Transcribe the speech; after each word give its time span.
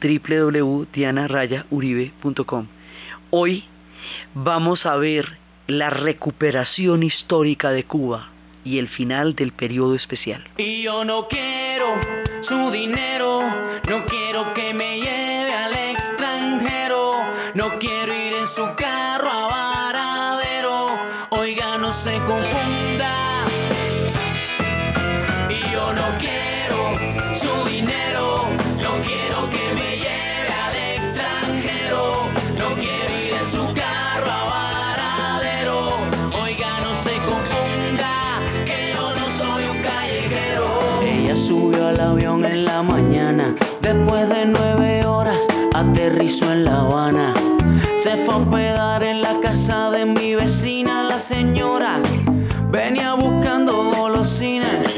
www.dianarayauribe.com. 0.00 2.66
Hoy 3.30 3.64
vamos 4.34 4.86
a 4.86 4.96
ver 4.96 5.38
la 5.66 5.90
recuperación 5.90 7.02
histórica 7.02 7.70
de 7.70 7.84
Cuba 7.84 8.30
y 8.64 8.78
el 8.78 8.88
final 8.88 9.34
del 9.34 9.52
periodo 9.52 9.94
especial. 9.94 10.42
Y 10.56 10.80
yo 10.82 11.04
no 11.04 11.28
quiero 11.28 11.86
su 12.48 12.70
dinero, 12.70 13.42
no 13.88 14.06
quiero 14.06 14.54
que 14.54 14.72
me 14.74 14.98
lleve 14.98 15.52
al 15.52 15.74
extranjero, 15.74 17.12
no 17.54 17.78
quiero 17.78 18.15
al 41.86 42.00
avión 42.00 42.44
en 42.44 42.64
la 42.64 42.82
mañana, 42.82 43.54
después 43.80 44.28
de 44.28 44.46
nueve 44.46 45.06
horas 45.06 45.38
aterrizó 45.72 46.52
en 46.52 46.64
La 46.64 46.80
Habana. 46.80 47.34
Se 48.02 48.24
fue 48.24 48.34
a 48.34 48.36
hospedar 48.38 49.02
en 49.04 49.22
la 49.22 49.40
casa 49.40 49.90
de 49.90 50.04
mi 50.06 50.34
vecina, 50.34 51.04
la 51.04 51.22
señora 51.28 52.00
venía 52.70 53.14
buscando 53.14 53.72
golosinas. 53.94 54.95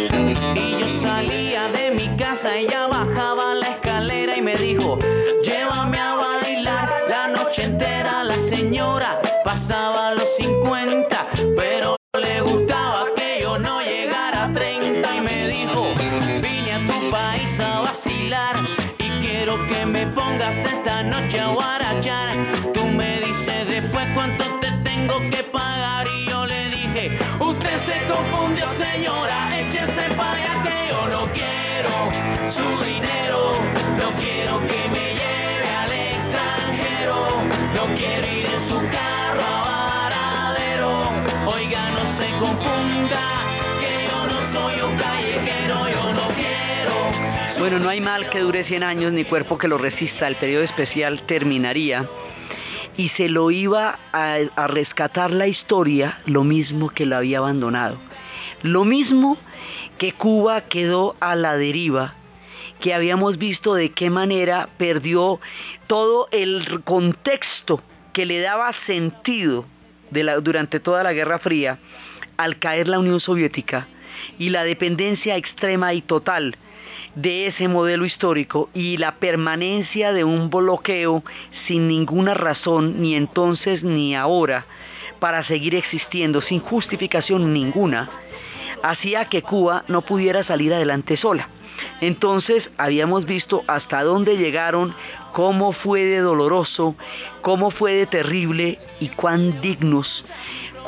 Bueno, 47.59 47.81
no 47.81 47.89
hay 47.89 48.01
mal 48.01 48.31
que 48.31 48.39
dure 48.39 48.63
100 48.63 48.85
años 48.85 49.13
ni 49.13 49.25
cuerpo 49.25 49.59
que 49.59 49.67
lo 49.67 49.79
resista. 49.79 50.29
El 50.29 50.37
periodo 50.37 50.63
especial 50.63 51.23
terminaría 51.27 52.09
y 52.97 53.09
se 53.11 53.29
lo 53.29 53.51
iba 53.51 53.99
a, 54.13 54.39
rescatar 54.69 55.33
la 55.33 55.49
historia 55.49 56.21
lo 56.27 56.45
mismo 56.45 56.89
que 56.89 57.05
la 57.05 57.19
había 57.19 57.39
abandonado. 57.39 57.99
Lo 58.63 58.85
mismo 58.85 59.37
que 59.99 60.13
Cuba 60.13 60.69
quedó 60.69 61.17
a 61.19 61.35
la 61.35 61.57
deriva, 61.57 62.15
que 62.79 62.95
habíamos 62.95 63.39
visto 63.39 63.75
de 63.75 63.91
qué 63.91 64.09
manera 64.09 64.69
perdió 64.79 65.41
todo 65.89 66.29
el 66.31 66.83
contexto 66.85 67.83
que 68.13 68.25
le 68.25 68.39
daba 68.39 68.73
sentido 68.87 69.65
durante 70.43 70.79
toda 70.79 71.03
la 71.03 71.13
Guerra 71.13 71.41
Fría 71.41 71.81
al 72.37 72.61
caer 72.61 72.87
la 72.87 73.01
Unión 73.01 73.19
Soviética 73.19 73.89
y 74.39 74.51
la 74.51 74.63
dependencia 74.63 75.37
extrema 75.37 75.93
y 75.93 76.03
total 76.03 76.57
de 77.21 77.49
ese 77.49 77.67
modelo 77.67 78.05
histórico 78.05 78.71
y 78.75 78.97
la 78.97 79.17
permanencia 79.17 80.12
de 80.12 80.23
un 80.23 80.51
bloqueo 80.51 81.25
sin 81.67 81.89
ninguna 81.89 82.34
razón, 82.34 83.01
ni 83.03 83.17
entonces 83.17 83.83
ni 83.83 84.15
ahora, 84.15 84.67
para 85.19 85.43
seguir 85.45 85.75
existiendo 85.75 86.41
sin 86.41 86.61
justificación 86.61 87.53
ninguna, 87.53 88.09
hacía 88.84 89.25
que 89.25 89.43
Cuba 89.43 89.84
no 89.89 90.03
pudiera 90.03 90.45
salir 90.45 90.73
adelante 90.73 91.17
sola. 91.17 91.49
Entonces 92.01 92.71
habíamos 92.77 93.25
visto 93.25 93.65
hasta 93.67 94.05
dónde 94.05 94.37
llegaron, 94.37 94.95
cómo 95.33 95.73
fue 95.73 96.05
de 96.05 96.19
doloroso, 96.19 96.95
cómo 97.43 97.73
fue 97.73 97.95
de 97.95 98.07
terrible 98.07 98.78
y 99.01 99.09
cuán 99.09 99.61
dignos, 99.61 100.25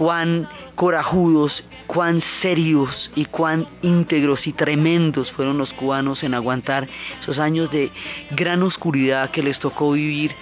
cuán 0.00 0.48
corajudos, 0.76 1.62
cuán 1.86 2.22
serios 2.40 3.10
y 3.14 3.26
cuán 3.26 3.66
íntegros 3.82 4.46
y 4.46 4.54
tremendos 4.54 5.30
fueron 5.32 5.58
los 5.58 5.74
cubanos 5.74 6.22
en 6.22 6.32
aguantar 6.32 6.88
esos 7.20 7.38
años 7.38 7.70
de 7.70 7.90
gran 8.30 8.62
oscuridad 8.62 9.30
que 9.30 9.42
les 9.42 9.58
tocó 9.58 9.92
vivir, 9.92 10.32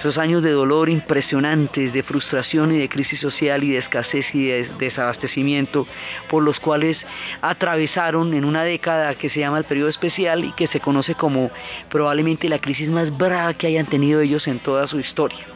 esos 0.00 0.18
años 0.18 0.42
de 0.42 0.50
dolor 0.50 0.88
impresionantes, 0.88 1.92
de 1.92 2.02
frustración 2.02 2.74
y 2.74 2.78
de 2.78 2.88
crisis 2.88 3.20
social 3.20 3.62
y 3.62 3.70
de 3.70 3.78
escasez 3.78 4.34
y 4.34 4.46
de 4.46 4.68
desabastecimiento, 4.80 5.86
por 6.28 6.42
los 6.42 6.58
cuales 6.58 6.98
atravesaron 7.40 8.34
en 8.34 8.44
una 8.44 8.64
década 8.64 9.14
que 9.14 9.30
se 9.30 9.38
llama 9.38 9.58
el 9.58 9.64
periodo 9.64 9.90
especial 9.90 10.44
y 10.44 10.50
que 10.54 10.66
se 10.66 10.80
conoce 10.80 11.14
como 11.14 11.52
probablemente 11.88 12.48
la 12.48 12.58
crisis 12.58 12.88
más 12.88 13.16
brava 13.16 13.54
que 13.54 13.68
hayan 13.68 13.86
tenido 13.86 14.20
ellos 14.20 14.48
en 14.48 14.58
toda 14.58 14.88
su 14.88 14.98
historia. 14.98 15.46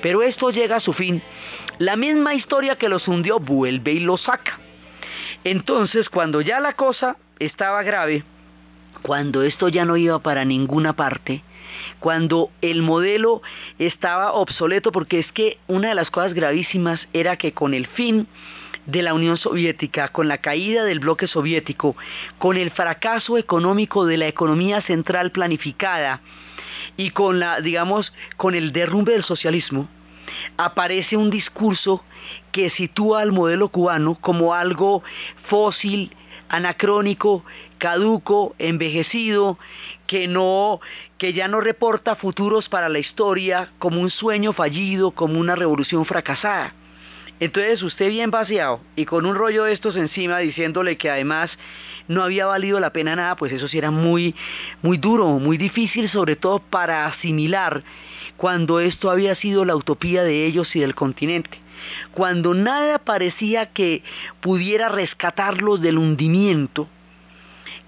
Pero 0.00 0.22
esto 0.22 0.50
llega 0.50 0.76
a 0.76 0.80
su 0.80 0.94
fin. 0.94 1.22
La 1.78 1.96
misma 1.96 2.34
historia 2.34 2.76
que 2.76 2.88
los 2.88 3.01
hundió 3.08 3.38
vuelve 3.38 3.92
y 3.92 4.00
los 4.00 4.22
saca. 4.22 4.58
Entonces, 5.44 6.08
cuando 6.08 6.40
ya 6.40 6.60
la 6.60 6.74
cosa 6.74 7.16
estaba 7.38 7.82
grave, 7.82 8.24
cuando 9.02 9.42
esto 9.42 9.68
ya 9.68 9.84
no 9.84 9.96
iba 9.96 10.20
para 10.20 10.44
ninguna 10.44 10.94
parte, 10.94 11.42
cuando 11.98 12.50
el 12.60 12.82
modelo 12.82 13.42
estaba 13.78 14.32
obsoleto, 14.32 14.92
porque 14.92 15.18
es 15.18 15.32
que 15.32 15.58
una 15.66 15.88
de 15.88 15.94
las 15.94 16.10
cosas 16.10 16.34
gravísimas 16.34 17.00
era 17.12 17.36
que 17.36 17.52
con 17.52 17.74
el 17.74 17.86
fin 17.86 18.28
de 18.86 19.02
la 19.02 19.14
Unión 19.14 19.36
Soviética, 19.36 20.08
con 20.08 20.28
la 20.28 20.38
caída 20.38 20.84
del 20.84 21.00
bloque 21.00 21.28
soviético, 21.28 21.96
con 22.38 22.56
el 22.56 22.70
fracaso 22.70 23.38
económico 23.38 24.04
de 24.04 24.16
la 24.16 24.26
economía 24.26 24.80
central 24.82 25.30
planificada 25.30 26.20
y 26.96 27.10
con 27.10 27.38
la, 27.38 27.60
digamos, 27.60 28.12
con 28.36 28.54
el 28.54 28.72
derrumbe 28.72 29.12
del 29.12 29.24
socialismo, 29.24 29.88
aparece 30.56 31.16
un 31.16 31.30
discurso 31.30 32.02
que 32.52 32.70
sitúa 32.70 33.22
al 33.22 33.32
modelo 33.32 33.68
cubano 33.68 34.16
como 34.20 34.54
algo 34.54 35.02
fósil, 35.44 36.14
anacrónico, 36.48 37.44
caduco, 37.78 38.54
envejecido, 38.58 39.58
que 40.06 40.28
no 40.28 40.80
que 41.18 41.32
ya 41.32 41.48
no 41.48 41.60
reporta 41.60 42.16
futuros 42.16 42.68
para 42.68 42.88
la 42.88 42.98
historia, 42.98 43.70
como 43.78 44.00
un 44.00 44.10
sueño 44.10 44.52
fallido, 44.52 45.12
como 45.12 45.38
una 45.38 45.56
revolución 45.56 46.04
fracasada. 46.04 46.74
Entonces 47.40 47.82
usted 47.82 48.08
bien 48.08 48.30
vaciado 48.30 48.80
y 48.94 49.04
con 49.04 49.26
un 49.26 49.34
rollo 49.34 49.64
de 49.64 49.72
estos 49.72 49.96
encima 49.96 50.38
diciéndole 50.38 50.96
que 50.96 51.10
además 51.10 51.50
no 52.06 52.22
había 52.22 52.46
valido 52.46 52.78
la 52.78 52.92
pena 52.92 53.16
nada, 53.16 53.34
pues 53.34 53.52
eso 53.52 53.66
sí 53.66 53.78
era 53.78 53.90
muy 53.90 54.34
muy 54.82 54.96
duro, 54.98 55.26
muy 55.40 55.56
difícil 55.56 56.08
sobre 56.08 56.36
todo 56.36 56.60
para 56.60 57.06
asimilar 57.06 57.82
cuando 58.42 58.80
esto 58.80 59.08
había 59.08 59.36
sido 59.36 59.64
la 59.64 59.76
utopía 59.76 60.24
de 60.24 60.46
ellos 60.46 60.74
y 60.74 60.80
del 60.80 60.96
continente. 60.96 61.60
Cuando 62.10 62.54
nada 62.54 62.98
parecía 62.98 63.66
que 63.66 64.02
pudiera 64.40 64.88
rescatarlos 64.88 65.80
del 65.80 65.96
hundimiento, 65.96 66.88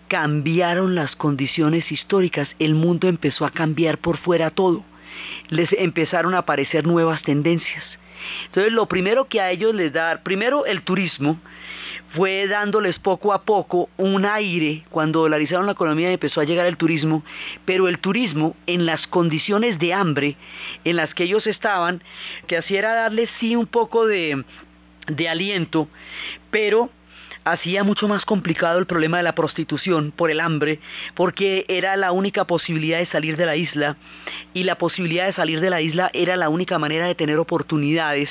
cambiaron 0.07 0.95
las 0.95 1.17
condiciones 1.17 1.91
históricas, 1.91 2.49
el 2.61 2.77
mundo 2.77 3.09
empezó 3.09 3.45
a 3.45 3.51
cambiar 3.51 3.99
por 3.99 4.17
fuera 4.17 4.51
todo, 4.51 4.85
les 5.49 5.73
empezaron 5.73 6.35
a 6.35 6.39
aparecer 6.39 6.87
nuevas 6.87 7.23
tendencias. 7.23 7.83
Entonces 8.47 8.73
lo 8.73 8.87
primero 8.87 9.25
que 9.25 9.41
a 9.41 9.51
ellos 9.51 9.75
les 9.75 9.93
da, 9.93 10.23
primero 10.23 10.67
el 10.67 10.83
turismo, 10.83 11.41
fue 12.15 12.47
dándoles 12.47 12.99
poco 12.99 13.33
a 13.33 13.43
poco 13.43 13.89
un 13.97 14.25
aire 14.25 14.85
cuando 14.91 15.21
dolarizaron 15.21 15.67
la 15.67 15.73
economía 15.73 16.11
y 16.11 16.15
empezó 16.15 16.41
a 16.41 16.45
llegar 16.45 16.67
el 16.67 16.77
turismo, 16.77 17.25
pero 17.65 17.89
el 17.89 17.99
turismo 17.99 18.57
en 18.67 18.87
las 18.87 19.07
condiciones 19.07 19.79
de 19.79 19.93
hambre 19.93 20.37
en 20.85 20.97
las 20.97 21.15
que 21.15 21.25
ellos 21.25 21.47
estaban, 21.47 22.03
que 22.47 22.57
hacía 22.57 22.83
darles 22.83 23.31
sí 23.41 23.57
un 23.57 23.67
poco 23.67 24.07
de 24.07 24.45
aliento, 25.29 25.89
pero 26.51 26.91
hacía 27.45 27.85
mucho 27.85 28.09
más 28.09 28.25
complicado 28.25 28.79
el 28.79 28.87
problema 28.87 29.19
de 29.19 29.23
la 29.23 29.35
prostitución 29.35 30.13
por 30.13 30.31
el 30.31 30.41
hambre, 30.41 30.81
porque 31.15 31.67
era 31.69 31.97
la 31.97 32.13
única 32.13 32.47
posibilidad 32.47 32.99
de 32.99 33.07
salir 33.07 33.37
de 33.37 33.47
la 33.47 33.57
isla 33.57 33.97
y 34.55 34.65
la 34.65 34.77
posibilidad 34.77 35.27
de 35.27 35.35
salir 35.35 35.61
de 35.61 35.71
la 35.71 35.81
isla 35.81 36.11
era 36.15 36.37
la 36.37 36.49
única 36.49 36.79
manera 36.79 37.07
de 37.07 37.15
tener 37.15 37.39
oportunidades, 37.39 38.31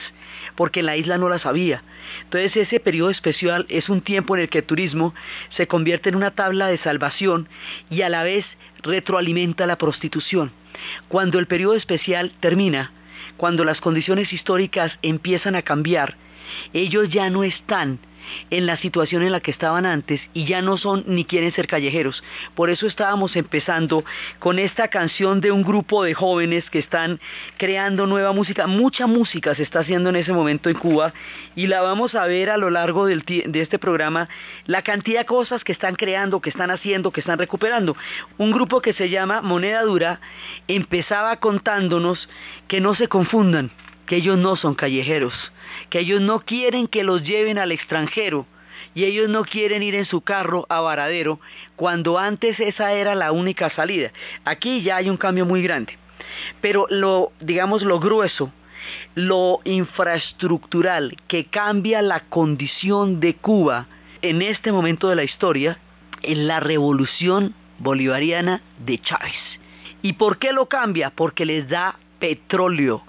porque 0.56 0.82
en 0.82 0.88
la 0.88 0.98
isla 0.98 1.18
no 1.18 1.30
las 1.30 1.46
había. 1.46 1.84
Entonces 2.24 2.56
ese 2.58 2.80
periodo 2.80 3.12
especial 3.12 3.66
es 3.70 3.90
un 3.90 4.02
tiempo 4.02 4.36
en 4.36 4.44
el 4.44 4.50
que 4.50 4.60
el 4.60 4.66
turismo 4.66 5.14
se 5.56 5.68
convierte 5.68 6.10
en 6.10 6.16
una 6.16 6.32
tabla 6.32 6.68
de 6.68 6.78
salvación 6.80 7.48
y 7.90 8.02
a 8.02 8.10
la 8.10 8.24
vez 8.24 8.46
retroalimenta 8.82 9.68
la 9.68 9.78
prostitución. 9.78 10.52
Cuando 11.08 11.40
el 11.40 11.48
periodo 11.48 11.76
especial 11.76 12.34
termina, 12.40 12.92
cuando 13.38 13.64
las 13.64 13.80
condiciones 13.80 14.34
históricas 14.34 14.98
empiezan 15.02 15.56
a 15.56 15.62
cambiar, 15.62 16.16
ellos 16.74 17.10
ya 17.10 17.30
no 17.30 17.44
están 17.44 18.00
en 18.50 18.66
la 18.66 18.78
situación 18.78 19.24
en 19.24 19.32
la 19.32 19.40
que 19.40 19.52
estaban 19.52 19.86
antes 19.86 20.22
y 20.34 20.46
ya 20.46 20.62
no 20.62 20.78
son 20.78 21.04
ni 21.08 21.26
quieren 21.26 21.52
ser 21.52 21.68
callejeros. 21.68 22.24
Por 22.56 22.70
eso 22.70 22.88
estábamos 22.88 23.36
empezando 23.36 24.04
con 24.40 24.60
esta 24.60 24.88
canción 24.88 25.42
de 25.42 25.52
un 25.52 25.64
grupo 25.64 26.04
de 26.04 26.14
jóvenes 26.14 26.70
que 26.70 26.80
están 26.80 27.20
creando 27.58 28.08
nueva 28.08 28.32
música. 28.32 28.68
Mucha 28.68 29.08
música 29.08 29.56
se 29.56 29.64
está 29.64 29.80
haciendo 29.80 30.10
en 30.10 30.16
ese 30.16 30.34
momento 30.34 30.70
en 30.70 30.78
Cuba 30.78 31.14
y 31.56 31.68
la 31.68 31.82
vamos 31.82 32.16
a 32.16 32.26
ver 32.26 32.50
a 32.50 32.58
lo 32.58 32.70
largo 32.70 33.06
de 33.06 33.52
este 33.54 33.80
programa, 33.80 34.30
la 34.66 34.82
cantidad 34.82 35.22
de 35.22 35.26
cosas 35.26 35.64
que 35.64 35.72
están 35.72 35.96
creando, 35.96 36.42
que 36.42 36.50
están 36.50 36.72
haciendo, 36.72 37.12
que 37.12 37.22
están 37.22 37.40
recuperando. 37.40 37.96
Un 38.38 38.52
grupo 38.52 38.82
que 38.82 38.94
se 38.94 39.10
llama 39.10 39.42
Moneda 39.42 39.82
Dura 39.84 40.20
empezaba 40.68 41.38
contándonos 41.38 42.30
que 42.68 42.82
no 42.82 42.96
se 42.96 43.08
confundan, 43.08 43.72
que 44.14 44.18
ellos 44.18 44.38
no 44.38 44.56
son 44.56 44.76
callejeros 44.76 45.34
que 45.90 46.02
ellos 46.02 46.22
no 46.22 46.42
quieren 46.42 46.88
que 46.88 47.04
los 47.04 47.24
lleven 47.24 47.58
al 47.58 47.72
extranjero 47.72 48.46
y 48.94 49.06
ellos 49.06 49.28
no 49.28 49.44
quieren 49.44 49.82
ir 49.82 49.96
en 49.96 50.06
su 50.06 50.22
carro 50.22 50.68
a 50.70 50.82
Varadero 50.82 51.40
cuando 51.76 52.20
antes 52.20 52.60
esa 52.60 52.94
era 52.94 53.16
la 53.16 53.32
única 53.32 53.72
salida. 53.72 54.12
Aquí 54.46 54.84
ya 54.84 54.98
hay 54.98 55.10
un 55.10 55.18
cambio 55.18 55.48
muy 55.48 55.64
grande. 55.64 55.98
Pero 56.62 56.86
lo, 56.92 57.32
digamos, 57.40 57.82
lo 57.82 58.00
grueso, 58.00 58.54
lo 59.16 59.62
infraestructural 59.64 61.18
que 61.28 61.46
cambia 61.46 62.04
la 62.04 62.20
condición 62.20 63.20
de 63.20 63.34
Cuba 63.34 63.88
en 64.22 64.44
este 64.44 64.72
momento 64.72 65.10
de 65.10 65.16
la 65.16 65.24
historia 65.24 65.80
es 66.22 66.38
la 66.38 66.60
revolución 66.60 67.56
bolivariana 67.80 68.62
de 68.78 69.00
Chávez. 69.00 69.34
¿Y 70.04 70.14
por 70.14 70.38
qué 70.38 70.54
lo 70.54 70.68
cambia? 70.68 71.10
Porque 71.10 71.48
les 71.48 71.68
da 71.68 71.98
petróleo 72.20 73.04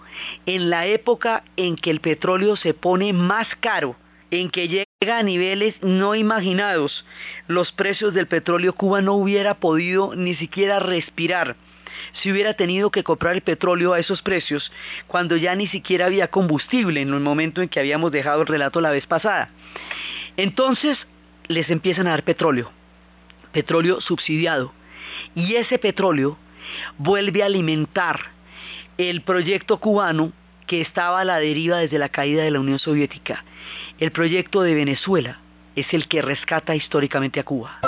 en 0.46 0.70
la 0.70 0.87
época 0.87 1.44
en 1.56 1.76
que 1.76 1.90
el 1.90 2.00
petróleo 2.00 2.56
se 2.56 2.75
pone 2.75 3.12
más 3.12 3.49
caro, 3.61 3.96
en 4.31 4.50
que 4.50 4.69
llega 4.69 5.19
a 5.19 5.22
niveles 5.22 5.75
no 5.82 6.14
imaginados, 6.14 7.05
los 7.46 7.72
precios 7.72 8.14
del 8.14 8.26
petróleo 8.26 8.72
Cuba 8.72 9.00
no 9.00 9.14
hubiera 9.14 9.55
podido 9.55 10.14
ni 10.14 10.34
siquiera 10.34 10.81
respirar 10.81 11.56
si 12.22 12.31
hubiera 12.31 12.55
tenido 12.55 12.90
que 12.90 13.05
comprar 13.05 13.34
el 13.34 13.43
petróleo 13.43 13.93
a 13.93 13.99
esos 13.99 14.22
precios 14.22 14.72
cuando 15.06 15.37
ya 15.37 15.55
ni 15.55 15.66
siquiera 15.66 16.06
había 16.06 16.28
combustible 16.28 17.00
en 17.00 17.12
el 17.12 17.20
momento 17.20 17.62
en 17.62 17.69
que 17.69 17.81
habíamos 17.81 18.12
dejado 18.12 18.43
el 18.43 18.49
relato 18.49 18.81
la 18.81 18.90
vez 18.90 19.06
pasada. 19.06 19.50
Entonces 20.37 20.99
les 21.49 21.70
empiezan 21.70 22.06
a 22.06 22.11
dar 22.11 22.25
petróleo, 22.25 22.70
petróleo 23.52 24.00
subsidiado, 24.00 24.72
y 25.34 25.55
ese 25.56 25.78
petróleo 25.78 26.38
vuelve 26.99 27.43
a 27.43 27.46
alimentar 27.46 28.34
el 28.99 29.23
proyecto 29.23 29.79
cubano 29.79 30.32
que 30.67 30.81
estaba 30.81 31.20
a 31.20 31.25
la 31.25 31.38
deriva 31.38 31.79
desde 31.79 31.99
la 31.99 32.08
caída 32.08 32.43
de 32.43 32.50
la 32.50 32.61
Unión 32.61 32.79
Soviética. 32.79 33.44
El 33.99 34.12
proyecto 34.12 34.62
de 34.62 34.75
Venezuela 34.75 35.41
es 35.76 35.93
el 35.93 36.08
que 36.08 36.23
rescata 36.23 36.75
históricamente 36.75 37.41
a 37.41 37.44
Cuba. 37.44 37.81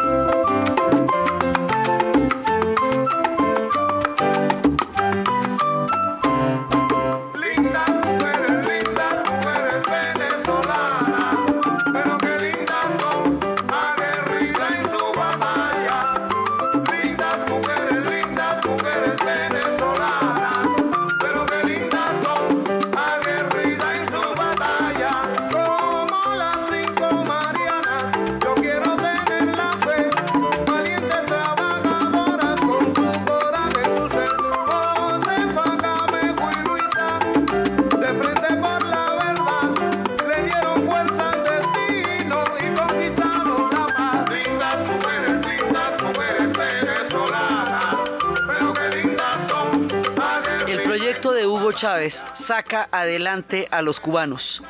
Chávez 51.97 52.15
saca 52.47 52.91
adelante 52.93 53.69
a 53.71 53.81
los 53.81 53.99
cubanos. 54.01 54.63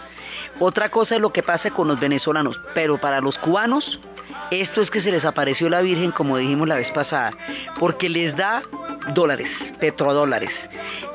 Otra 0.60 0.90
cosa 0.90 1.16
es 1.16 1.20
lo 1.20 1.32
que 1.32 1.42
pasa 1.42 1.72
con 1.72 1.88
los 1.88 1.98
venezolanos, 1.98 2.56
pero 2.72 3.00
para 3.00 3.20
los 3.20 3.36
cubanos 3.38 3.98
esto 4.52 4.80
es 4.80 4.90
que 4.92 5.02
se 5.02 5.10
les 5.10 5.24
apareció 5.24 5.68
la 5.68 5.80
Virgen, 5.80 6.12
como 6.12 6.38
dijimos 6.38 6.68
la 6.68 6.76
vez 6.76 6.92
pasada, 6.92 7.32
porque 7.80 8.08
les 8.08 8.36
da 8.36 8.62
dólares, 9.12 9.48
petrodólares, 9.80 10.52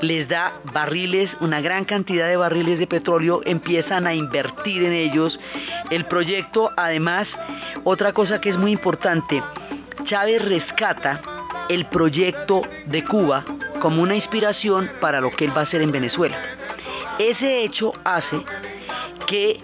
les 0.01 0.27
da 0.27 0.51
barriles, 0.73 1.31
una 1.39 1.61
gran 1.61 1.85
cantidad 1.85 2.27
de 2.27 2.35
barriles 2.35 2.77
de 2.77 2.87
petróleo, 2.87 3.39
empiezan 3.45 4.05
a 4.05 4.13
invertir 4.13 4.83
en 4.83 4.91
ellos. 4.91 5.39
El 5.91 6.03
proyecto, 6.05 6.71
además, 6.75 7.29
otra 7.85 8.11
cosa 8.11 8.41
que 8.41 8.49
es 8.49 8.57
muy 8.57 8.73
importante, 8.73 9.41
Chávez 10.03 10.43
rescata 10.43 11.21
el 11.69 11.85
proyecto 11.85 12.63
de 12.87 13.05
Cuba 13.05 13.45
como 13.81 14.03
una 14.03 14.15
inspiración 14.15 14.89
para 15.01 15.19
lo 15.19 15.31
que 15.31 15.45
él 15.45 15.57
va 15.57 15.61
a 15.61 15.63
hacer 15.63 15.81
en 15.81 15.91
Venezuela. 15.91 16.37
Ese 17.17 17.63
hecho 17.63 17.91
hace 18.03 18.41
que 19.25 19.59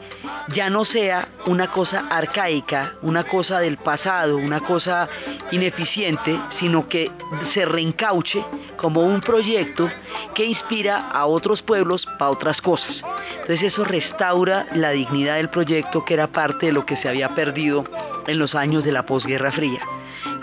ya 0.54 0.70
no 0.70 0.86
sea 0.86 1.28
una 1.46 1.68
cosa 1.68 2.06
arcaica, 2.10 2.96
una 3.02 3.24
cosa 3.24 3.60
del 3.60 3.78
pasado, 3.78 4.38
una 4.38 4.62
cosa 4.62 5.08
ineficiente, 5.52 6.40
sino 6.60 6.88
que 6.88 7.12
se 7.54 7.66
reencauche 7.66 8.44
como 8.76 9.02
un 9.02 9.22
proyecto 9.22 9.90
que 10.34 10.46
inspira 10.46 11.10
a 11.10 11.26
otros 11.26 11.62
pueblos 11.62 12.06
para 12.18 12.32
otras 12.32 12.62
cosas. 12.62 13.02
Entonces 13.42 13.74
eso 13.74 13.84
restaura 13.84 14.68
la 14.74 14.92
dignidad 14.92 15.36
del 15.36 15.50
proyecto 15.50 16.04
que 16.06 16.14
era 16.16 16.28
parte 16.28 16.68
de 16.68 16.72
lo 16.72 16.86
que 16.86 16.98
se 16.98 17.10
había 17.10 17.30
perdido 17.36 17.84
en 18.26 18.40
los 18.40 18.56
años 18.56 18.84
de 18.84 18.92
la 18.92 19.06
posguerra 19.06 19.52
fría 19.52 19.82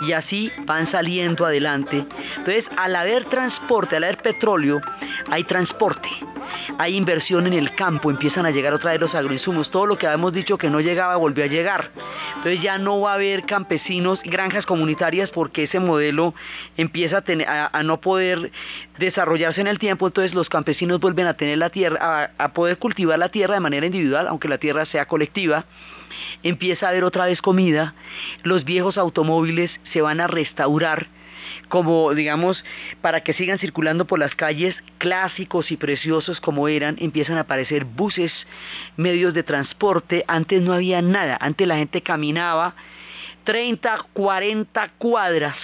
y 0.06 0.12
así 0.12 0.52
van 0.66 0.90
saliendo 0.90 1.46
adelante. 1.46 2.04
Entonces, 2.36 2.64
al 2.76 2.96
haber 2.96 3.24
transporte, 3.26 3.96
al 3.96 4.04
haber 4.04 4.18
petróleo, 4.18 4.80
hay 5.30 5.44
transporte, 5.44 6.08
hay 6.78 6.96
inversión 6.96 7.46
en 7.46 7.54
el 7.54 7.74
campo, 7.74 8.10
empiezan 8.10 8.46
a 8.46 8.50
llegar 8.50 8.74
otra 8.74 8.92
vez 8.92 9.00
los 9.00 9.14
agroinsumos, 9.14 9.70
todo 9.70 9.86
lo 9.86 9.98
que 9.98 10.06
habíamos 10.06 10.32
dicho 10.32 10.58
que 10.58 10.70
no 10.70 10.80
llegaba 10.80 11.16
volvió 11.16 11.44
a 11.44 11.48
llegar. 11.48 11.90
Entonces 12.36 12.60
ya 12.60 12.78
no 12.78 13.00
va 13.00 13.12
a 13.12 13.14
haber 13.14 13.44
campesinos, 13.44 14.20
granjas 14.24 14.66
comunitarias 14.66 15.30
porque 15.30 15.64
ese 15.64 15.80
modelo 15.80 16.34
empieza 16.76 17.24
a, 17.46 17.82
no 17.82 18.00
poder 18.00 18.50
desarrollarse 18.98 19.60
en 19.60 19.66
el 19.66 19.78
tiempo, 19.78 20.06
entonces 20.06 20.34
los 20.34 20.48
campesinos 20.48 21.00
vuelven 21.00 21.26
a 21.26 21.34
tener 21.34 21.58
la 21.58 21.70
tierra, 21.70 22.32
a 22.36 22.52
poder 22.52 22.78
cultivar 22.78 23.18
la 23.18 23.28
tierra 23.30 23.54
de 23.54 23.60
manera 23.60 23.86
individual, 23.86 24.26
aunque 24.28 24.48
la 24.48 24.58
tierra 24.58 24.84
sea 24.86 25.06
colectiva 25.06 25.64
empieza 26.42 26.86
a 26.86 26.90
haber 26.90 27.04
otra 27.04 27.26
vez 27.26 27.40
comida, 27.40 27.94
los 28.42 28.64
viejos 28.64 28.98
automóviles 28.98 29.70
se 29.94 30.02
van 30.02 30.20
a 30.20 30.26
restaurar 30.26 31.06
como 31.68 32.12
digamos 32.14 32.62
para 33.00 33.22
que 33.22 33.32
sigan 33.32 33.58
circulando 33.58 34.06
por 34.06 34.18
las 34.18 34.34
calles 34.34 34.74
clásicos 34.98 35.70
y 35.70 35.76
preciosos 35.76 36.40
como 36.40 36.68
eran, 36.68 36.96
empiezan 36.98 37.36
a 37.36 37.42
aparecer 37.42 37.84
buses, 37.84 38.32
medios 38.96 39.34
de 39.34 39.44
transporte, 39.44 40.24
antes 40.26 40.60
no 40.62 40.72
había 40.72 41.00
nada, 41.00 41.38
antes 41.40 41.66
la 41.66 41.76
gente 41.76 42.02
caminaba 42.02 42.74
30, 43.44 44.06
40 44.12 44.88
cuadras 44.98 45.56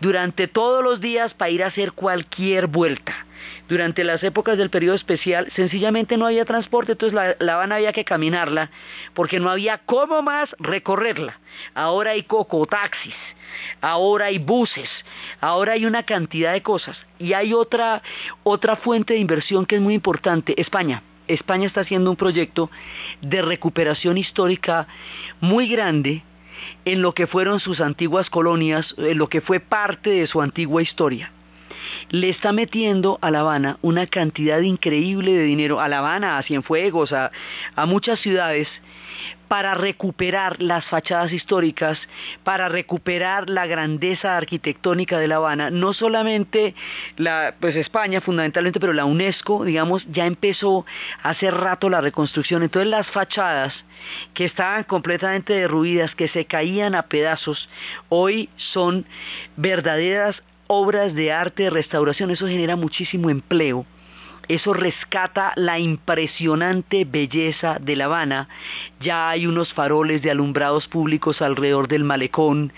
durante 0.00 0.48
todos 0.48 0.84
los 0.84 1.00
días 1.00 1.32
para 1.34 1.50
ir 1.50 1.64
a 1.64 1.68
hacer 1.68 1.92
cualquier 1.92 2.66
vuelta. 2.66 3.25
Durante 3.68 4.04
las 4.04 4.22
épocas 4.22 4.58
del 4.58 4.70
periodo 4.70 4.96
especial, 4.96 5.50
sencillamente 5.54 6.16
no 6.16 6.26
había 6.26 6.44
transporte, 6.44 6.92
entonces 6.92 7.14
la, 7.14 7.36
la 7.38 7.54
Habana 7.54 7.76
había 7.76 7.92
que 7.92 8.04
caminarla 8.04 8.70
porque 9.14 9.40
no 9.40 9.50
había 9.50 9.78
cómo 9.78 10.22
más 10.22 10.54
recorrerla. 10.58 11.38
Ahora 11.74 12.12
hay 12.12 12.22
cocotaxis, 12.22 13.14
ahora 13.80 14.26
hay 14.26 14.38
buses, 14.38 14.88
ahora 15.40 15.72
hay 15.72 15.86
una 15.86 16.02
cantidad 16.04 16.52
de 16.52 16.62
cosas. 16.62 16.96
Y 17.18 17.32
hay 17.32 17.52
otra, 17.52 18.02
otra 18.42 18.76
fuente 18.76 19.14
de 19.14 19.20
inversión 19.20 19.66
que 19.66 19.76
es 19.76 19.80
muy 19.80 19.94
importante, 19.94 20.60
España. 20.60 21.02
España 21.28 21.66
está 21.66 21.80
haciendo 21.80 22.10
un 22.10 22.16
proyecto 22.16 22.70
de 23.20 23.42
recuperación 23.42 24.16
histórica 24.16 24.86
muy 25.40 25.68
grande 25.68 26.22
en 26.84 27.02
lo 27.02 27.12
que 27.12 27.26
fueron 27.26 27.60
sus 27.60 27.80
antiguas 27.80 28.30
colonias, 28.30 28.94
en 28.96 29.18
lo 29.18 29.28
que 29.28 29.40
fue 29.40 29.60
parte 29.60 30.10
de 30.10 30.26
su 30.26 30.40
antigua 30.40 30.82
historia. 30.82 31.32
Le 32.10 32.28
está 32.28 32.52
metiendo 32.52 33.18
a 33.20 33.30
La 33.30 33.40
Habana 33.40 33.78
una 33.82 34.06
cantidad 34.06 34.60
increíble 34.60 35.32
de 35.32 35.44
dinero, 35.44 35.80
a 35.80 35.88
La 35.88 35.98
Habana, 35.98 36.38
a 36.38 36.42
Cienfuegos, 36.42 37.12
a, 37.12 37.30
muchas 37.86 38.20
ciudades, 38.20 38.68
para 39.48 39.74
recuperar 39.74 40.60
las 40.60 40.84
fachadas 40.86 41.32
históricas, 41.32 41.98
para 42.42 42.68
recuperar 42.68 43.48
la 43.48 43.66
grandeza 43.66 44.36
arquitectónica 44.36 45.18
de 45.18 45.28
La 45.28 45.36
Habana, 45.36 45.70
no 45.70 45.92
solamente 45.92 46.74
la, 47.16 47.54
pues 47.60 47.76
España 47.76 48.20
fundamentalmente, 48.20 48.80
pero 48.80 48.92
la 48.92 49.04
UNESCO, 49.04 49.64
digamos, 49.64 50.04
ya 50.10 50.26
empezó 50.26 50.84
hace 51.22 51.50
rato 51.50 51.88
la 51.88 52.00
reconstrucción. 52.00 52.62
Entonces 52.62 52.90
las 52.90 53.06
fachadas 53.06 53.72
que 54.34 54.44
estaban 54.44 54.84
completamente 54.84 55.54
derruidas, 55.54 56.14
que 56.14 56.28
se 56.28 56.44
caían 56.44 56.94
a 56.94 57.02
pedazos, 57.02 57.68
hoy 58.08 58.48
son 58.56 59.06
verdaderas 59.56 60.42
obras 60.66 61.14
de 61.14 61.32
arte 61.32 61.70
restauración. 61.70 62.30
Eso 62.30 62.46
genera 62.46 62.76
muchísimo 62.76 63.30
empleo 63.30 63.86
eso 64.48 64.72
rescata 64.72 65.52
la 65.56 65.78
impresionante 65.78 67.04
belleza 67.04 67.78
de 67.80 67.96
La 67.96 68.04
Habana. 68.04 68.48
Ya 69.00 69.28
hay 69.30 69.46
unos 69.46 69.72
faroles 69.72 70.22
de 70.22 70.30
alumbrados 70.30 70.88
públicos 70.88 71.42
alrededor 71.42 71.88
del 71.88 72.04
malecón, 72.04 72.72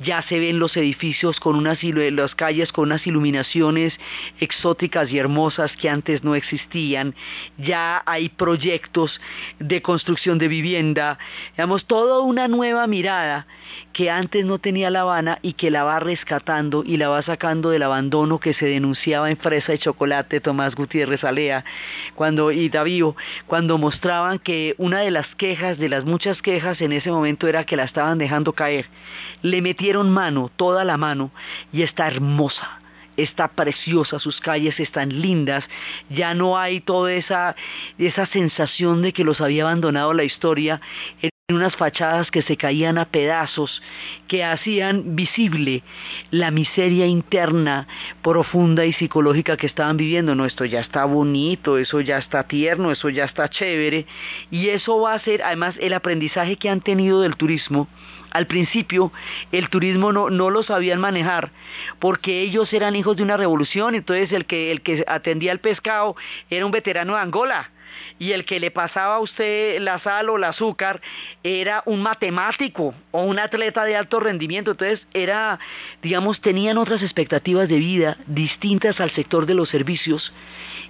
ya 0.00 0.22
se 0.22 0.38
ven 0.38 0.58
los 0.58 0.76
edificios 0.76 1.40
con 1.40 1.56
unas 1.56 1.80
las 1.82 2.34
calles 2.34 2.72
con 2.72 2.84
unas 2.84 3.06
iluminaciones 3.06 3.94
exóticas 4.38 5.10
y 5.10 5.18
hermosas 5.18 5.72
que 5.76 5.88
antes 5.88 6.22
no 6.22 6.34
existían, 6.34 7.14
ya 7.58 8.02
hay 8.06 8.28
proyectos 8.28 9.20
de 9.58 9.82
construcción 9.82 10.38
de 10.38 10.48
vivienda, 10.48 11.18
digamos, 11.52 11.86
toda 11.86 12.20
una 12.20 12.48
nueva 12.48 12.86
mirada 12.86 13.46
que 13.92 14.10
antes 14.10 14.44
no 14.44 14.58
tenía 14.58 14.90
La 14.90 15.02
Habana 15.02 15.38
y 15.42 15.54
que 15.54 15.70
la 15.70 15.84
va 15.84 16.00
rescatando 16.00 16.82
y 16.84 16.96
la 16.96 17.08
va 17.08 17.22
sacando 17.22 17.70
del 17.70 17.82
abandono 17.82 18.38
que 18.38 18.54
se 18.54 18.66
denunciaba 18.66 19.30
en 19.30 19.36
Fresa 19.36 19.74
y 19.74 19.78
Chocolate 19.78 20.40
Tomás 20.40 20.74
Gutiérrez 20.74 21.09
Resalea 21.10 21.64
cuando, 22.14 22.50
y 22.52 22.68
Davío, 22.68 23.16
cuando 23.46 23.76
mostraban 23.76 24.38
que 24.38 24.74
una 24.78 25.00
de 25.00 25.10
las 25.10 25.26
quejas, 25.34 25.78
de 25.78 25.88
las 25.88 26.04
muchas 26.04 26.40
quejas 26.40 26.80
en 26.80 26.92
ese 26.92 27.10
momento 27.10 27.48
era 27.48 27.64
que 27.64 27.76
la 27.76 27.84
estaban 27.84 28.18
dejando 28.18 28.52
caer. 28.52 28.86
Le 29.42 29.60
metieron 29.60 30.10
mano, 30.10 30.50
toda 30.56 30.84
la 30.84 30.96
mano, 30.96 31.30
y 31.72 31.82
está 31.82 32.06
hermosa 32.06 32.80
está 33.16 33.48
preciosa, 33.48 34.18
sus 34.18 34.40
calles 34.40 34.80
están 34.80 35.20
lindas, 35.20 35.64
ya 36.08 36.34
no 36.34 36.58
hay 36.58 36.80
toda 36.80 37.12
esa, 37.12 37.54
esa 37.98 38.26
sensación 38.26 39.02
de 39.02 39.12
que 39.12 39.24
los 39.24 39.40
había 39.40 39.64
abandonado 39.64 40.14
la 40.14 40.24
historia 40.24 40.80
unas 41.54 41.76
fachadas 41.76 42.30
que 42.30 42.42
se 42.42 42.56
caían 42.56 42.98
a 42.98 43.06
pedazos, 43.06 43.82
que 44.28 44.44
hacían 44.44 45.16
visible 45.16 45.82
la 46.30 46.50
miseria 46.50 47.06
interna, 47.06 47.86
profunda 48.22 48.84
y 48.84 48.92
psicológica 48.92 49.56
que 49.56 49.66
estaban 49.66 49.96
viviendo. 49.96 50.34
No, 50.34 50.44
esto 50.46 50.64
ya 50.64 50.80
está 50.80 51.04
bonito, 51.04 51.78
eso 51.78 52.00
ya 52.00 52.18
está 52.18 52.44
tierno, 52.44 52.90
eso 52.90 53.08
ya 53.08 53.24
está 53.24 53.48
chévere, 53.48 54.06
y 54.50 54.68
eso 54.68 55.00
va 55.00 55.14
a 55.14 55.20
ser 55.20 55.42
además 55.42 55.74
el 55.80 55.94
aprendizaje 55.94 56.56
que 56.56 56.68
han 56.68 56.80
tenido 56.80 57.20
del 57.20 57.36
turismo. 57.36 57.88
Al 58.30 58.46
principio 58.46 59.12
el 59.50 59.68
turismo 59.68 60.12
no, 60.12 60.30
no 60.30 60.50
lo 60.50 60.62
sabían 60.62 61.00
manejar 61.00 61.50
porque 61.98 62.42
ellos 62.42 62.72
eran 62.72 62.94
hijos 62.94 63.16
de 63.16 63.24
una 63.24 63.36
revolución, 63.36 63.96
entonces 63.96 64.30
el 64.32 64.46
que, 64.46 64.70
el 64.70 64.82
que 64.82 65.04
atendía 65.08 65.50
el 65.50 65.58
pescado 65.58 66.14
era 66.48 66.64
un 66.64 66.70
veterano 66.70 67.14
de 67.14 67.20
Angola 67.20 67.70
y 68.18 68.32
el 68.32 68.44
que 68.44 68.60
le 68.60 68.70
pasaba 68.70 69.16
a 69.16 69.20
usted 69.20 69.80
la 69.80 69.98
sal 69.98 70.28
o 70.30 70.36
el 70.36 70.44
azúcar 70.44 71.00
era 71.42 71.82
un 71.86 72.02
matemático 72.02 72.94
o 73.10 73.22
un 73.22 73.38
atleta 73.38 73.84
de 73.84 73.96
alto 73.96 74.20
rendimiento. 74.20 74.72
Entonces 74.72 75.06
era, 75.14 75.58
digamos, 76.02 76.40
tenían 76.40 76.78
otras 76.78 77.02
expectativas 77.02 77.68
de 77.68 77.76
vida 77.76 78.16
distintas 78.26 79.00
al 79.00 79.10
sector 79.10 79.46
de 79.46 79.54
los 79.54 79.68
servicios 79.68 80.32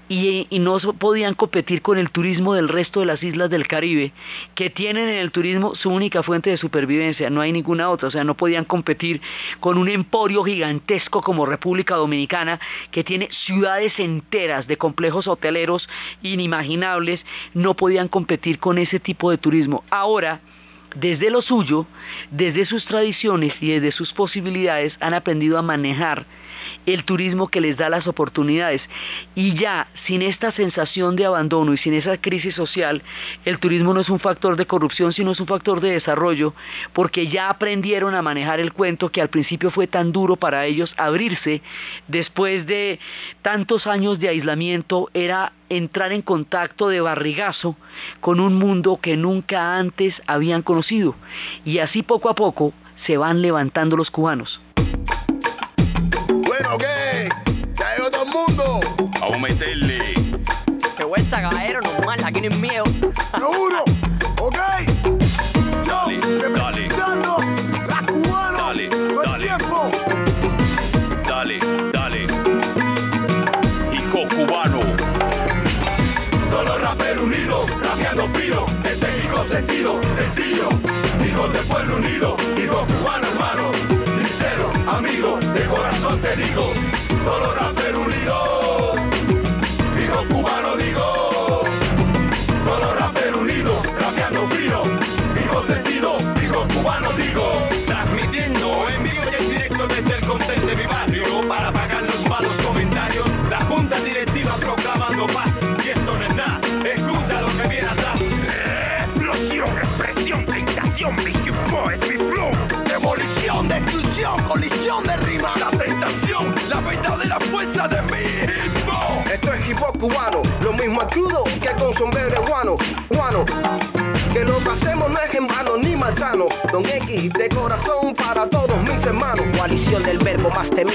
y, 0.09 0.49
y, 0.51 0.59
no 0.59 0.77
podían 0.99 1.35
competir 1.35 1.83
con 1.83 1.97
el 1.97 2.11
turismo 2.11 2.55
del 2.55 2.69
resto 2.69 2.99
de 2.99 3.07
las 3.07 3.23
islas 3.23 3.49
del 3.49 3.69
Caribe, 3.69 4.13
que 4.57 4.69
tienen 4.69 5.09
en 5.09 5.19
el 5.19 5.31
turismo 5.31 5.77
su 5.77 5.89
única 5.89 6.25
fuente 6.25 6.51
de 6.51 6.57
supervivencia, 6.57 7.31
no 7.31 7.41
hay 7.41 7.53
ninguna 7.53 7.89
otra, 7.89 8.09
o 8.09 8.11
sea, 8.11 8.25
no 8.25 8.37
podían 8.37 8.65
competir 8.65 9.21
con 9.61 9.79
un 9.79 9.89
emporio 9.89 10.43
gigantesco 10.43 11.23
como 11.23 11.47
República 11.47 11.95
Dominicana, 11.95 12.59
que 12.91 13.05
tiene 13.05 13.29
ciudades 13.47 14.01
enteras 14.01 14.67
de 14.67 14.77
complejos 14.77 15.29
hoteleros 15.29 15.89
inimaginables, 16.23 16.90
no 17.55 17.75
podían 17.75 18.09
competir 18.09 18.59
con 18.59 18.79
ese 18.79 19.01
tipo 19.01 19.31
de 19.31 19.39
turismo. 19.39 19.85
Ahora, 19.91 20.41
desde 20.95 21.31
lo 21.31 21.43
suyo, 21.43 21.87
desde 22.31 22.67
sus 22.67 22.85
tradiciones 22.85 23.55
y 23.61 23.71
desde 23.71 23.93
sus 23.93 24.13
posibilidades, 24.13 24.95
han 25.01 25.15
aprendido 25.15 25.59
a 25.59 25.63
manejar 25.63 26.27
el 26.87 27.05
turismo 27.05 27.49
que 27.49 27.61
les 27.61 27.77
da 27.77 27.89
las 27.89 28.07
oportunidades. 28.07 28.83
Y 29.35 29.55
ya, 29.55 29.89
sin 30.07 30.23
esta 30.23 30.53
sensación 30.53 31.17
de 31.17 31.27
abandono 31.27 31.73
y 31.73 31.79
sin 31.79 31.95
esa 31.95 32.19
crisis 32.19 32.55
social, 32.55 33.03
el 33.45 33.59
turismo 33.59 33.95
no 33.95 34.01
es 34.01 34.09
un 34.09 34.21
factor 34.21 34.57
de 34.57 34.67
corrupción, 34.67 35.13
sino 35.13 35.33
es 35.33 35.41
un 35.41 35.47
factor 35.47 35.81
de 35.81 35.93
desarrollo, 35.93 36.55
porque 36.93 37.29
ya 37.29 37.51
aprendieron 37.51 38.15
a 38.15 38.23
manejar 38.23 38.61
el 38.61 38.73
cuento 38.73 39.11
que 39.11 39.21
al 39.21 39.29
principio 39.29 39.71
fue 39.71 39.87
tan 39.87 40.13
duro 40.13 40.37
para 40.37 40.67
ellos 40.67 40.93
abrirse 40.97 41.63
después 42.09 42.67
de 42.67 42.99
tantos 43.43 43.87
años 43.87 44.19
de 44.19 44.29
aislamiento, 44.29 45.09
era 45.15 45.53
entrar 45.69 46.13
en 46.13 46.23
contacto 46.23 46.89
de 46.89 47.01
barrigazo 47.01 47.77
con 48.21 48.41
un 48.41 48.57
mundo 48.57 48.99
que 49.01 49.17
nunca 49.17 49.79
antes 49.79 50.21
habían 50.27 50.63
conocido. 50.63 51.15
Y 51.65 51.79
así 51.79 52.03
poco 52.03 52.29
a 52.29 52.35
poco 52.35 52.73
se 53.07 53.17
van 53.17 53.41
levantando 53.41 53.97
los 53.97 54.11
cubanos. 54.11 54.61
Bueno, 56.71 56.87
¿qué? 56.87 57.29
Ya 57.77 57.97
llegó 57.97 58.11
todo 58.13 58.23
el 58.23 58.31
mundo. 58.31 58.81
Vamos 59.19 59.35
a 59.35 59.39
meterle. 59.39 60.15
Qué 60.97 61.05
vuelta, 61.05 61.43
caballero, 61.43 61.81
normal, 61.81 62.23
aquí 62.25 62.41
no 62.43 62.55
hay 62.55 62.61
miedo. 62.61 62.85
Seguro. 63.35 63.85
¿Ok? 64.41 64.57
Dale, 65.85 66.21
representando 66.21 67.39
la 67.89 68.07
cubana. 68.07 68.59
Dale, 68.59 68.85
el 68.85 69.17
dale. 69.25 69.47
tiempo. 69.47 69.91
dale, 71.27 71.59
dale. 71.93 72.23
Hijo 73.93 74.29
cubano, 74.29 74.81
Todos 76.51 76.65
los 76.67 76.83
raperos 76.83 77.25
unidos, 77.25 77.71
rapeando 77.81 78.33
piro, 78.33 78.67
el 78.85 79.01
técnico 79.01 79.49
sentido, 79.49 80.01
sencillo, 80.17 80.69
hijos 81.27 81.53
del 81.53 81.67
pueblo 81.67 81.97
unido, 81.97 82.37
hijos 82.57 82.87
cubano 82.87 83.27
hermano, 83.27 83.80
amigo, 85.01 85.39
de 85.41 85.67
corazón 85.67 86.21
te 86.21 86.37
digo, 86.37 86.73
todos 87.25 87.41
los 87.41 87.59
raperos 87.59 88.07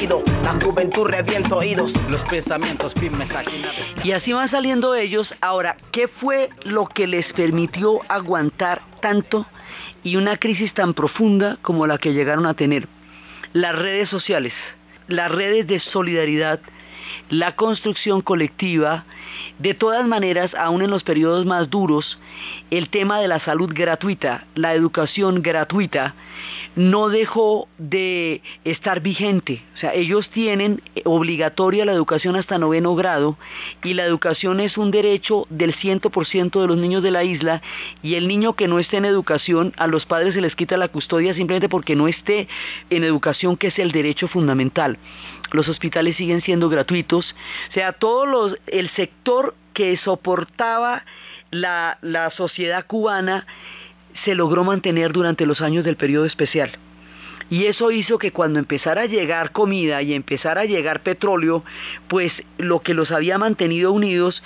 la 0.08 0.60
juventud 0.64 1.10
oídos, 1.52 1.92
los 2.10 2.22
pensamientos 2.30 2.94
firmes. 2.94 3.28
Y 4.04 4.12
así 4.12 4.34
van 4.34 4.50
saliendo 4.52 4.94
ellos. 4.94 5.34
Ahora, 5.42 5.78
¿qué 5.92 6.08
fue 6.08 6.50
lo 6.64 6.86
que 6.86 7.08
les 7.08 7.32
permitió 7.34 8.02
aguantar 8.08 8.82
tanto 9.02 9.48
y 10.04 10.18
una 10.18 10.38
crisis 10.38 10.74
tan 10.74 10.94
profunda 10.94 11.58
como 11.62 11.88
la 11.88 11.98
que 11.98 12.14
llegaron 12.14 12.46
a 12.46 12.54
tener? 12.54 12.88
Las 13.54 13.76
redes 13.76 14.10
sociales, 14.10 14.54
las 15.08 15.32
redes 15.32 15.66
de 15.66 15.80
solidaridad 15.80 16.60
la 17.30 17.56
construcción 17.56 18.22
colectiva, 18.22 19.06
de 19.60 19.74
todas 19.74 20.06
maneras, 20.08 20.54
aún 20.56 20.82
en 20.82 20.92
los 20.92 21.04
periodos 21.04 21.46
más 21.46 21.70
duros, 21.70 22.20
el 22.72 22.90
tema 22.90 23.20
de 23.20 23.28
la 23.28 23.40
salud 23.40 23.72
gratuita, 23.74 24.46
la 24.56 24.74
educación 24.74 25.42
gratuita, 25.42 26.16
no 26.76 27.10
dejó 27.10 27.68
de 27.78 28.42
estar 28.66 29.02
vigente. 29.02 29.62
O 29.76 29.78
sea, 29.78 29.94
ellos 29.94 30.30
tienen 30.30 30.82
obligatoria 31.06 31.86
la 31.86 31.94
educación 31.94 32.36
hasta 32.36 32.58
noveno 32.58 32.96
grado 32.96 33.38
y 33.84 33.94
la 33.94 34.04
educación 34.04 34.60
es 34.60 34.78
un 34.78 34.92
derecho 34.92 35.48
del 35.50 35.76
100% 35.76 36.62
de 36.62 36.68
los 36.68 36.78
niños 36.78 37.02
de 37.02 37.12
la 37.12 37.24
isla 37.24 37.62
y 38.04 38.16
el 38.16 38.28
niño 38.28 38.54
que 38.54 38.68
no 38.68 38.80
esté 38.80 38.98
en 38.98 39.06
educación, 39.06 39.74
a 39.78 39.88
los 39.88 40.06
padres 40.06 40.34
se 40.34 40.42
les 40.42 40.56
quita 40.56 40.78
la 40.78 40.90
custodia 40.90 41.34
simplemente 41.34 41.70
porque 41.70 41.96
no 41.96 42.08
esté 42.08 42.48
en 42.90 43.04
educación, 43.04 43.58
que 43.58 43.68
es 43.68 43.80
el 43.80 43.92
derecho 43.92 44.28
fundamental. 44.28 44.98
Los 45.52 45.70
hospitales 45.70 46.18
siguen 46.18 46.42
siendo 46.42 46.70
gratuitos. 46.70 47.36
O 47.70 47.74
sea, 47.74 47.94
todo 47.94 48.26
los, 48.26 48.58
el 48.68 48.90
sector 48.90 49.25
que 49.74 49.98
soportaba 49.98 51.04
la, 51.52 51.98
la 52.02 52.30
sociedad 52.32 52.86
cubana 52.86 53.46
se 54.24 54.36
logró 54.36 54.64
mantener 54.64 55.12
durante 55.12 55.46
los 55.46 55.62
años 55.62 55.84
del 55.84 55.98
periodo 55.98 56.26
especial. 56.26 56.72
Y 57.50 57.66
eso 57.66 57.92
hizo 57.92 58.18
que 58.18 58.32
cuando 58.32 58.58
empezara 58.58 59.04
a 59.04 59.06
llegar 59.06 59.52
comida 59.52 60.02
y 60.02 60.16
empezara 60.16 60.62
a 60.62 60.66
llegar 60.66 61.04
petróleo, 61.04 61.64
pues 62.08 62.32
lo 62.58 62.80
que 62.82 62.96
los 62.96 63.12
había 63.12 63.38
mantenido 63.38 63.92
unidos 63.92 64.42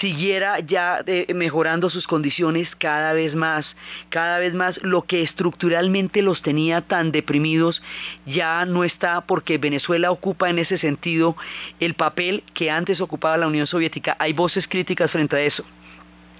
siguiera 0.00 0.60
ya 0.60 1.02
eh, 1.06 1.26
mejorando 1.34 1.90
sus 1.90 2.06
condiciones 2.06 2.68
cada 2.78 3.14
vez 3.14 3.34
más, 3.34 3.66
cada 4.10 4.38
vez 4.38 4.54
más 4.54 4.78
lo 4.82 5.02
que 5.02 5.22
estructuralmente 5.22 6.22
los 6.22 6.40
tenía 6.42 6.82
tan 6.82 7.10
deprimidos 7.10 7.82
ya 8.26 8.64
no 8.64 8.84
está 8.84 9.22
porque 9.22 9.58
Venezuela 9.58 10.12
ocupa 10.12 10.48
en 10.48 10.60
ese 10.60 10.78
sentido 10.78 11.36
el 11.80 11.94
papel 11.94 12.44
que 12.54 12.70
antes 12.70 13.00
ocupaba 13.00 13.38
la 13.38 13.48
Unión 13.48 13.66
Soviética. 13.66 14.16
Hay 14.20 14.32
voces 14.34 14.68
críticas 14.68 15.10
frente 15.10 15.34
a 15.34 15.40
eso. 15.40 15.64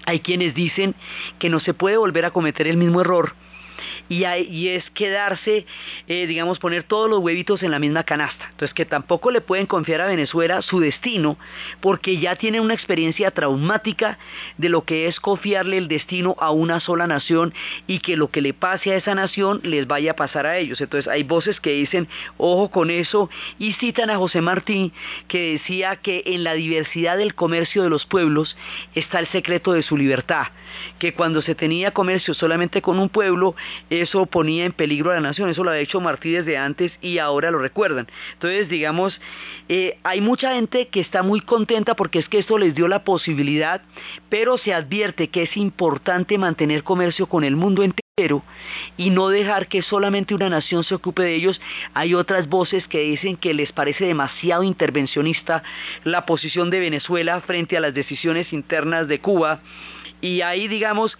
Hay 0.05 0.21
quienes 0.21 0.53
dicen 0.53 0.95
que 1.37 1.49
no 1.49 1.59
se 1.59 1.73
puede 1.73 1.97
volver 1.97 2.23
a 2.23 2.31
cometer 2.31 2.65
el 2.67 2.77
mismo 2.77 3.01
error 3.01 3.35
y, 4.09 4.23
es 4.67 4.89
quedarse, 4.91 5.65
eh, 6.07 6.27
digamos, 6.27 6.59
poner 6.59 6.83
todos 6.83 7.09
los 7.09 7.19
huevitos 7.19 7.63
en 7.63 7.71
la 7.71 7.79
misma 7.79 8.03
canasta. 8.03 8.47
Entonces 8.51 8.73
que 8.73 8.85
tampoco 8.85 9.31
le 9.31 9.41
pueden 9.41 9.65
confiar 9.65 10.01
a 10.01 10.07
Venezuela 10.07 10.61
su 10.61 10.79
destino 10.79 11.37
porque 11.81 12.19
ya 12.19 12.35
tienen 12.35 12.61
una 12.61 12.73
experiencia 12.73 13.31
traumática 13.31 14.17
de 14.57 14.69
lo 14.69 14.83
que 14.83 15.07
es 15.07 15.19
confiarle 15.19 15.77
el 15.77 15.87
destino 15.87 16.35
a 16.39 16.51
una 16.51 16.79
sola 16.79 17.07
nación 17.07 17.53
y 17.87 17.99
que 17.99 18.17
lo 18.17 18.29
que 18.29 18.41
le 18.41 18.53
pase 18.53 18.91
a 18.91 18.97
esa 18.97 19.15
nación 19.15 19.61
les 19.63 19.87
vaya 19.87 20.11
a 20.11 20.15
pasar 20.15 20.45
a 20.45 20.57
ellos. 20.57 20.81
Entonces 20.81 21.07
hay 21.11 21.23
voces 21.23 21.59
que 21.59 21.71
dicen, 21.71 22.07
ojo 22.37 22.69
con 22.69 22.89
eso, 22.89 23.29
y 23.59 23.73
citan 23.73 24.09
a 24.09 24.17
José 24.17 24.41
Martí 24.41 24.91
que 25.27 25.53
decía 25.53 25.97
que 25.97 26.23
en 26.25 26.43
la 26.43 26.53
diversidad 26.53 27.17
del 27.17 27.35
comercio 27.35 27.83
de 27.83 27.89
los 27.89 28.05
pueblos 28.05 28.55
está 28.95 29.19
el 29.19 29.27
secreto 29.27 29.73
de 29.73 29.83
su 29.83 29.97
libertad, 29.97 30.47
que 30.99 31.13
cuando 31.13 31.41
se 31.41 31.55
tenía 31.55 31.91
comercio 31.91 32.33
solamente 32.33 32.81
con 32.81 32.99
un 32.99 33.09
pueblo, 33.09 33.55
eso 33.89 34.25
ponía 34.25 34.65
en 34.65 34.71
peligro 34.71 35.11
a 35.11 35.15
la 35.15 35.21
nación, 35.21 35.49
eso 35.49 35.63
lo 35.63 35.71
ha 35.71 35.79
hecho 35.79 36.01
Martí 36.01 36.31
desde 36.31 36.57
antes 36.57 36.91
y 37.01 37.17
ahora 37.19 37.51
lo 37.51 37.59
recuerdan. 37.59 38.07
Entonces, 38.33 38.69
digamos, 38.69 39.19
eh, 39.69 39.97
hay 40.03 40.21
mucha 40.21 40.53
gente 40.53 40.87
que 40.87 40.99
está 40.99 41.23
muy 41.23 41.41
contenta 41.41 41.95
porque 41.95 42.19
es 42.19 42.29
que 42.29 42.39
esto 42.39 42.57
les 42.57 42.75
dio 42.75 42.87
la 42.87 43.03
posibilidad, 43.03 43.81
pero 44.29 44.57
se 44.57 44.73
advierte 44.73 45.29
que 45.29 45.43
es 45.43 45.57
importante 45.57 46.37
mantener 46.37 46.83
comercio 46.83 47.27
con 47.27 47.43
el 47.43 47.55
mundo 47.55 47.83
entero 47.83 48.43
y 48.97 49.11
no 49.11 49.29
dejar 49.29 49.67
que 49.67 49.83
solamente 49.83 50.33
una 50.33 50.49
nación 50.49 50.83
se 50.83 50.95
ocupe 50.95 51.21
de 51.21 51.35
ellos. 51.35 51.61
Hay 51.93 52.15
otras 52.15 52.49
voces 52.49 52.87
que 52.87 53.01
dicen 53.01 53.37
que 53.37 53.53
les 53.53 53.71
parece 53.71 54.05
demasiado 54.05 54.63
intervencionista 54.63 55.61
la 56.03 56.25
posición 56.25 56.71
de 56.71 56.79
Venezuela 56.79 57.41
frente 57.41 57.77
a 57.77 57.79
las 57.79 57.93
decisiones 57.93 58.53
internas 58.53 59.07
de 59.07 59.19
Cuba 59.19 59.61
y 60.21 60.41
ahí 60.41 60.67
digamos 60.67 61.17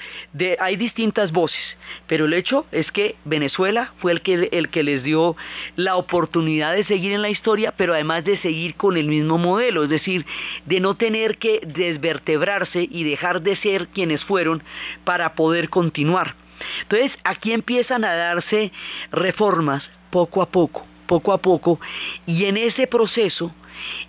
hay 0.59 0.75
distintas 0.75 1.31
voces 1.31 1.77
pero 2.07 2.25
el 2.25 2.33
hecho 2.33 2.65
es 2.71 2.91
que 2.91 3.15
Venezuela 3.25 3.93
fue 3.97 4.11
el 4.11 4.21
que, 4.21 4.49
el 4.51 4.69
que 4.69 4.83
les 4.83 5.03
dio 5.03 5.35
la 5.75 5.95
oportunidad 5.95 6.75
de 6.75 6.85
seguir 6.85 7.13
en 7.13 7.21
la 7.21 7.29
historia 7.29 7.73
pero 7.75 7.93
además 7.93 8.23
de 8.23 8.37
seguir 8.37 8.75
con 8.75 8.97
el 8.97 9.07
mismo 9.07 9.37
modelo 9.37 9.83
es 9.83 9.89
decir 9.89 10.25
de 10.65 10.79
no 10.79 10.95
tener 10.95 11.37
que 11.37 11.61
desvertebrarse 11.65 12.87
y 12.89 13.03
dejar 13.03 13.41
de 13.41 13.55
ser 13.55 13.87
quienes 13.87 14.23
fueron 14.23 14.63
para 15.03 15.33
poder 15.33 15.69
continuar. 15.69 16.35
Entonces 16.81 17.11
aquí 17.23 17.53
empiezan 17.53 18.03
a 18.03 18.15
darse 18.15 18.71
reformas 19.11 19.83
poco 20.09 20.41
a 20.41 20.49
poco 20.49 20.85
poco 21.07 21.33
a 21.33 21.39
poco 21.39 21.79
y 22.25 22.45
en 22.45 22.57
ese 22.57 22.85
proceso 22.87 23.53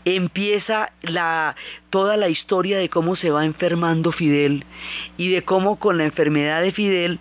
empieza 0.04 0.92
la, 1.02 1.56
toda 1.90 2.16
la 2.16 2.28
historia 2.28 2.78
de 2.78 2.88
cómo 2.88 3.16
se 3.16 3.30
va 3.30 3.44
enfermando 3.44 4.12
Fidel 4.12 4.64
y 5.16 5.30
de 5.30 5.42
cómo 5.42 5.78
con 5.78 5.98
la 5.98 6.04
enfermedad 6.04 6.62
de 6.62 6.72
Fidel 6.72 7.20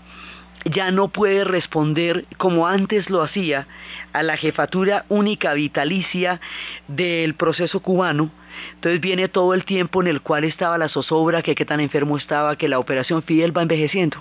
ya 0.66 0.92
no 0.92 1.10
puede 1.10 1.44
responder 1.44 2.26
como 2.38 2.68
antes 2.68 3.10
lo 3.10 3.22
hacía 3.22 3.68
a 4.14 4.24
la 4.24 4.38
jefatura 4.38 5.06
única 5.10 5.54
vitalicia 5.54 6.42
del 6.88 7.36
proceso 7.36 7.80
cubano. 7.80 8.32
Entonces 8.74 9.00
viene 9.00 9.28
todo 9.28 9.54
el 9.54 9.66
tiempo 9.66 10.02
en 10.02 10.08
el 10.08 10.22
cual 10.22 10.44
estaba 10.44 10.78
la 10.78 10.90
zozobra, 10.90 11.42
que 11.42 11.56
qué 11.56 11.66
tan 11.66 11.80
enfermo 11.80 12.18
estaba, 12.18 12.58
que 12.58 12.68
la 12.68 12.80
operación 12.80 13.24
Fidel 13.24 13.56
va 13.56 13.62
envejeciendo. 13.62 14.18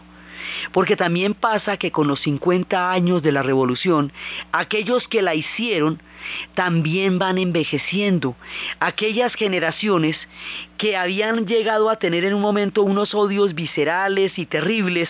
Porque 0.73 0.97
también 0.97 1.35
pasa 1.35 1.77
que 1.77 1.91
con 1.91 2.09
los 2.09 2.21
50 2.21 2.93
años 2.93 3.23
de 3.23 3.33
la 3.33 3.43
revolución, 3.43 4.13
aquellos 4.53 5.09
que 5.09 5.23
la 5.23 5.35
hicieron 5.35 6.01
también 6.55 7.19
van 7.19 7.39
envejeciendo. 7.39 8.37
Aquellas 8.81 9.35
generaciones 9.35 10.17
que 10.79 10.97
habían 10.97 11.47
llegado 11.47 11.91
a 11.91 11.97
tener 11.97 12.25
en 12.25 12.35
un 12.35 12.41
momento 12.41 12.83
unos 12.83 13.15
odios 13.15 13.55
viscerales 13.55 14.39
y 14.39 14.47
terribles, 14.47 15.09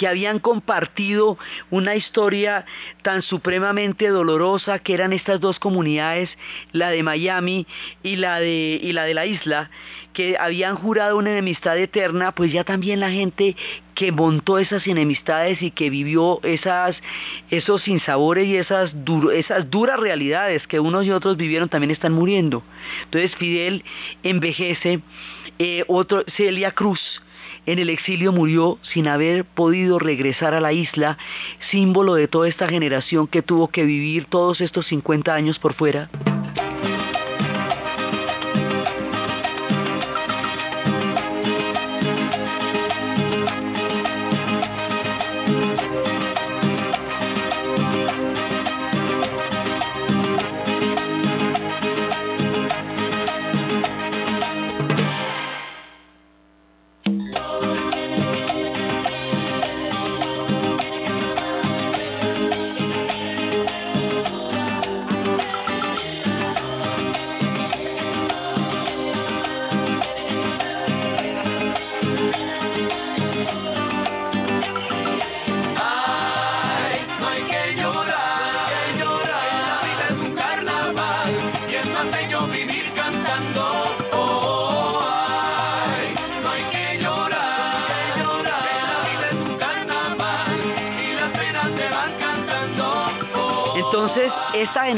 que 0.00 0.08
habían 0.08 0.38
compartido 0.38 1.36
una 1.68 1.94
historia 1.94 2.64
tan 3.02 3.20
supremamente 3.20 4.08
dolorosa 4.08 4.78
que 4.78 4.94
eran 4.94 5.12
estas 5.12 5.40
dos 5.40 5.58
comunidades, 5.58 6.30
la 6.72 6.88
de 6.88 7.02
Miami 7.02 7.66
y 8.02 8.16
la 8.16 8.40
de, 8.40 8.80
y 8.82 8.92
la, 8.92 9.04
de 9.04 9.12
la 9.12 9.26
isla, 9.26 9.68
que 10.14 10.38
habían 10.38 10.76
jurado 10.76 11.18
una 11.18 11.32
enemistad 11.32 11.76
eterna, 11.76 12.32
pues 12.32 12.50
ya 12.50 12.64
también 12.64 12.98
la 12.98 13.10
gente 13.10 13.54
que 13.94 14.10
montó 14.10 14.58
esas 14.58 14.86
enemistades 14.86 15.60
y 15.60 15.70
que 15.70 15.90
vivió 15.90 16.40
esas, 16.44 16.96
esos 17.50 17.82
sinsabores 17.82 18.46
y 18.46 18.56
esas, 18.56 18.94
esas 19.34 19.70
duras 19.70 20.00
realidades 20.00 20.66
que 20.66 20.80
unos 20.80 21.04
y 21.04 21.10
otros 21.10 21.36
vivieron 21.36 21.68
también 21.68 21.90
están 21.90 22.14
muriendo. 22.14 22.62
Entonces 23.04 23.36
Fidel 23.36 23.84
envejece, 24.22 25.02
eh, 25.58 25.84
otro, 25.88 26.24
Celia 26.38 26.70
Cruz, 26.70 27.20
en 27.72 27.78
el 27.78 27.90
exilio 27.90 28.32
murió 28.32 28.78
sin 28.82 29.06
haber 29.06 29.44
podido 29.44 29.98
regresar 29.98 30.54
a 30.54 30.60
la 30.60 30.72
isla, 30.72 31.18
símbolo 31.70 32.14
de 32.14 32.26
toda 32.26 32.48
esta 32.48 32.68
generación 32.68 33.26
que 33.26 33.42
tuvo 33.42 33.68
que 33.68 33.84
vivir 33.84 34.24
todos 34.24 34.60
estos 34.60 34.86
50 34.86 35.32
años 35.32 35.58
por 35.58 35.74
fuera. 35.74 36.10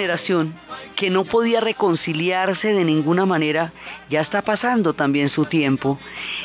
Generación 0.07 0.55
que 0.97 1.11
no 1.11 1.25
podía 1.25 1.61
reconciliarse 1.61 2.73
de 2.73 2.85
ninguna 2.85 3.25
manera, 3.25 3.73
ya 4.11 4.21
está 4.21 4.43
pasando 4.43 4.95
también 4.95 5.29
su 5.29 5.45
tiempo. 5.47 5.97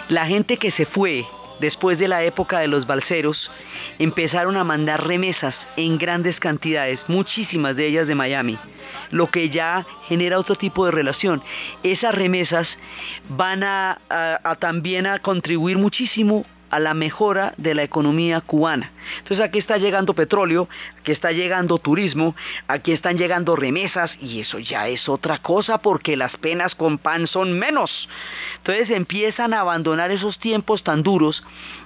La 0.10 0.28
gente 0.28 0.58
que 0.58 0.70
se 0.72 0.86
fue, 0.86 1.26
después 1.60 1.98
de 1.98 2.08
la 2.08 2.24
época 2.24 2.60
de 2.60 2.68
los 2.68 2.86
balseros, 2.86 3.50
empezaron 3.98 4.58
a 4.58 4.64
mandar 4.64 5.08
remesas 5.08 5.56
en 5.76 5.98
grandes 5.98 6.40
cantidades, 6.40 7.00
muchísimas 7.08 7.76
de 7.76 7.88
ellas 7.88 8.08
de 8.08 8.14
Miami, 8.14 8.60
lo 9.10 9.26
que 9.32 9.50
ya 9.50 9.86
genera 10.08 10.38
otro 10.38 10.56
tipo 10.56 10.86
de 10.86 10.92
relación. 10.92 11.42
Esas 11.82 12.14
remesas 12.14 12.68
van 13.30 13.64
a, 13.64 13.98
a- 14.10 14.40
a 14.44 14.56
también 14.56 15.08
a 15.08 15.18
contribuir 15.18 15.80
muchísimo 15.80 16.46
a 16.70 16.80
la 16.80 16.94
mejora 16.94 17.54
de 17.58 17.74
la 17.74 17.84
economía 17.84 18.42
cubana. 18.42 18.92
Entonces 19.20 19.46
aquí 19.46 19.60
está 19.60 19.78
llegando 19.78 20.14
petróleo, 20.14 20.68
aquí 21.00 21.12
está 21.12 21.32
llegando 21.32 21.78
turismo, 21.78 22.36
aquí 22.68 22.92
están 22.92 23.18
llegando 23.18 23.56
remesas 23.56 24.12
y 24.22 24.42
eso 24.42 24.60
ya 24.60 24.88
es 24.88 25.08
otra 25.08 25.38
cosa 25.40 25.80
porque 25.80 26.18
las 26.18 26.36
penas 26.38 26.76
con 26.76 26.98
pan 26.98 27.28
son 27.28 27.58
menos. 27.58 28.10
Entonces 28.58 28.90
empiezan 28.90 29.54
a 29.54 29.62
abandonar 29.62 30.12
esos 30.12 30.40
tiempos 30.40 30.84
tan 30.84 31.04
duros 31.04 31.44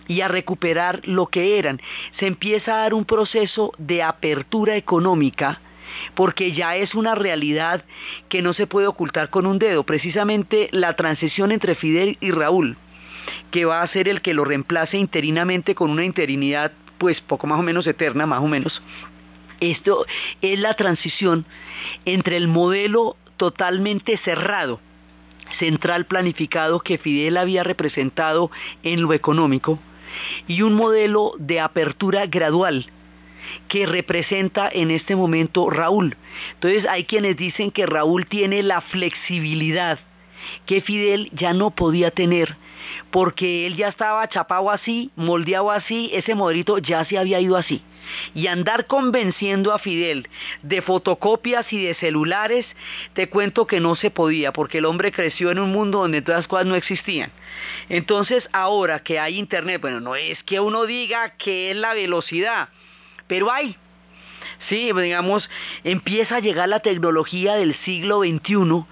y 0.08 0.22
a 0.22 0.28
recuperar 0.28 1.02
lo 1.04 1.28
que 1.28 1.60
eran. 1.60 1.80
Se 2.20 2.28
empieza 2.28 2.74
a 2.74 2.78
dar 2.84 2.94
un 2.94 3.06
proceso 3.06 3.72
de 3.78 4.04
apertura 4.04 4.76
económica 4.76 5.62
porque 6.16 6.54
ya 6.54 6.76
es 6.76 6.96
una 6.96 7.16
realidad 7.16 7.84
que 8.30 8.42
no 8.42 8.54
se 8.54 8.68
puede 8.68 8.88
ocultar 8.88 9.30
con 9.30 9.46
un 9.46 9.60
dedo. 9.60 9.84
Precisamente 9.84 10.70
la 10.72 10.96
transición 10.96 11.52
entre 11.52 11.76
Fidel 11.76 12.18
y 12.22 12.32
Raúl 12.32 12.78
que 13.52 13.66
va 13.66 13.82
a 13.82 13.88
ser 13.88 14.08
el 14.08 14.22
que 14.22 14.34
lo 14.34 14.46
reemplace 14.46 14.98
interinamente 14.98 15.76
con 15.76 15.92
una 15.92 16.06
interinidad 16.06 16.72
pues 16.98 17.22
poco 17.22 17.48
más 17.48 17.60
o 17.60 17.64
menos 17.64 17.86
eterna, 17.88 18.26
más 18.26 18.40
o 18.40 18.48
menos. 18.48 18.82
Esto 19.60 20.06
es 20.42 20.60
la 20.60 20.74
transición 20.74 21.46
entre 22.06 22.38
el 22.38 22.48
modelo 22.48 23.16
totalmente 23.38 24.18
cerrado, 24.18 24.80
central 25.60 26.06
planificado 26.06 26.80
que 26.80 26.98
Fidel 26.98 27.38
había 27.38 27.64
representado 27.64 28.50
en 28.84 29.02
lo 29.02 29.14
económico 29.14 29.80
y 30.48 30.62
un 30.62 30.74
modelo 30.74 31.34
de 31.38 31.60
apertura 31.60 32.26
gradual 32.28 32.88
que 33.68 33.86
representa 33.86 34.70
en 34.72 34.92
este 34.92 35.16
momento 35.16 35.70
Raúl. 35.70 36.16
Entonces 36.54 36.86
hay 36.88 37.06
quienes 37.06 37.38
dicen 37.38 37.72
que 37.72 37.86
Raúl 37.86 38.28
tiene 38.28 38.64
la 38.64 38.82
flexibilidad 38.82 40.00
que 40.66 40.82
Fidel 40.82 41.30
ya 41.34 41.54
no 41.54 41.72
podía 41.72 42.12
tener 42.12 42.58
porque 43.12 43.66
él 43.68 43.76
ya 43.76 43.90
estaba 43.90 44.28
chapado 44.28 44.70
así, 44.72 45.12
moldeado 45.16 45.72
así, 45.72 46.10
ese 46.14 46.36
modelito 46.36 46.78
ya 46.78 47.06
se 47.06 47.18
había 47.18 47.40
ido 47.40 47.58
así. 47.58 47.84
Y 48.34 48.48
andar 48.48 48.88
convenciendo 48.88 49.74
a 49.74 49.80
Fidel 49.80 50.28
de 50.64 50.82
fotocopias 50.82 51.72
y 51.72 51.84
de 51.84 51.94
celulares, 51.94 52.66
te 53.14 53.30
cuento 53.30 53.68
que 53.68 53.80
no 53.80 53.96
se 53.96 54.10
podía, 54.10 54.52
porque 54.52 54.80
el 54.80 54.86
hombre 54.86 55.12
creció 55.12 55.52
en 55.52 55.60
un 55.60 55.72
mundo 55.72 56.00
donde 56.00 56.22
todas 56.22 56.42
las 56.42 56.48
cosas 56.48 56.66
no 56.66 56.76
existían. 56.76 57.32
Entonces, 57.90 58.50
ahora 58.54 59.00
que 59.00 59.20
hay 59.20 59.38
internet, 59.38 59.82
bueno, 59.82 60.00
no 60.00 60.16
es 60.16 60.44
que 60.44 60.60
uno 60.60 60.86
diga 60.86 61.36
que 61.38 61.72
es 61.72 61.78
la 61.78 61.94
velocidad, 61.94 62.70
pero 63.28 63.52
hay. 63.52 63.78
Sí, 64.68 64.92
digamos, 64.92 65.50
empieza 65.84 66.38
a 66.38 66.40
llegar 66.40 66.70
la 66.70 66.80
tecnología 66.80 67.56
del 67.56 67.76
siglo 67.76 68.22
XXI, 68.22 68.86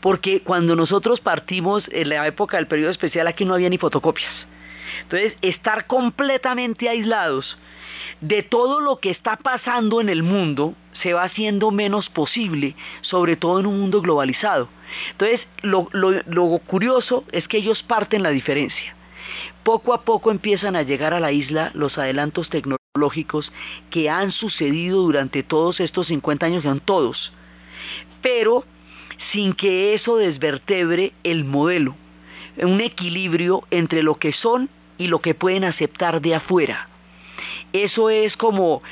porque 0.00 0.40
cuando 0.42 0.76
nosotros 0.76 1.20
partimos 1.20 1.84
en 1.90 2.08
la 2.08 2.26
época 2.26 2.56
del 2.56 2.66
periodo 2.66 2.90
especial 2.90 3.26
aquí 3.26 3.44
no 3.44 3.54
había 3.54 3.70
ni 3.70 3.78
fotocopias. 3.78 4.30
Entonces, 5.02 5.34
estar 5.42 5.86
completamente 5.86 6.88
aislados 6.88 7.56
de 8.20 8.42
todo 8.42 8.80
lo 8.80 8.98
que 8.98 9.10
está 9.10 9.36
pasando 9.36 10.00
en 10.00 10.08
el 10.08 10.22
mundo 10.22 10.74
se 11.02 11.12
va 11.12 11.24
haciendo 11.24 11.70
menos 11.70 12.08
posible, 12.08 12.76
sobre 13.00 13.36
todo 13.36 13.60
en 13.60 13.66
un 13.66 13.80
mundo 13.80 14.00
globalizado. 14.00 14.68
Entonces, 15.12 15.46
lo, 15.62 15.88
lo, 15.92 16.58
curioso 16.58 17.24
es 17.32 17.48
que 17.48 17.58
ellos 17.58 17.82
parten 17.82 18.22
la 18.22 18.30
diferencia. 18.30 18.94
Poco 19.64 19.94
a 19.94 20.02
poco 20.02 20.30
empiezan 20.30 20.76
a 20.76 20.82
llegar 20.82 21.14
a 21.14 21.20
la 21.20 21.32
isla 21.32 21.70
los 21.74 21.98
adelantos 21.98 22.48
tecnológicos 22.50 23.52
que 23.90 24.10
han 24.10 24.32
sucedido 24.32 25.00
durante 25.00 25.42
todos 25.42 25.80
estos 25.80 26.08
50 26.08 26.46
años, 26.46 26.62
son 26.62 26.80
todos, 26.80 27.32
pero 28.20 28.64
sin 29.30 29.52
que 29.52 29.94
eso 29.94 30.16
desvertebre 30.16 31.12
el 31.22 31.44
modelo, 31.44 31.96
un 32.56 32.80
equilibrio 32.80 33.64
entre 33.70 34.02
lo 34.02 34.16
que 34.16 34.32
son 34.32 34.68
y 34.98 35.06
lo 35.06 35.20
que 35.20 35.34
pueden 35.34 35.64
aceptar 35.64 36.20
de 36.20 36.34
afuera. 36.34 36.88
Eso 37.72 38.10
es 38.10 38.36
como, 38.36 38.82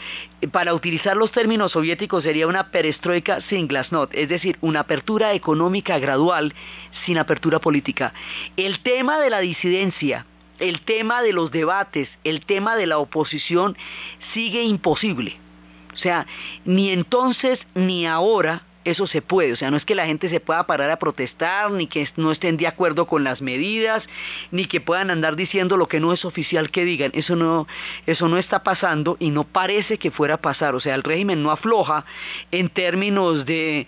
para 0.52 0.72
utilizar 0.72 1.16
los 1.16 1.30
términos 1.32 1.72
soviéticos, 1.72 2.24
sería 2.24 2.46
una 2.46 2.70
perestroika 2.70 3.42
sin 3.42 3.68
glasnost, 3.68 4.14
es 4.14 4.28
decir, 4.28 4.56
una 4.62 4.80
apertura 4.80 5.34
económica 5.34 5.98
gradual 5.98 6.54
sin 7.04 7.18
apertura 7.18 7.58
política. 7.58 8.14
El 8.56 8.80
tema 8.80 9.18
de 9.18 9.30
la 9.30 9.40
disidencia, 9.40 10.24
el 10.58 10.80
tema 10.80 11.22
de 11.22 11.34
los 11.34 11.50
debates, 11.50 12.08
el 12.24 12.44
tema 12.46 12.76
de 12.76 12.86
la 12.86 12.98
oposición 12.98 13.76
sigue 14.32 14.62
imposible. 14.62 15.36
O 15.92 15.96
sea, 15.98 16.26
ni 16.64 16.90
entonces 16.90 17.58
ni 17.74 18.06
ahora 18.06 18.62
eso 18.84 19.06
se 19.06 19.22
puede. 19.22 19.52
O 19.52 19.56
sea, 19.56 19.70
no 19.70 19.76
es 19.76 19.84
que 19.84 19.94
la 19.94 20.06
gente 20.06 20.28
se 20.28 20.40
pueda 20.40 20.66
parar 20.66 20.90
a 20.90 20.98
protestar, 20.98 21.70
ni 21.70 21.86
que 21.86 22.08
no 22.16 22.32
estén 22.32 22.56
de 22.56 22.66
acuerdo 22.66 23.06
con 23.06 23.24
las 23.24 23.42
medidas, 23.42 24.02
ni 24.50 24.66
que 24.66 24.80
puedan 24.80 25.10
andar 25.10 25.36
diciendo 25.36 25.76
lo 25.76 25.88
que 25.88 26.00
no 26.00 26.12
es 26.12 26.24
oficial 26.24 26.70
que 26.70 26.84
digan. 26.84 27.10
Eso 27.14 27.36
no, 27.36 27.66
eso 28.06 28.28
no 28.28 28.38
está 28.38 28.62
pasando 28.62 29.16
y 29.20 29.30
no 29.30 29.44
parece 29.44 29.98
que 29.98 30.10
fuera 30.10 30.34
a 30.34 30.40
pasar. 30.40 30.74
O 30.74 30.80
sea, 30.80 30.94
el 30.94 31.02
régimen 31.02 31.42
no 31.42 31.50
afloja 31.50 32.04
en 32.50 32.68
términos 32.68 33.44
de, 33.46 33.86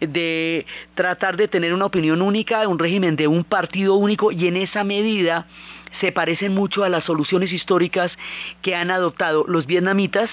de 0.00 0.66
tratar 0.94 1.36
de 1.36 1.48
tener 1.48 1.74
una 1.74 1.86
opinión 1.86 2.22
única, 2.22 2.66
un 2.68 2.78
régimen 2.78 3.16
de 3.16 3.28
un 3.28 3.44
partido 3.44 3.94
único 3.94 4.32
y 4.32 4.46
en 4.46 4.56
esa 4.56 4.84
medida 4.84 5.46
se 6.00 6.12
parecen 6.12 6.54
mucho 6.54 6.84
a 6.84 6.88
las 6.88 7.04
soluciones 7.04 7.52
históricas 7.52 8.10
que 8.62 8.74
han 8.74 8.90
adoptado 8.90 9.44
los 9.46 9.66
vietnamitas, 9.66 10.30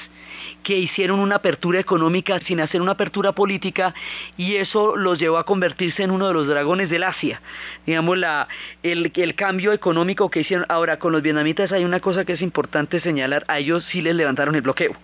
que 0.63 0.77
hicieron 0.77 1.19
una 1.19 1.36
apertura 1.36 1.80
económica 1.80 2.39
sin 2.39 2.60
hacer 2.60 2.82
una 2.82 2.93
apertura 2.93 3.32
política 3.32 3.93
y 4.38 4.56
eso 4.56 4.95
los 4.95 5.19
llevó 5.19 5.38
a 5.38 5.45
convertirse 5.45 6.03
en 6.03 6.12
uno 6.12 6.27
de 6.27 6.34
los 6.34 6.47
dragones 6.47 6.89
del 6.89 7.03
Asia. 7.03 7.41
Digamos, 7.86 8.17
la, 8.17 8.47
el, 8.84 9.12
el 9.15 9.36
cambio 9.36 9.73
económico 9.73 10.30
que 10.30 10.41
hicieron. 10.41 10.65
Ahora, 10.69 10.99
con 10.99 11.12
los 11.12 11.21
vietnamitas 11.21 11.71
hay 11.71 11.86
una 11.86 11.99
cosa 11.99 12.25
que 12.25 12.34
es 12.34 12.41
importante 12.41 13.01
señalar, 13.01 13.45
a 13.47 13.60
ellos 13.60 13.86
sí 13.89 14.01
les 14.01 14.15
levantaron 14.15 14.56
el 14.56 14.62
bloqueo. 14.62 14.95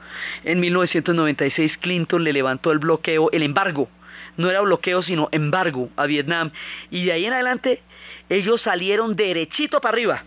En 0.44 0.60
1996 0.60 1.78
Clinton 1.80 2.24
le 2.24 2.34
levantó 2.34 2.72
el 2.72 2.80
bloqueo, 2.80 3.30
el 3.32 3.44
embargo. 3.44 3.90
No 4.36 4.50
era 4.50 4.62
bloqueo, 4.62 5.04
sino 5.04 5.30
embargo 5.32 5.90
a 5.96 6.06
Vietnam. 6.06 6.52
Y 6.90 7.06
de 7.06 7.12
ahí 7.12 7.26
en 7.26 7.34
adelante 7.34 7.82
ellos 8.30 8.62
salieron 8.62 9.16
derechito 9.16 9.80
para 9.80 9.94
arriba. 9.94 10.24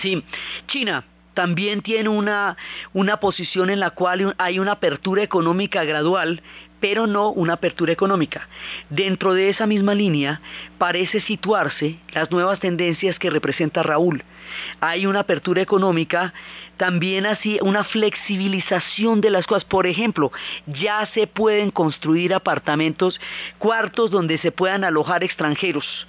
Sí, 0.00 0.24
China 0.68 1.04
también 1.34 1.82
tiene 1.82 2.08
una, 2.08 2.56
una 2.92 3.18
posición 3.18 3.70
en 3.70 3.80
la 3.80 3.90
cual 3.90 4.34
hay 4.38 4.58
una 4.58 4.72
apertura 4.72 5.22
económica 5.22 5.84
gradual, 5.84 6.42
pero 6.80 7.06
no 7.06 7.30
una 7.30 7.54
apertura 7.54 7.92
económica. 7.92 8.48
Dentro 8.90 9.34
de 9.34 9.48
esa 9.48 9.66
misma 9.66 9.94
línea 9.94 10.40
parece 10.78 11.20
situarse 11.20 11.98
las 12.12 12.30
nuevas 12.30 12.58
tendencias 12.60 13.18
que 13.18 13.30
representa 13.30 13.82
Raúl. 13.82 14.24
Hay 14.80 15.06
una 15.06 15.20
apertura 15.20 15.62
económica, 15.62 16.34
también 16.76 17.24
así 17.24 17.58
una 17.62 17.84
flexibilización 17.84 19.20
de 19.20 19.30
las 19.30 19.46
cosas. 19.46 19.64
Por 19.64 19.86
ejemplo, 19.86 20.32
ya 20.66 21.08
se 21.14 21.26
pueden 21.26 21.70
construir 21.70 22.34
apartamentos, 22.34 23.20
cuartos 23.58 24.10
donde 24.10 24.38
se 24.38 24.52
puedan 24.52 24.84
alojar 24.84 25.24
extranjeros. 25.24 26.06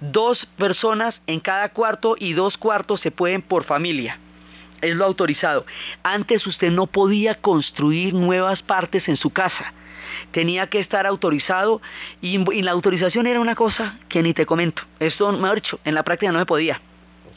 Dos 0.00 0.46
personas 0.56 1.20
en 1.26 1.40
cada 1.40 1.68
cuarto 1.70 2.16
y 2.18 2.32
dos 2.32 2.56
cuartos 2.58 3.00
se 3.00 3.10
pueden 3.10 3.42
por 3.42 3.64
familia 3.64 4.18
es 4.84 4.94
lo 4.96 5.04
autorizado. 5.04 5.64
Antes 6.02 6.46
usted 6.46 6.70
no 6.70 6.86
podía 6.86 7.34
construir 7.36 8.14
nuevas 8.14 8.62
partes 8.62 9.08
en 9.08 9.16
su 9.16 9.30
casa. 9.30 9.72
Tenía 10.30 10.68
que 10.68 10.78
estar 10.78 11.06
autorizado 11.06 11.80
y, 12.20 12.38
la 12.62 12.72
autorización 12.72 13.26
era 13.26 13.40
una 13.40 13.54
cosa 13.54 13.98
que 14.08 14.22
ni 14.22 14.34
te 14.34 14.46
comento. 14.46 14.82
Esto, 15.00 15.32
mejor 15.32 15.56
dicho, 15.56 15.80
en 15.84 15.94
la 15.94 16.02
práctica 16.02 16.32
no 16.32 16.38
se 16.38 16.46
podía. 16.46 16.80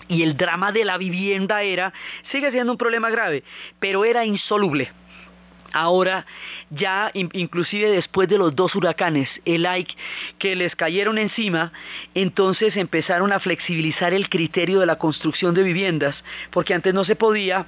Y 0.10 0.24
el 0.24 0.38
drama 0.38 0.72
de 0.72 0.86
la 0.86 0.98
vivienda 0.98 1.64
era, 1.64 1.94
sigue 2.32 2.52
siendo 2.52 2.74
un 2.74 2.78
problema 2.78 3.10
grave, 3.10 3.44
pero 3.80 4.06
era 4.06 4.26
insoluble. 4.26 4.92
Ahora 5.74 6.26
ya 6.70 7.12
inclusive 7.14 7.90
después 7.92 8.28
de 8.30 8.38
los 8.38 8.56
dos 8.56 8.76
huracanes, 8.76 9.30
el 9.46 9.66
Ike, 9.66 9.96
que 10.38 10.56
les 10.56 10.76
cayeron 10.76 11.18
encima, 11.18 11.72
entonces 12.16 12.76
empezaron 12.78 13.32
a 13.32 13.40
flexibilizar 13.40 14.14
el 14.14 14.30
criterio 14.30 14.80
de 14.80 14.86
la 14.86 14.98
construcción 14.98 15.54
de 15.54 15.64
viviendas, 15.64 16.16
porque 16.52 16.74
antes 16.74 16.94
no 16.94 17.06
se 17.06 17.16
podía 17.16 17.66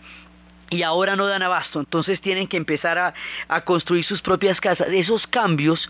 y 0.69 0.84
ahora 0.84 1.15
no 1.15 1.27
dan 1.27 1.41
abasto, 1.41 1.79
entonces 1.79 2.21
tienen 2.21 2.47
que 2.47 2.58
empezar 2.58 2.97
a, 2.97 3.62
construir 3.62 4.05
sus 4.05 4.21
propias 4.21 4.62
casas. 4.62 4.88
Esos 4.89 5.27
cambios 5.27 5.89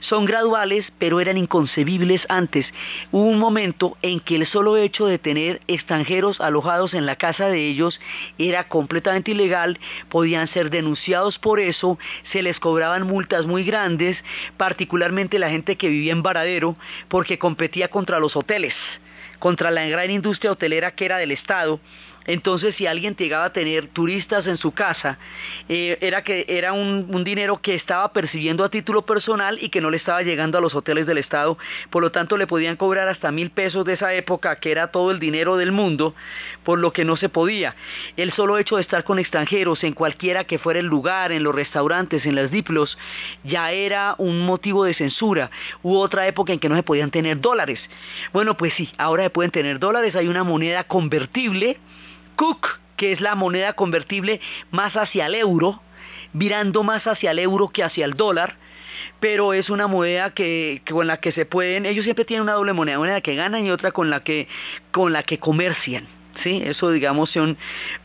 son 0.00 0.24
graduales, 0.24 0.90
pero 0.98 1.20
eran 1.20 1.36
inconcebibles 1.36 2.22
antes. 2.28 2.66
Hubo 3.12 3.24
un 3.24 3.38
momento 3.38 3.96
en 4.02 4.20
que 4.20 4.36
el 4.36 4.46
solo 4.46 4.76
hecho 4.76 5.06
de 5.06 5.18
tener 5.18 5.60
extranjeros 5.66 6.40
alojados 6.40 6.94
en 6.94 7.06
la 7.06 7.16
casa 7.16 7.48
de 7.48 7.68
ellos 7.68 8.00
era 8.38 8.68
completamente 8.68 9.32
ilegal, 9.32 9.78
podían 10.08 10.48
ser 10.48 10.70
denunciados 10.70 11.38
por 11.38 11.60
eso, 11.60 11.98
se 12.32 12.42
les 12.42 12.58
cobraban 12.58 13.06
multas 13.06 13.46
muy 13.46 13.64
grandes, 13.64 14.16
particularmente 14.56 15.38
la 15.38 15.50
gente 15.50 15.76
que 15.76 15.88
vivía 15.88 16.12
en 16.12 16.22
Varadero, 16.22 16.76
porque 17.08 17.38
competía 17.38 17.88
contra 17.88 18.18
los 18.18 18.36
hoteles 18.36 18.74
contra 19.38 19.70
la 19.70 19.84
gran 19.84 20.10
industria 20.10 20.52
hotelera 20.52 20.92
que 20.92 21.04
era 21.04 21.18
del 21.18 21.30
Estado 21.30 21.78
Entonces, 22.26 22.74
si 22.76 22.86
alguien 22.86 23.14
llegaba 23.16 23.46
a 23.46 23.52
tener 23.52 23.88
turistas 23.88 24.46
en 24.46 24.58
su 24.58 24.72
casa, 24.72 25.18
eh, 25.68 25.98
era 26.00 26.22
que 26.22 26.44
era 26.48 26.72
un, 26.72 27.06
un, 27.08 27.24
dinero 27.24 27.60
que 27.60 27.74
estaba 27.74 28.12
percibiendo 28.12 28.64
a 28.64 28.68
título 28.68 29.02
personal 29.02 29.58
y 29.60 29.68
que 29.68 29.80
no 29.80 29.90
le 29.90 29.96
estaba 29.96 30.22
llegando 30.22 30.58
a 30.58 30.60
los 30.60 30.74
hoteles 30.74 31.06
del 31.06 31.18
Estado. 31.18 31.56
Por 31.90 32.02
lo 32.02 32.10
tanto, 32.10 32.36
le 32.36 32.46
podían 32.46 32.76
cobrar 32.76 33.08
hasta 33.08 33.30
mil 33.30 33.50
pesos 33.50 33.84
de 33.84 33.94
esa 33.94 34.12
época, 34.14 34.56
que 34.56 34.72
era 34.72 34.88
todo 34.88 35.10
el 35.10 35.20
dinero 35.20 35.56
del 35.56 35.72
mundo, 35.72 36.14
por 36.64 36.78
lo 36.78 36.92
que 36.92 37.04
no 37.04 37.16
se 37.16 37.28
podía. 37.28 37.74
El 38.16 38.32
solo 38.32 38.58
hecho 38.58 38.76
de 38.76 38.82
estar 38.82 39.04
con 39.04 39.18
extranjeros 39.18 39.84
en 39.84 39.92
cualquiera 39.92 40.44
que 40.44 40.58
fuera 40.58 40.80
el 40.80 40.86
lugar, 40.86 41.32
en 41.32 41.42
los 41.42 41.54
restaurantes, 41.54 42.26
en 42.26 42.34
las 42.34 42.50
diplos, 42.50 42.98
ya 43.44 43.72
era 43.72 44.14
un 44.18 44.44
motivo 44.44 44.84
de 44.84 44.94
censura. 44.94 45.50
Hubo 45.82 46.00
otra 46.00 46.26
época 46.26 46.52
en 46.52 46.58
que 46.58 46.68
no 46.68 46.76
se 46.76 46.82
podían 46.82 47.10
tener 47.10 47.40
dólares. 47.40 47.80
Bueno, 48.32 48.56
pues 48.56 48.74
sí, 48.74 48.90
ahora 48.98 49.24
se 49.24 49.30
pueden 49.30 49.50
tener 49.50 49.78
dólares. 49.78 50.14
Hay 50.16 50.28
una 50.28 50.44
moneda 50.44 50.84
convertible 50.84 51.78
Cook, 52.36 52.78
que 52.96 53.12
es 53.12 53.20
la 53.20 53.34
moneda 53.34 53.72
convertible 53.72 54.40
más 54.70 54.96
hacia 54.96 55.26
el 55.26 55.34
euro, 55.34 55.82
virando 56.32 56.82
más 56.82 57.06
hacia 57.06 57.30
el 57.30 57.38
euro 57.38 57.68
que 57.68 57.82
hacia 57.82 58.04
el 58.04 58.14
dólar, 58.14 58.56
pero 59.20 59.52
es 59.52 59.70
una 59.70 59.86
moneda 59.86 60.30
que, 60.30 60.82
con 60.88 61.06
la 61.06 61.18
que 61.18 61.32
se 61.32 61.46
pueden, 61.46 61.86
ellos 61.86 62.04
siempre 62.04 62.24
tienen 62.24 62.42
una 62.42 62.52
doble 62.52 62.72
moneda, 62.72 62.98
una 62.98 63.20
que 63.20 63.34
ganan 63.34 63.66
y 63.66 63.70
otra 63.70 63.92
con 63.92 64.10
la 64.10 64.22
que, 64.22 64.48
con 64.90 65.12
la 65.12 65.22
que 65.22 65.38
comercian. 65.38 66.06
¿sí? 66.42 66.62
Eso 66.64 66.90
digamos 66.90 67.30
son 67.30 67.56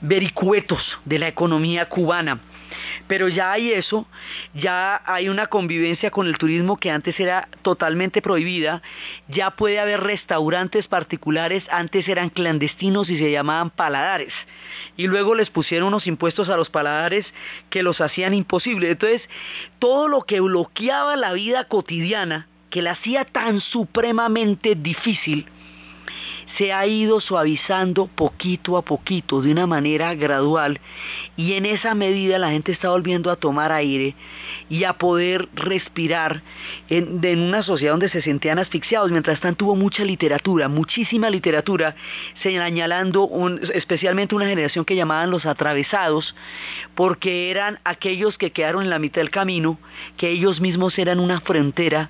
vericuetos 0.02 1.00
de 1.06 1.20
la 1.20 1.28
economía 1.28 1.88
cubana. 1.88 2.40
Pero 3.08 3.28
ya 3.28 3.52
hay 3.52 3.72
eso, 3.72 4.08
ya 4.54 5.02
hay 5.06 5.30
una 5.30 5.48
convivencia 5.48 6.12
con 6.12 6.28
el 6.28 6.38
turismo 6.38 6.78
que 6.78 6.92
antes 6.92 7.20
era 7.20 7.48
totalmente 7.62 8.22
prohibida, 8.22 8.82
ya 9.28 9.52
puede 9.52 9.80
haber 9.80 10.02
restaurantes 10.02 10.88
particulares, 10.88 11.64
antes 11.70 12.08
eran 12.08 12.30
clandestinos 12.30 13.10
y 13.10 13.18
se 13.18 13.32
llamaban 13.32 13.70
paladares. 13.70 14.34
Y 14.98 15.08
luego 15.08 15.36
les 15.36 15.50
pusieron 15.50 15.90
unos 15.90 16.08
impuestos 16.08 16.50
a 16.50 16.58
los 16.58 16.70
paladares 16.70 17.26
que 17.70 17.84
los 17.84 18.02
hacían 18.02 18.34
imposibles. 18.34 18.92
Entonces, 18.92 19.22
todo 19.80 20.08
lo 20.08 20.22
que 20.22 20.40
bloqueaba 20.40 21.16
la 21.16 21.34
vida 21.34 21.66
cotidiana, 21.66 22.48
que 22.70 22.82
la 22.82 22.92
hacía 22.92 23.26
tan 23.26 23.60
supremamente 23.60 24.76
difícil, 24.76 25.48
se 26.58 26.74
ha 26.74 26.86
ido 26.86 27.22
suavizando 27.22 28.08
poquito 28.08 28.78
a 28.78 28.82
poquito, 28.82 29.42
de 29.42 29.52
una 29.52 29.68
manera 29.68 30.14
gradual, 30.16 30.80
y 31.38 31.54
en 31.54 31.66
esa 31.66 31.96
medida 31.96 32.38
la 32.38 32.52
gente 32.52 32.72
está 32.72 32.90
volviendo 32.90 33.32
a 33.32 33.36
tomar 33.36 33.72
aire 33.72 34.16
y 34.70 34.84
a 34.84 34.94
poder 34.94 35.48
respirar 35.54 36.42
en, 36.90 37.20
una 37.40 37.64
sociedad 37.64 37.94
donde 37.94 38.10
se 38.10 38.22
sentían 38.22 38.60
asfixiados. 38.60 39.12
Mientras 39.12 39.40
tanto 39.40 39.66
hubo 39.66 39.76
mucha 39.76 40.04
literatura, 40.04 40.68
muchísima 40.68 41.30
literatura, 41.30 41.96
señalando 42.42 43.28
un, 43.28 43.60
especialmente 43.74 44.36
una 44.36 44.48
generación 44.48 44.86
que 44.86 44.96
llamaban 44.96 45.32
los 45.32 45.46
atravesados, 45.46 46.36
porque 46.96 47.50
eran 47.52 47.80
aquellos 47.84 48.38
que 48.38 48.52
quedaron 48.52 48.84
en 48.84 48.90
la 48.90 49.00
mitad 49.00 49.22
del 49.22 49.30
camino, 49.30 49.80
que 50.18 50.30
ellos 50.30 50.60
mismos 50.60 50.98
eran 50.98 51.20
una 51.20 51.42
frontera 51.42 52.10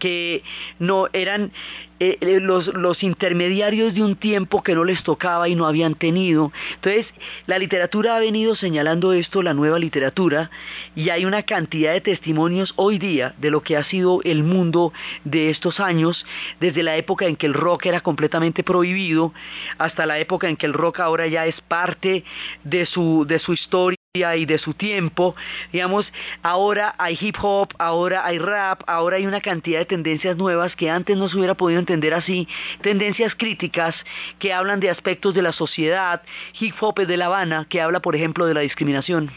que 0.00 0.42
no 0.80 1.06
eran 1.12 1.52
eh, 2.00 2.40
los, 2.40 2.66
los, 2.68 3.02
intermediarios 3.02 3.94
de 3.94 4.02
un 4.02 4.16
tiempo 4.16 4.62
que 4.62 4.74
no 4.74 4.84
les 4.84 5.02
tocaba 5.02 5.48
y 5.48 5.54
no 5.54 5.66
habían 5.66 5.94
tenido. 5.94 6.50
Entonces, 6.76 7.06
la 7.46 7.58
literatura 7.58 8.16
ha 8.16 8.18
venido 8.18 8.56
señalando 8.56 9.12
esto, 9.12 9.42
la 9.42 9.52
nueva 9.52 9.78
literatura, 9.78 10.50
y 10.96 11.10
hay 11.10 11.26
una 11.26 11.42
cantidad 11.42 11.92
de 11.92 12.00
testimonios 12.00 12.72
hoy 12.76 12.98
día 12.98 13.34
de 13.38 13.50
lo 13.50 13.62
que 13.62 13.76
ha 13.76 13.84
sido 13.84 14.20
el 14.24 14.42
mundo 14.42 14.94
de 15.24 15.50
estos 15.50 15.78
años, 15.78 16.24
desde 16.58 16.82
la 16.82 16.96
época 16.96 17.26
en 17.26 17.36
que 17.36 17.46
el 17.46 17.54
rock 17.54 17.86
era 17.86 18.00
completamente 18.00 18.64
prohibido, 18.64 19.34
hasta 19.76 20.06
la 20.06 20.18
época 20.18 20.48
en 20.48 20.56
que 20.56 20.66
el 20.66 20.72
rock 20.72 21.00
ahora 21.00 21.26
ya 21.26 21.44
es 21.44 21.60
parte 21.60 22.24
de 22.64 22.86
su, 22.86 23.26
de 23.28 23.38
su 23.38 23.52
historia 23.52 23.99
y 24.12 24.44
de 24.44 24.58
su 24.58 24.74
tiempo, 24.74 25.36
digamos, 25.72 26.04
ahora 26.42 26.96
hay 26.98 27.16
hip 27.20 27.36
hop, 27.40 27.68
ahora 27.78 28.26
hay 28.26 28.40
rap, 28.40 28.82
ahora 28.88 29.18
hay 29.18 29.24
una 29.24 29.40
cantidad 29.40 29.78
de 29.78 29.84
tendencias 29.84 30.36
nuevas 30.36 30.74
que 30.74 30.90
antes 30.90 31.16
no 31.16 31.28
se 31.28 31.36
hubiera 31.36 31.54
podido 31.54 31.78
entender 31.78 32.12
así, 32.12 32.48
tendencias 32.80 33.36
críticas 33.36 33.94
que 34.40 34.52
hablan 34.52 34.80
de 34.80 34.90
aspectos 34.90 35.32
de 35.32 35.42
la 35.42 35.52
sociedad, 35.52 36.22
hip 36.58 36.74
hop 36.80 36.98
es 36.98 37.06
de 37.06 37.16
La 37.16 37.26
Habana, 37.26 37.66
que 37.68 37.80
habla, 37.80 38.00
por 38.00 38.16
ejemplo, 38.16 38.46
de 38.46 38.54
la 38.54 38.62
discriminación. 38.62 39.30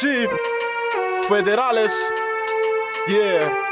Sí, 0.00 0.26
federales, 1.28 1.90
yeah. 3.08 3.65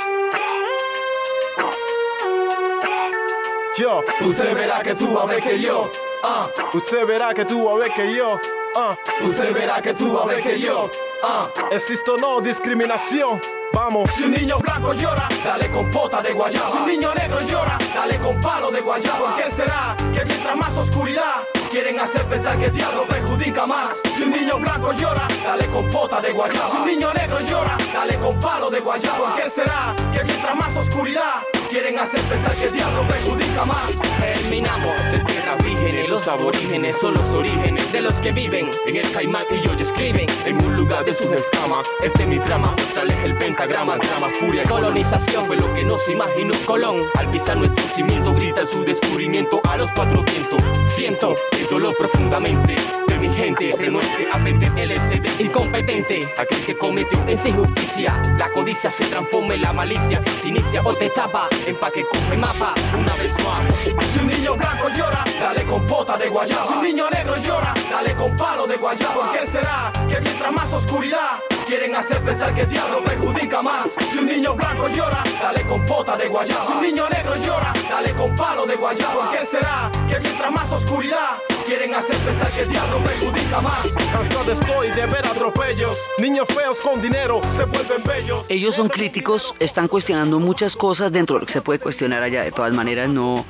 Yo, 3.77 4.05
usted 4.21 4.55
verá 4.55 4.85
que 4.85 4.95
tú 4.95 5.19
a 5.19 5.27
ver 5.27 5.43
que 5.43 5.61
yo, 5.61 5.91
ah, 6.23 6.49
usted 6.73 7.07
verá 7.09 7.35
que 7.35 7.45
tú 7.45 7.69
a 7.69 7.75
ver 7.75 7.91
que 7.91 8.15
yo, 8.15 8.39
ah, 8.77 8.97
usted 9.21 9.53
verá 9.53 9.83
que 9.83 9.93
tú 9.95 10.17
a 10.17 10.27
ver 10.27 10.45
que 10.45 10.61
yo, 10.61 10.89
ah, 11.25 11.49
existe 11.73 12.13
no 12.21 12.41
discriminación. 12.41 13.43
Vamos. 13.73 14.09
Si 14.17 14.23
un 14.23 14.31
niño 14.31 14.61
blanco 14.61 14.93
llora, 14.93 15.29
dale 15.45 15.69
con 15.73 15.91
pota 15.91 16.23
de 16.23 16.33
guayaba. 16.33 16.71
Si 16.71 16.77
un 16.77 16.87
niño 16.87 17.15
negro 17.15 17.41
llora, 17.41 17.77
dale 17.93 18.17
con 18.21 18.41
palo 18.41 18.71
de 18.71 18.81
guayaba. 18.81 19.19
¿Por 19.19 19.37
qué 19.43 19.51
será 19.57 19.97
que 20.15 20.25
mientras 20.25 20.57
más 20.57 20.71
oscuridad 20.77 21.43
quieren 21.73 21.99
hacer 21.99 22.25
pensar 22.27 22.57
que 22.57 22.67
el 22.67 22.73
diablo 22.73 23.05
perjudica 23.09 23.67
más? 23.67 23.97
Si 24.17 24.23
un 24.23 24.31
niño 24.31 24.59
blanco 24.61 24.93
llora, 24.93 25.27
dale 25.45 25.67
con 25.67 25.91
pota 25.91 26.21
de 26.21 26.31
guayaba. 26.31 26.71
Si 26.71 26.77
un 26.77 26.87
niño 26.87 27.13
negro 27.13 27.41
llora, 27.41 27.77
dale 27.93 28.17
con 28.21 28.41
palo 28.41 28.71
de 28.71 28.79
guayaba. 28.79 29.19
¿Por 29.19 29.35
qué 29.35 29.61
será 29.61 29.97
que 30.13 30.23
mientras 30.23 30.55
más 30.55 30.77
oscuridad 30.77 31.43
quieren 31.75 31.99
hacer 31.99 32.23
pensar 32.29 32.55
que 32.55 32.67
el 32.67 32.73
diablo 32.73 33.03
perjudica 33.09 33.65
más? 33.65 33.91
Terminamos 34.21 34.95
de 35.11 35.19
tierras 35.25 35.59
vírgenes, 35.59 36.09
los 36.09 36.25
aborígenes 36.29 36.95
son 37.01 37.15
los 37.15 37.25
orígenes 37.25 37.93
de 37.93 38.01
los 38.01 38.15
que 38.23 38.31
viven 38.31 38.71
en 38.87 38.97
el 38.97 39.11
caimán 39.11 39.43
y 39.51 39.67
hoy 39.67 39.83
escriben 39.83 40.31
en 40.47 40.65
un 40.65 40.77
lugar 40.77 41.05
de 41.05 41.17
sus 41.17 41.27
escamas. 41.27 41.85
Este 42.01 42.23
es 42.23 42.29
mi 42.29 42.39
drama, 42.39 42.77
mostrarles 42.79 43.17
el 43.25 43.35
pentagrama, 43.39 43.97
drama, 43.97 44.29
furia, 44.39 44.63
colonización 44.69 45.47
fue 45.47 45.57
lo 45.57 45.75
que 45.75 45.83
nos 45.83 46.09
imaginó 46.09 46.55
Colón. 46.65 47.03
Al 47.17 47.29
pisar 47.33 47.57
nuestro 47.57 47.85
cimiento 47.97 48.33
grita 48.35 48.69
su 48.71 48.85
descubrimiento 48.85 49.61
a 49.65 49.77
los 49.77 49.91
cuatro 49.97 50.23
vientos. 50.23 50.61
Siento 50.97 51.35
el 51.59 51.67
dolor 51.71 51.97
profundamente 51.97 53.04
de 53.25 53.31
mi 53.31 53.37
gente, 53.37 53.75
de 53.79 53.91
nuestra 53.91 54.39
LCD 54.77 55.41
incompetente, 55.41 56.29
aquel 56.37 56.65
que 56.67 56.77
comete 56.77 57.17
esa 57.27 57.49
injusticia. 57.49 58.37
La 58.39 58.51
codicia 58.51 58.93
se 58.99 59.07
transforma 59.07 59.55
en 59.55 59.63
la 59.63 59.73
malicia, 59.73 60.23
se 60.23 60.49
inicia 60.49 60.83
o 60.85 60.95
te 60.95 61.09
tapa, 61.11 61.49
empaque 61.67 62.05
coge 62.05 62.37
mapa, 62.37 62.75
una 62.93 63.15
vez 63.15 63.33
más. 63.45 63.65
Si 63.85 64.19
un 64.19 64.27
niño 64.27 64.57
blanco 64.57 64.89
llora, 64.91 65.25
dale 65.41 65.65
con 65.65 65.87
pota 65.87 66.19
de 66.19 66.29
guayaba. 66.29 66.69
Si 66.69 66.79
un 66.79 66.85
niño 66.85 67.11
negro 67.11 67.37
llora, 67.39 67.75
dale 67.91 68.15
con 68.15 68.37
palo 68.37 68.67
de 68.67 68.77
guayaba. 68.77 69.15
¿Por 69.15 69.33
qué 69.33 69.53
será 69.53 69.93
que 70.09 70.21
mientras 70.21 70.53
más 70.53 70.73
oscuridad 70.73 71.54
quieren 71.67 71.95
hacer 71.95 72.23
pensar 72.23 72.55
que 72.55 72.63
el 72.63 72.69
diablo 72.69 73.03
perjudica 73.05 73.63
más? 73.63 73.87
Si 74.13 74.19
un 74.19 74.27
niño 74.27 74.55
blanco 74.55 74.89
llora, 74.89 75.25
dale 75.41 75.63
con 75.63 75.87
pota 75.87 76.17
de 76.17 76.29
guayaba. 76.29 76.67
Si 76.67 76.73
un 76.73 76.83
niño 76.83 77.09
negro 77.09 77.37
llora, 77.37 77.73
dale 77.89 78.13
con 78.13 78.37
palo 78.37 78.67
de 78.67 78.77
guayaba. 78.77 79.31
¿Por 79.31 79.39
qué 79.39 79.57
será 79.57 79.91
que 80.09 80.21
mientras 80.21 80.53
más 80.53 80.71
oscuridad 80.71 81.39
quieren 81.67 81.95
hacer 81.95 82.19
pensar 82.19 82.53
que 82.53 82.63
el 82.63 82.69
diablo 82.69 82.99
perjudica 82.99 83.61
más? 83.61 83.87
Cansado 84.13 84.53
estoy 84.53 84.89
de 84.89 85.07
ver 85.07 85.27
atropellos. 85.27 85.97
Niños 86.19 86.47
feos 86.49 86.77
con 86.83 87.01
dinero 87.01 87.41
se 87.57 87.65
vuelven 87.65 88.03
bellos. 88.05 88.45
Ellos 88.49 88.75
son 88.77 88.89
críticos, 88.89 89.43
están 89.59 89.89
cuestionando 89.89 90.39
muchas 90.39 90.77
cosas 90.77 91.11
dentro 91.11 91.37
de 91.37 91.41
lo 91.41 91.47
que 91.47 91.53
se 91.55 91.63
puede 91.63 91.79
cuestionar 91.79 92.23
allá. 92.23 92.43
De 92.43 92.53
todas 92.53 92.73
maneras, 92.73 93.09
no, 93.09 93.45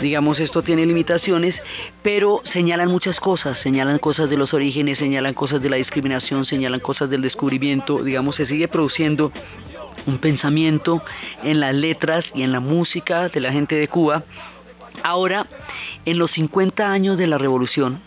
digamos, 0.00 0.38
esto 0.38 0.62
tiene 0.62 0.84
limitaciones, 0.86 1.54
pero 2.02 2.42
señalan 2.52 2.88
muchas 2.88 3.18
cosas. 3.20 3.58
Señalan 3.60 3.98
cosas 3.98 4.28
de 4.28 4.36
los 4.36 4.52
orígenes, 4.52 4.98
señalan 4.98 5.34
cosas 5.34 5.62
de 5.62 5.70
la 5.70 5.76
discriminación, 5.76 6.44
señalan 6.44 6.80
cosas 6.80 7.08
del 7.08 7.22
descubrimiento. 7.22 7.53
Digamos, 7.58 8.36
se 8.36 8.46
sigue 8.46 8.68
produciendo 8.68 9.32
un 10.06 10.18
pensamiento 10.18 11.02
en 11.42 11.60
las 11.60 11.74
letras 11.74 12.24
y 12.34 12.42
en 12.42 12.52
la 12.52 12.60
música 12.60 13.28
de 13.28 13.40
la 13.40 13.52
gente 13.52 13.74
de 13.74 13.88
Cuba. 13.88 14.24
Ahora, 15.02 15.46
en 16.04 16.18
los 16.18 16.30
50 16.32 16.90
años 16.90 17.18
de 17.18 17.26
la 17.26 17.38
revolución, 17.38 18.00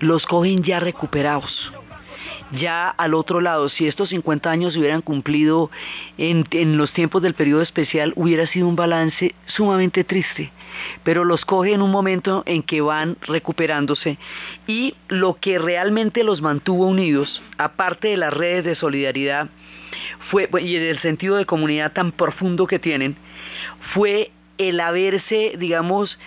los 0.00 0.24
cogen 0.26 0.62
ya 0.62 0.80
recuperados. 0.80 1.72
Ya 2.52 2.88
al 2.88 3.14
otro 3.14 3.40
lado, 3.40 3.68
si 3.68 3.88
estos 3.88 4.10
50 4.10 4.50
años 4.50 4.72
se 4.72 4.78
hubieran 4.78 5.02
cumplido 5.02 5.70
en, 6.16 6.44
los 6.76 6.92
tiempos 6.92 7.20
del 7.22 7.34
periodo 7.34 7.62
especial, 7.62 8.12
hubiera 8.14 8.46
sido 8.46 8.68
un 8.68 8.76
balance 8.76 9.34
sumamente 9.46 10.04
triste. 10.04 10.52
Pero 11.02 11.24
los 11.24 11.44
coge 11.44 11.72
en 11.72 11.82
un 11.82 11.90
momento 11.90 12.44
en 12.46 12.62
que 12.62 12.80
van 12.80 13.16
recuperándose 13.22 14.18
y 14.66 14.94
lo 15.08 15.34
que 15.40 15.58
realmente 15.58 16.22
los 16.22 16.40
mantuvo 16.40 16.86
unidos, 16.86 17.42
aparte 17.58 18.08
de 18.08 18.16
las 18.16 18.32
redes 18.32 18.64
de 18.64 18.74
solidaridad, 18.76 19.48
fue, 20.30 20.48
y 20.60 20.76
del 20.76 20.98
sentido 21.00 21.36
de 21.36 21.46
comunidad 21.46 21.92
tan 21.92 22.12
profundo 22.12 22.66
que 22.66 22.78
tienen, 22.78 23.16
fue 23.92 24.30
el 24.58 24.78
haberse, 24.80 25.54
digamos, 25.58 26.18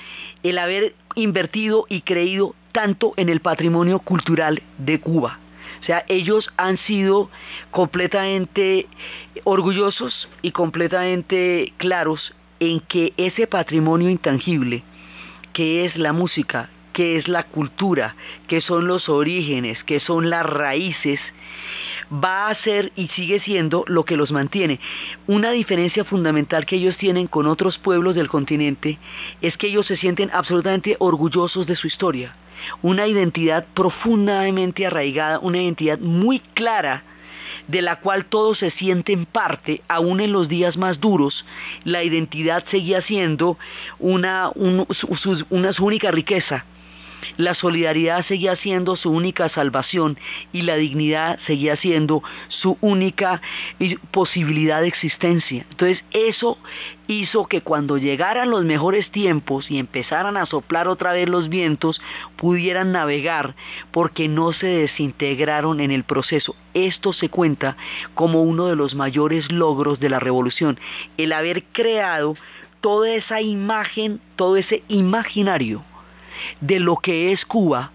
el 0.43 0.57
haber 0.57 0.95
invertido 1.15 1.85
y 1.87 2.01
creído 2.01 2.55
tanto 2.71 3.13
en 3.15 3.29
el 3.29 3.39
patrimonio 3.39 3.99
cultural 3.99 4.61
de 4.77 4.99
Cuba. 4.99 5.39
O 5.81 5.83
sea, 5.83 6.03
ellos 6.07 6.49
han 6.57 6.77
sido 6.77 7.29
completamente 7.71 8.87
orgullosos 9.43 10.27
y 10.41 10.51
completamente 10.51 11.73
claros 11.77 12.33
en 12.59 12.79
que 12.81 13.13
ese 13.17 13.47
patrimonio 13.47 14.09
intangible, 14.09 14.83
que 15.53 15.85
es 15.85 15.95
la 15.95 16.13
música, 16.13 16.69
que 16.91 17.17
es 17.17 17.27
la 17.27 17.43
cultura, 17.43 18.15
que 18.47 18.61
son 18.61 18.87
los 18.87 19.07
orígenes, 19.07 19.83
que 19.85 19.99
son 19.99 20.29
las 20.29 20.45
raíces, 20.45 21.19
va 22.11 22.49
a 22.49 22.55
ser 22.55 22.91
y 22.95 23.07
sigue 23.09 23.39
siendo 23.39 23.85
lo 23.87 24.03
que 24.03 24.17
los 24.17 24.31
mantiene. 24.31 24.79
Una 25.27 25.51
diferencia 25.51 26.03
fundamental 26.03 26.65
que 26.65 26.75
ellos 26.75 26.97
tienen 26.97 27.27
con 27.27 27.47
otros 27.47 27.77
pueblos 27.77 28.15
del 28.15 28.27
continente 28.27 28.97
es 29.41 29.55
que 29.57 29.67
ellos 29.67 29.85
se 29.85 29.97
sienten 29.97 30.29
absolutamente 30.33 30.95
orgullosos 30.99 31.65
de 31.67 31.75
su 31.75 31.87
historia, 31.87 32.35
una 32.81 33.07
identidad 33.07 33.65
profundamente 33.73 34.85
arraigada, 34.85 35.39
una 35.39 35.61
identidad 35.61 35.99
muy 35.99 36.39
clara 36.39 37.03
de 37.67 37.81
la 37.81 37.97
cual 37.97 38.25
todos 38.25 38.59
se 38.59 38.71
sienten 38.71 39.25
parte, 39.25 39.81
aún 39.87 40.21
en 40.21 40.31
los 40.31 40.47
días 40.47 40.77
más 40.77 40.99
duros, 40.99 41.45
la 41.83 42.03
identidad 42.03 42.63
seguía 42.69 43.01
siendo 43.01 43.57
una, 43.99 44.51
una 44.55 45.73
su 45.73 45.85
única 45.85 46.11
riqueza 46.11 46.65
la 47.37 47.55
solidaridad 47.55 48.25
seguía 48.25 48.55
siendo 48.55 48.95
su 48.95 49.11
única 49.11 49.49
salvación 49.49 50.17
y 50.51 50.63
la 50.63 50.75
dignidad 50.75 51.39
seguía 51.45 51.75
siendo 51.75 52.23
su 52.47 52.77
única 52.81 53.41
posibilidad 54.11 54.81
de 54.81 54.87
existencia. 54.87 55.65
Entonces 55.69 56.03
eso 56.11 56.57
hizo 57.07 57.47
que 57.47 57.61
cuando 57.61 57.97
llegaran 57.97 58.49
los 58.49 58.65
mejores 58.65 59.09
tiempos 59.09 59.69
y 59.71 59.79
empezaran 59.79 60.37
a 60.37 60.45
soplar 60.45 60.87
otra 60.87 61.13
vez 61.13 61.27
los 61.27 61.49
vientos, 61.49 62.01
pudieran 62.35 62.91
navegar 62.91 63.55
porque 63.91 64.27
no 64.27 64.53
se 64.53 64.67
desintegraron 64.67 65.79
en 65.79 65.91
el 65.91 66.03
proceso. 66.03 66.55
Esto 66.73 67.13
se 67.13 67.29
cuenta 67.29 67.77
como 68.13 68.43
uno 68.43 68.67
de 68.67 68.75
los 68.75 68.95
mayores 68.95 69.51
logros 69.51 69.99
de 69.99 70.09
la 70.09 70.19
revolución, 70.19 70.79
el 71.17 71.33
haber 71.33 71.63
creado 71.63 72.35
toda 72.81 73.09
esa 73.09 73.41
imagen, 73.41 74.21
todo 74.35 74.55
ese 74.55 74.83
imaginario 74.87 75.83
de 76.61 76.79
lo 76.79 76.97
que 76.97 77.31
es 77.31 77.45
Cuba, 77.45 77.91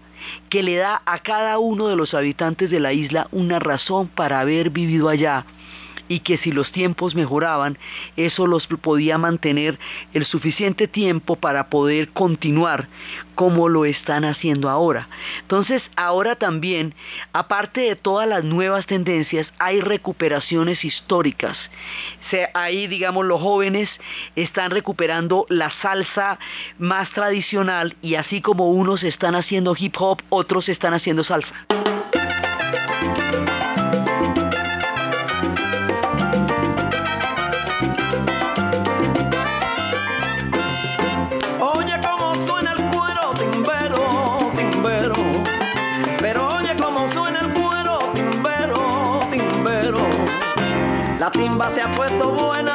que 0.49 0.63
le 0.63 0.75
da 0.75 1.01
a 1.05 1.19
cada 1.19 1.59
uno 1.59 1.87
de 1.87 1.95
los 1.95 2.13
habitantes 2.13 2.69
de 2.69 2.79
la 2.79 2.93
isla 2.93 3.27
una 3.31 3.59
razón 3.59 4.07
para 4.07 4.39
haber 4.39 4.69
vivido 4.69 5.09
allá 5.09 5.45
y 6.07 6.19
que 6.19 6.37
si 6.37 6.51
los 6.51 6.71
tiempos 6.71 7.15
mejoraban, 7.15 7.77
eso 8.15 8.47
los 8.47 8.67
podía 8.67 9.17
mantener 9.17 9.79
el 10.13 10.25
suficiente 10.25 10.87
tiempo 10.87 11.35
para 11.35 11.69
poder 11.69 12.09
continuar 12.09 12.87
como 13.35 13.69
lo 13.69 13.85
están 13.85 14.23
haciendo 14.25 14.69
ahora. 14.69 15.07
Entonces, 15.41 15.83
ahora 15.95 16.35
también, 16.35 16.93
aparte 17.33 17.81
de 17.81 17.95
todas 17.95 18.27
las 18.27 18.43
nuevas 18.43 18.85
tendencias, 18.85 19.47
hay 19.59 19.81
recuperaciones 19.81 20.83
históricas. 20.83 21.57
ahí, 22.53 22.87
digamos, 22.87 23.25
los 23.25 23.41
jóvenes 23.41 23.89
están 24.35 24.71
recuperando 24.71 25.45
la 25.49 25.69
salsa 25.81 26.39
más 26.77 27.09
tradicional 27.11 27.95
y 28.01 28.15
así 28.15 28.41
como 28.41 28.69
unos 28.71 29.03
están 29.03 29.35
haciendo 29.35 29.75
hip 29.77 29.95
hop, 29.99 30.21
otros 30.29 30.69
están 30.69 30.93
haciendo 30.93 31.23
salsa. 31.23 31.65
Timba 51.37 51.69
se 51.75 51.81
ha 51.81 51.95
puesto 51.95 52.31
buena 52.31 52.74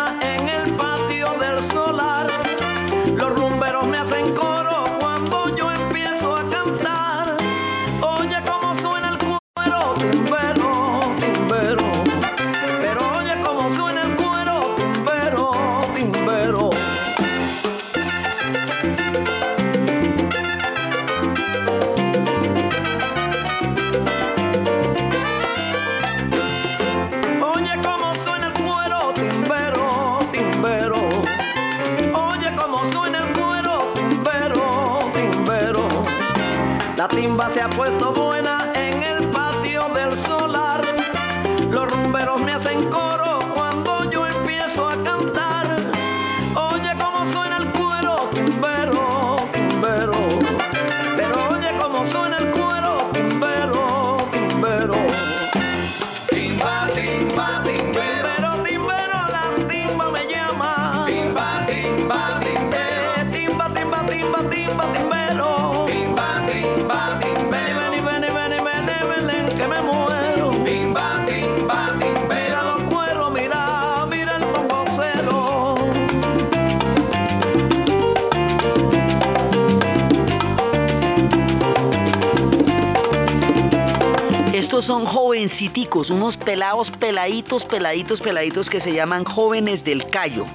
Son 84.87 85.05
jovenciticos, 85.05 86.09
unos 86.11 86.37
pelados, 86.39 86.91
peladitos, 86.93 87.65
peladitos, 87.65 88.21
peladitos 88.21 88.69
que 88.71 88.81
se 88.81 88.93
llaman 88.93 89.25
jóvenes 89.25 89.85
del 89.85 90.07
callo 90.07 90.47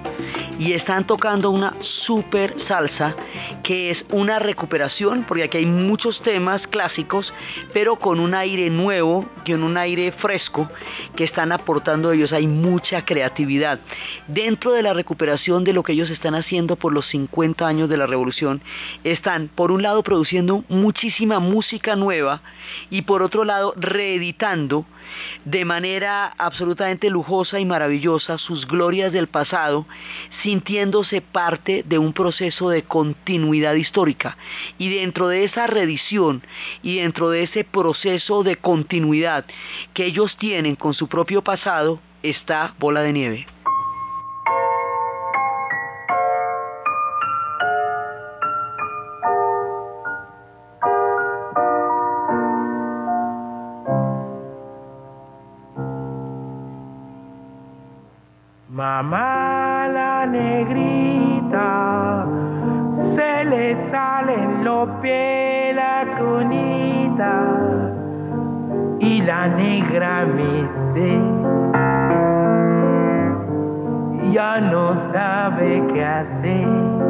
y 0.58 0.74
están 0.74 1.06
tocando 1.06 1.52
una 1.52 1.76
super 2.06 2.56
salsa 2.68 3.16
que 3.66 3.90
es 3.90 4.06
una 4.12 4.38
recuperación, 4.38 5.26
porque 5.28 5.44
aquí 5.44 5.58
hay 5.58 5.66
muchos 5.66 6.22
temas 6.22 6.68
clásicos, 6.68 7.34
pero 7.74 7.96
con 7.96 8.20
un 8.20 8.36
aire 8.36 8.70
nuevo, 8.70 9.28
con 9.44 9.64
un 9.64 9.76
aire 9.76 10.12
fresco 10.12 10.70
que 11.16 11.24
están 11.24 11.52
aportando 11.52 12.12
ellos. 12.12 12.32
Hay 12.32 12.46
mucha 12.46 13.04
creatividad. 13.04 13.80
Dentro 14.28 14.72
de 14.72 14.84
la 14.84 14.94
recuperación 14.94 15.64
de 15.64 15.74
lo 15.74 15.82
que 15.82 15.94
ellos 15.94 16.12
están 16.12 16.36
haciendo 16.36 16.76
por 16.76 16.94
los 16.94 17.08
50 17.08 17.68
años 17.68 17.90
de 17.90 17.98
la 17.98 18.06
revolución, 18.06 18.62
están 19.04 19.48
por 19.48 19.72
un 19.72 19.82
lado 19.82 20.04
produciendo 20.04 20.64
muchísima 20.70 21.40
música 21.40 21.96
nueva 21.96 22.42
y 22.92 23.02
por 23.02 23.24
otro 23.24 23.46
lado 23.46 23.74
reeditando 23.78 24.86
de 25.44 25.66
manera 25.66 26.34
absolutamente 26.38 27.10
lujosa 27.10 27.60
y 27.60 27.66
maravillosa 27.66 28.38
sus 28.38 28.68
glorias 28.68 29.12
del 29.12 29.28
pasado, 29.28 29.86
sintiéndose 30.44 31.22
parte 31.22 31.84
de 31.86 31.98
un 31.98 32.14
proceso 32.14 32.70
de 32.70 32.84
continuidad 32.84 33.76
histórica. 33.76 34.38
Y 34.78 34.90
dentro 34.90 35.28
de 35.28 35.44
esa 35.44 35.68
reedición 35.68 36.44
y 36.82 36.98
dentro 36.98 37.30
de 37.30 37.44
ese 37.44 37.64
proceso 37.64 38.44
de 38.44 38.56
continuidad 38.56 39.46
que 39.94 40.06
ellos 40.06 40.36
tienen 40.38 40.76
con 40.76 40.94
su 40.94 41.08
propio 41.08 41.44
pasado, 41.44 42.00
está 42.24 42.74
Bola 42.80 43.02
de 43.02 43.14
Nieve. 43.14 43.48
Mamá 58.76 59.88
la 59.88 60.26
negrita, 60.26 62.28
se 63.16 63.46
le 63.46 63.90
salen 63.90 64.66
los 64.66 64.90
pies 65.02 65.74
la 65.74 66.04
cunita 66.18 67.58
y 69.00 69.22
la 69.22 69.48
negra 69.48 70.26
dice, 70.26 71.22
ya 74.34 74.60
no 74.60 74.94
sabe 75.14 75.82
qué 75.94 76.04
hacer. 76.04 77.05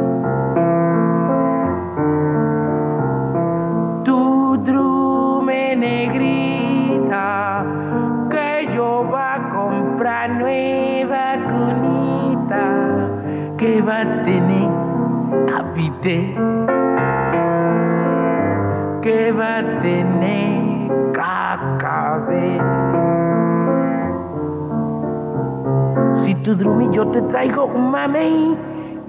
Si 26.46 26.52
tu 26.52 26.58
drumi 26.58 26.94
yo 26.94 27.08
te 27.08 27.20
traigo 27.22 27.64
un 27.64 27.90
mamey 27.90 28.56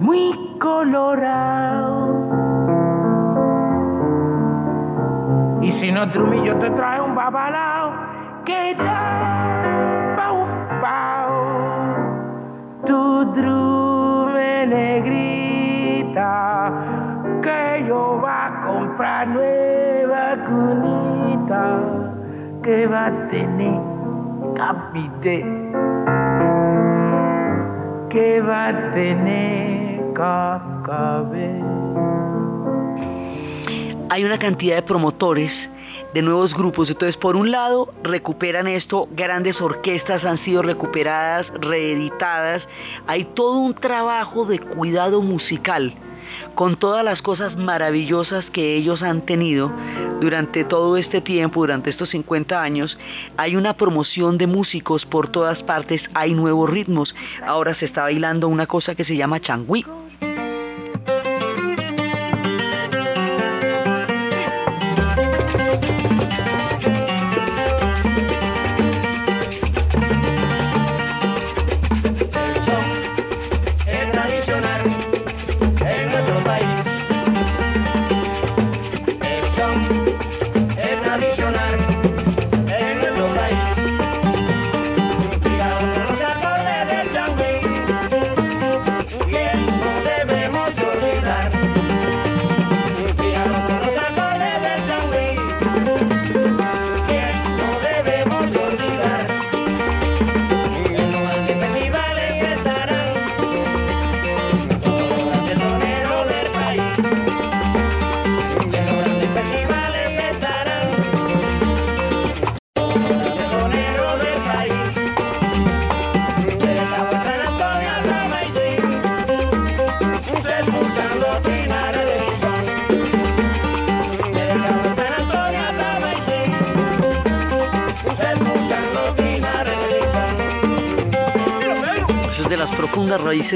muy 0.00 0.56
colorado. 0.58 2.08
Y 5.62 5.70
si 5.78 5.92
no 5.92 6.06
drumi 6.06 6.44
yo 6.44 6.56
te 6.56 6.68
traigo 6.70 7.04
un 7.04 7.14
babalao 7.14 7.92
que 8.44 8.74
da 8.74 10.16
pau 10.16 10.46
pau. 10.82 11.30
Tu 12.84 13.24
drume 13.36 14.66
negrita 14.66 16.32
que 17.40 17.84
yo 17.86 18.20
va 18.20 18.46
a 18.46 18.66
comprar 18.66 19.28
nueva 19.28 20.36
cunita 20.44 21.78
que 22.64 22.88
va 22.88 23.06
a 23.06 23.28
tener 23.28 23.80
capite 24.56 25.57
que 28.08 28.40
va 28.40 28.68
a 28.68 28.94
tener 28.94 29.98
hay 34.10 34.24
una 34.24 34.38
cantidad 34.38 34.76
de 34.76 34.82
promotores 34.82 35.52
de 36.14 36.22
nuevos 36.22 36.54
grupos. 36.54 36.88
Entonces, 36.88 37.16
por 37.16 37.36
un 37.36 37.50
lado, 37.50 37.92
recuperan 38.02 38.66
esto, 38.66 39.08
grandes 39.12 39.60
orquestas 39.60 40.24
han 40.24 40.38
sido 40.38 40.62
recuperadas, 40.62 41.46
reeditadas. 41.60 42.66
Hay 43.06 43.24
todo 43.24 43.58
un 43.58 43.74
trabajo 43.74 44.44
de 44.44 44.58
cuidado 44.58 45.22
musical 45.22 45.94
con 46.54 46.76
todas 46.76 47.04
las 47.04 47.22
cosas 47.22 47.56
maravillosas 47.56 48.44
que 48.50 48.76
ellos 48.76 49.02
han 49.02 49.22
tenido 49.22 49.72
durante 50.20 50.64
todo 50.64 50.96
este 50.96 51.20
tiempo, 51.20 51.60
durante 51.60 51.90
estos 51.90 52.10
50 52.10 52.60
años, 52.60 52.98
hay 53.36 53.56
una 53.56 53.74
promoción 53.74 54.36
de 54.36 54.46
músicos 54.46 55.06
por 55.06 55.28
todas 55.28 55.62
partes, 55.62 56.02
hay 56.14 56.34
nuevos 56.34 56.68
ritmos. 56.68 57.14
Ahora 57.46 57.74
se 57.74 57.86
está 57.86 58.02
bailando 58.02 58.48
una 58.48 58.66
cosa 58.66 58.94
que 58.94 59.04
se 59.04 59.16
llama 59.16 59.40
changüí. 59.40 59.84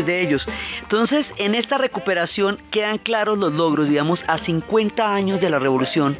De 0.07 0.22
ellos. 0.22 0.46
Entonces, 0.82 1.26
en 1.36 1.55
esta 1.55 1.78
recuperación 1.78 2.59
quedan 2.70 2.98
claros 2.98 3.38
los 3.38 3.53
logros, 3.53 3.88
digamos, 3.88 4.20
a 4.26 4.38
50 4.38 5.14
años 5.14 5.40
de 5.40 5.50
la 5.50 5.59
revolución. 5.59 6.16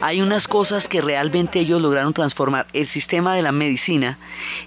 Hay 0.00 0.20
unas 0.20 0.46
cosas 0.48 0.86
que 0.88 1.00
realmente 1.00 1.60
ellos 1.60 1.80
lograron 1.80 2.12
transformar. 2.12 2.66
El 2.72 2.88
sistema 2.88 3.34
de 3.34 3.42
la 3.42 3.52
medicina 3.52 4.18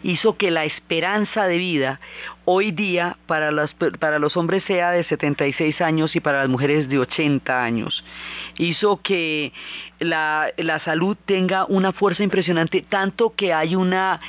hizo 0.03 0.37
que 0.37 0.51
la 0.51 0.65
esperanza 0.65 1.47
de 1.47 1.57
vida 1.57 1.99
hoy 2.51 2.71
día 2.71 3.17
para, 3.27 3.51
las, 3.51 3.75
para 3.99 4.17
los 4.17 4.35
hombres 4.35 4.63
sea 4.63 4.89
de 4.89 5.03
76 5.03 5.81
años 5.81 6.15
y 6.15 6.19
para 6.19 6.39
las 6.39 6.49
mujeres 6.49 6.89
de 6.89 6.97
80 6.97 7.63
años. 7.63 8.03
Hizo 8.57 9.01
que 9.03 9.53
la, 9.99 10.51
la 10.57 10.79
salud 10.79 11.15
tenga 11.25 11.65
una 11.65 11.91
fuerza 11.91 12.23
impresionante, 12.23 12.81
tanto 12.81 13.35
que 13.35 13.53
hay 13.53 13.75
una, 13.75 14.19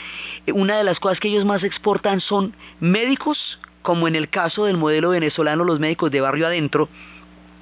una 0.52 0.76
de 0.76 0.84
las 0.84 1.00
cosas 1.00 1.18
que 1.18 1.28
ellos 1.28 1.46
más 1.46 1.62
exportan 1.62 2.20
son 2.20 2.54
médicos, 2.78 3.58
como 3.82 4.08
en 4.08 4.16
el 4.16 4.28
caso 4.28 4.64
del 4.64 4.76
modelo 4.76 5.10
venezolano, 5.10 5.64
los 5.64 5.80
médicos 5.80 6.10
de 6.10 6.20
barrio 6.20 6.46
adentro, 6.46 6.88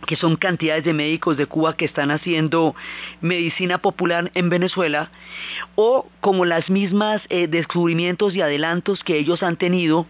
que 0.07 0.17
son 0.17 0.37
cantidades 0.37 0.85
de 0.85 0.95
médicos 0.95 1.37
de 1.37 1.47
Cuba 1.47 1.77
que 1.77 1.85
están 1.85 2.11
haciendo 2.11 2.75
medicina 3.21 3.79
popular 3.79 4.31
en 4.35 4.49
Venezuela, 4.49 5.11
o 5.75 6.09
como 6.21 6.45
las 6.45 6.71
mismas 6.71 7.23
eh, 7.29 7.47
descubrimientos 7.47 8.35
y 8.35 8.41
adelantos 8.41 9.05
que 9.05 9.19
ellos 9.19 9.43
han 9.43 9.57
tenido 9.57 10.07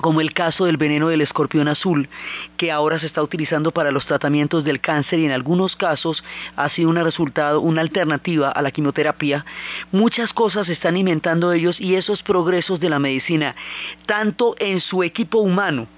como 0.00 0.20
el 0.20 0.32
caso 0.32 0.64
del 0.64 0.76
veneno 0.76 1.08
del 1.08 1.20
escorpión 1.20 1.68
azul, 1.68 2.08
que 2.56 2.70
ahora 2.70 2.98
se 2.98 3.06
está 3.06 3.22
utilizando 3.22 3.72
para 3.72 3.90
los 3.90 4.06
tratamientos 4.06 4.64
del 4.64 4.80
cáncer 4.80 5.18
y 5.18 5.26
en 5.26 5.32
algunos 5.32 5.76
casos 5.76 6.22
ha 6.56 6.68
sido 6.70 6.90
un 6.90 6.96
resultado, 6.96 7.60
una 7.60 7.80
alternativa 7.80 8.50
a 8.50 8.62
la 8.62 8.70
quimioterapia. 8.70 9.44
Muchas 9.92 10.32
cosas 10.32 10.68
están 10.68 10.96
inventando 10.96 11.52
ellos 11.52 11.80
y 11.80 11.94
esos 11.94 12.22
progresos 12.22 12.80
de 12.80 12.90
la 12.90 12.98
medicina, 12.98 13.54
tanto 14.06 14.54
en 14.58 14.80
su 14.80 15.02
equipo 15.02 15.38
humano, 15.38 15.88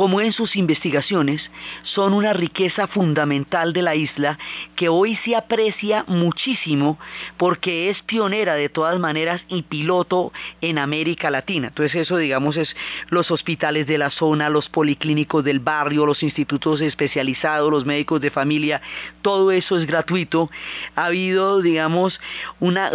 como 0.00 0.22
en 0.22 0.32
sus 0.32 0.56
investigaciones, 0.56 1.42
son 1.82 2.14
una 2.14 2.32
riqueza 2.32 2.86
fundamental 2.86 3.74
de 3.74 3.82
la 3.82 3.94
isla 3.94 4.38
que 4.74 4.88
hoy 4.88 5.16
se 5.16 5.36
aprecia 5.36 6.06
muchísimo 6.06 6.98
porque 7.36 7.90
es 7.90 8.00
pionera 8.04 8.54
de 8.54 8.70
todas 8.70 8.98
maneras 8.98 9.42
y 9.48 9.60
piloto 9.60 10.32
en 10.62 10.78
América 10.78 11.30
Latina. 11.30 11.66
Entonces 11.66 11.96
eso, 11.96 12.16
digamos, 12.16 12.56
es 12.56 12.74
los 13.10 13.30
hospitales 13.30 13.86
de 13.86 13.98
la 13.98 14.08
zona, 14.08 14.48
los 14.48 14.70
policlínicos 14.70 15.44
del 15.44 15.60
barrio, 15.60 16.06
los 16.06 16.22
institutos 16.22 16.80
especializados, 16.80 17.70
los 17.70 17.84
médicos 17.84 18.22
de 18.22 18.30
familia, 18.30 18.80
todo 19.20 19.50
eso 19.50 19.78
es 19.78 19.86
gratuito. 19.86 20.50
Ha 20.96 21.04
habido, 21.04 21.60
digamos, 21.60 22.18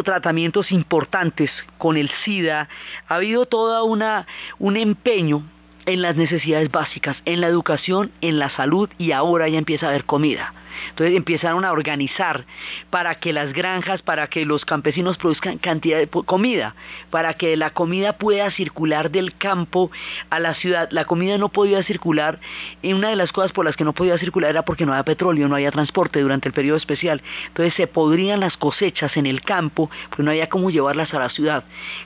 tratamientos 0.03 0.72
importantes 0.72 1.51
con 1.78 1.97
el 1.97 2.10
SIDA, 2.24 2.68
ha 3.08 3.16
habido 3.16 3.45
toda 3.45 3.84
una 3.84 4.26
un 4.58 4.76
empeño 4.76 5.43
en 5.86 6.01
las 6.01 6.15
necesidades 6.15 6.71
básicas, 6.71 7.17
en 7.25 7.41
la 7.41 7.47
educación, 7.47 8.11
en 8.21 8.39
la 8.39 8.49
salud 8.49 8.89
y 8.97 9.11
ahora 9.11 9.47
ya 9.47 9.57
empieza 9.57 9.88
a 9.88 9.89
haber 9.89 10.05
comida. 10.05 10.53
Entonces 10.89 11.15
empezaron 11.15 11.65
a 11.65 11.71
organizar 11.71 12.45
para 12.89 13.15
que 13.15 13.33
las 13.33 13.53
granjas, 13.53 14.01
para 14.01 14.27
que 14.27 14.45
los 14.45 14.65
campesinos 14.65 15.17
produzcan 15.17 15.57
cantidad 15.57 15.97
de 15.97 16.07
comida, 16.07 16.75
para 17.09 17.33
que 17.33 17.55
la 17.57 17.71
comida 17.71 18.13
pueda 18.17 18.51
circular 18.51 19.11
del 19.11 19.36
campo 19.38 19.91
a 20.29 20.39
la 20.39 20.53
ciudad. 20.53 20.89
La 20.91 21.05
comida 21.05 21.38
no 21.38 21.49
podía 21.49 21.83
circular 21.83 22.39
y 22.81 22.93
una 22.93 23.09
de 23.09 23.15
las 23.15 23.31
cosas 23.31 23.51
por 23.51 23.65
las 23.65 23.75
que 23.75 23.83
no 23.83 23.93
podía 23.93 24.17
circular 24.17 24.51
era 24.51 24.65
porque 24.65 24.86
no 24.86 24.93
había 24.93 25.03
petróleo, 25.03 25.47
no 25.47 25.55
había 25.55 25.71
transporte 25.71 26.21
durante 26.21 26.49
el 26.49 26.53
periodo 26.53 26.77
especial. 26.77 27.21
Entonces 27.47 27.73
se 27.73 27.88
podrían 27.88 28.39
las 28.39 28.57
cosechas 28.57 29.17
en 29.17 29.25
el 29.25 29.41
campo, 29.41 29.89
porque 30.09 30.23
no 30.23 30.31
había 30.31 30.49
cómo 30.49 30.69
llevarlas 30.69 31.13
a 31.13 31.19
la 31.19 31.29
ciudad. 31.29 31.63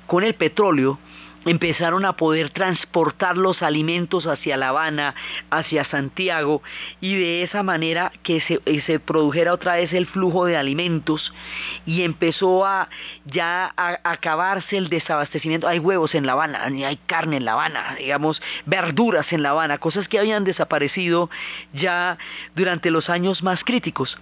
Con 0.07 0.23
el 0.23 0.35
petróleo 0.35 0.99
empezaron 1.45 2.05
a 2.05 2.13
poder 2.13 2.49
transportar 2.49 3.37
los 3.37 3.61
alimentos 3.61 4.27
hacia 4.27 4.57
La 4.57 4.69
Habana, 4.69 5.15
hacia 5.49 5.85
Santiago, 5.85 6.61
y 7.01 7.15
de 7.15 7.43
esa 7.43 7.63
manera 7.63 8.11
que 8.23 8.41
se, 8.41 8.61
eh, 8.65 8.81
se 8.85 8.99
produjera 8.99 9.53
otra 9.53 9.75
vez 9.75 9.93
el 9.93 10.07
flujo 10.07 10.45
de 10.45 10.57
alimentos 10.57 11.33
y 11.85 12.03
empezó 12.03 12.65
a 12.65 12.89
ya 13.25 13.73
a, 13.77 13.99
acabarse 14.03 14.77
el 14.77 14.89
desabastecimiento. 14.89 15.67
Hay 15.67 15.79
huevos 15.79 16.15
en 16.15 16.25
La 16.25 16.33
Habana, 16.33 16.63
hay 16.63 16.97
carne 17.05 17.37
en 17.37 17.45
La 17.45 17.53
Habana, 17.53 17.95
digamos, 17.97 18.41
verduras 18.65 19.31
en 19.31 19.43
La 19.43 19.51
Habana, 19.51 19.77
cosas 19.77 20.07
que 20.07 20.19
habían 20.19 20.43
desaparecido 20.43 21.29
ya 21.73 22.17
durante 22.55 22.91
los 22.91 23.09
años 23.09 23.43
más 23.43 23.63
críticos. 23.63 24.17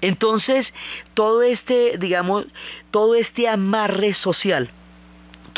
Entonces, 0.00 0.72
todo 1.14 1.42
este, 1.42 1.98
digamos, 1.98 2.46
todo 2.90 3.14
este 3.14 3.48
amarre 3.48 4.14
social 4.14 4.70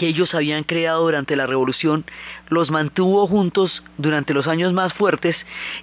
que 0.03 0.09
ellos 0.09 0.35
habían 0.35 0.65
creado 0.65 1.03
durante 1.05 1.37
la 1.37 1.47
revolución 1.47 2.05
los 2.49 2.73
mantuvo 2.73 3.29
juntos 3.29 3.85
durante 3.99 4.35
los 4.35 4.49
años 4.49 4.73
más 4.73 4.93
fuertes 4.95 5.37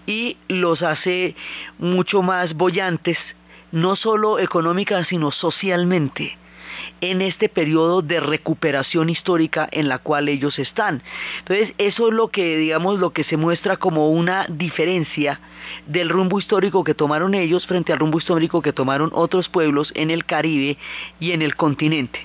y 0.05 0.36
los 0.49 0.82
hace 0.82 1.38
mucho 1.78 2.22
más 2.22 2.53
bollantes 2.53 3.17
no 3.72 3.95
solo 3.95 4.38
económica, 4.38 5.05
sino 5.05 5.32
socialmente 5.32 6.38
en 6.99 7.22
este 7.22 7.47
periodo 7.47 8.01
de 8.01 8.20
recuperación 8.20 9.07
histórica 9.07 9.70
en 9.72 9.88
la 9.88 9.99
cual 9.99 10.28
ellos 10.28 10.59
están. 10.59 11.01
Entonces, 11.39 11.74
eso 11.78 12.09
es 12.09 12.13
lo 12.13 12.28
que, 12.28 12.57
digamos, 12.57 12.99
lo 12.99 13.11
que 13.11 13.24
se 13.24 13.38
muestra 13.38 13.78
como 13.78 14.09
una 14.09 14.47
diferencia 14.49 15.39
del 15.88 16.09
rumbo 16.09 16.39
histórico 16.39 16.84
que 16.84 16.93
tomaron 16.93 17.36
ellos 17.36 17.65
frente 17.67 17.93
al 17.93 17.99
rumbo 17.99 18.17
histórico 18.17 18.61
que 18.61 18.74
tomaron 18.74 19.11
otros 19.13 19.47
pueblos 19.47 19.93
en 19.95 20.11
el 20.11 20.26
Caribe 20.26 20.78
y 21.22 21.32
en 21.32 21.41
el 21.41 21.55
continente. 21.55 22.20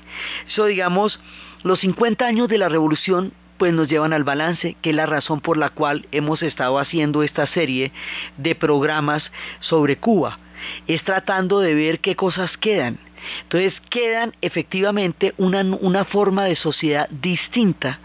Eso, 0.49 0.65
digamos, 0.65 1.21
los 1.65 1.81
50 1.81 2.27
años 2.27 2.49
de 2.49 2.59
la 2.59 2.69
revolución 2.69 3.33
pues 3.57 3.73
nos 3.73 3.89
llevan 3.89 4.13
al 4.13 4.25
balance, 4.25 4.77
que 4.83 4.91
es 4.91 4.97
la 4.97 5.07
razón 5.07 5.41
por 5.41 5.57
la 5.57 5.71
cual 5.71 6.07
hemos 6.13 6.43
estado 6.43 6.79
haciendo 6.79 7.23
esta 7.23 7.47
serie 7.47 7.91
de 8.37 8.55
programas 8.55 9.23
sobre 9.61 9.97
Cuba. 9.97 10.39
Es 10.87 11.03
tratando 11.05 11.61
de 11.61 11.75
ver 11.75 12.01
qué 12.01 12.17
cosas 12.17 12.57
quedan. 12.59 12.99
Entonces 13.43 13.81
quedan 13.89 14.35
efectivamente 14.43 15.33
una, 15.39 15.63
una 15.63 16.05
forma 16.05 16.45
de 16.45 16.57
sociedad 16.57 17.09
distinta 17.09 17.99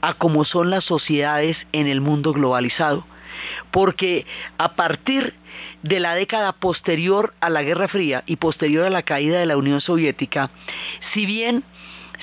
a 0.00 0.14
como 0.14 0.44
son 0.44 0.70
las 0.70 0.84
sociedades 0.84 1.56
en 1.70 1.86
el 1.86 2.00
mundo 2.00 2.32
globalizado. 2.32 3.06
Porque 3.70 4.26
a 4.58 4.74
partir 4.74 5.34
de 5.82 6.00
la 6.00 6.14
década 6.14 6.52
posterior 6.52 7.34
a 7.40 7.50
la 7.50 7.62
Guerra 7.62 7.86
Fría 7.86 8.24
y 8.26 8.36
posterior 8.36 8.86
a 8.86 8.90
la 8.90 9.02
caída 9.02 9.38
de 9.38 9.46
la 9.46 9.56
Unión 9.56 9.80
Soviética, 9.80 10.50
si 11.12 11.26
bien 11.26 11.62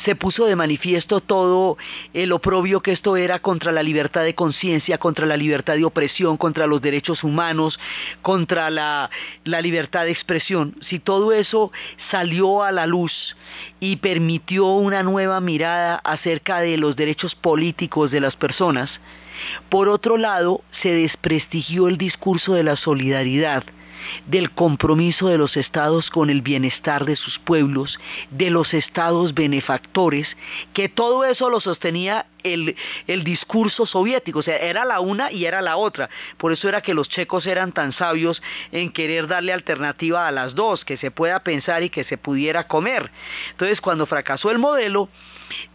se 0.06 0.16
puso 0.16 0.45
de 0.45 0.56
manifiesto 0.56 1.22
todo 1.22 1.78
el 2.14 2.32
oprobio 2.32 2.82
que 2.82 2.91
esto 2.91 3.18
era 3.18 3.39
contra 3.39 3.72
la 3.72 3.84
libertad 3.84 4.24
de 4.24 4.36
conciencia, 4.36 4.97
contra 4.97 5.26
la 5.26 5.38
libertad 5.38 5.76
de 5.76 5.86
opresión, 5.86 6.38
contra 6.38 6.68
los 6.68 6.82
derechos 6.82 7.24
humanos, 7.24 7.80
contra 8.22 8.70
la, 8.70 9.10
la, 9.43 9.62
libertad 9.62 10.06
de 10.06 10.12
expresión. 10.12 10.76
Si 10.88 10.99
todo 10.99 11.32
eso 11.32 11.72
salió 12.10 12.64
a 12.64 12.72
la 12.72 12.88
luz 12.88 13.36
y 13.80 13.97
permitió 13.97 14.66
una 14.68 15.04
nueva 15.04 15.39
mirada 15.41 15.95
acerca 15.95 16.60
de 16.62 16.78
los 16.78 16.95
derechos 16.95 17.36
políticos 17.36 18.12
de 18.12 18.22
las 18.22 18.36
personas, 18.36 18.89
por 19.70 19.89
otro 19.89 20.18
lado, 20.18 20.62
se 20.82 20.93
desprestigió 20.93 21.88
el 21.88 21.97
discurso 21.97 22.54
de 22.54 22.64
la 22.64 22.76
solidaridad, 22.76 23.64
del 24.26 24.52
compromiso 24.52 25.28
de 25.28 25.38
los 25.38 25.58
estados 25.58 26.10
con 26.10 26.30
el 26.30 26.41
bienestar 26.41 27.06
de 27.06 27.16
sus 27.16 27.39
pueblos, 27.39 27.99
de 28.30 28.49
los 28.49 28.74
estados 28.74 29.34
benefactores, 29.34 30.28
que 30.74 30.89
todo 30.89 31.26
eso 31.26 31.49
lo 31.49 31.62
sostenía 31.62 32.26
el, 32.43 32.76
el, 33.08 33.24
discurso 33.24 33.86
soviético, 33.86 34.39
o 34.39 34.43
sea, 34.43 34.58
era 34.58 34.84
la 34.86 34.99
una 34.99 35.32
y 35.32 35.45
era 35.45 35.62
la 35.62 35.78
otra. 35.78 36.10
Por 36.38 36.52
eso 36.52 36.68
era 36.68 36.82
que 36.82 36.93
los 36.93 37.08
checos 37.08 37.45
eran 37.45 37.72
tan 37.72 37.93
sabios 37.93 38.41
en 38.72 38.91
querer 38.91 39.28
darle 39.28 39.54
alternativa 39.54 40.28
a 40.28 40.32
las 40.32 40.56
dos, 40.56 40.84
que 40.84 40.97
se 40.97 41.12
pueda 41.12 41.43
pensar 41.43 41.84
y 41.84 41.89
que 41.89 42.04
se 42.04 42.18
pudiera 42.18 42.68
comer. 42.68 43.12
Entonces, 43.52 43.80
cuando 43.82 44.06
fracasó 44.06 44.49
el 44.49 44.58
modelo, 44.58 45.10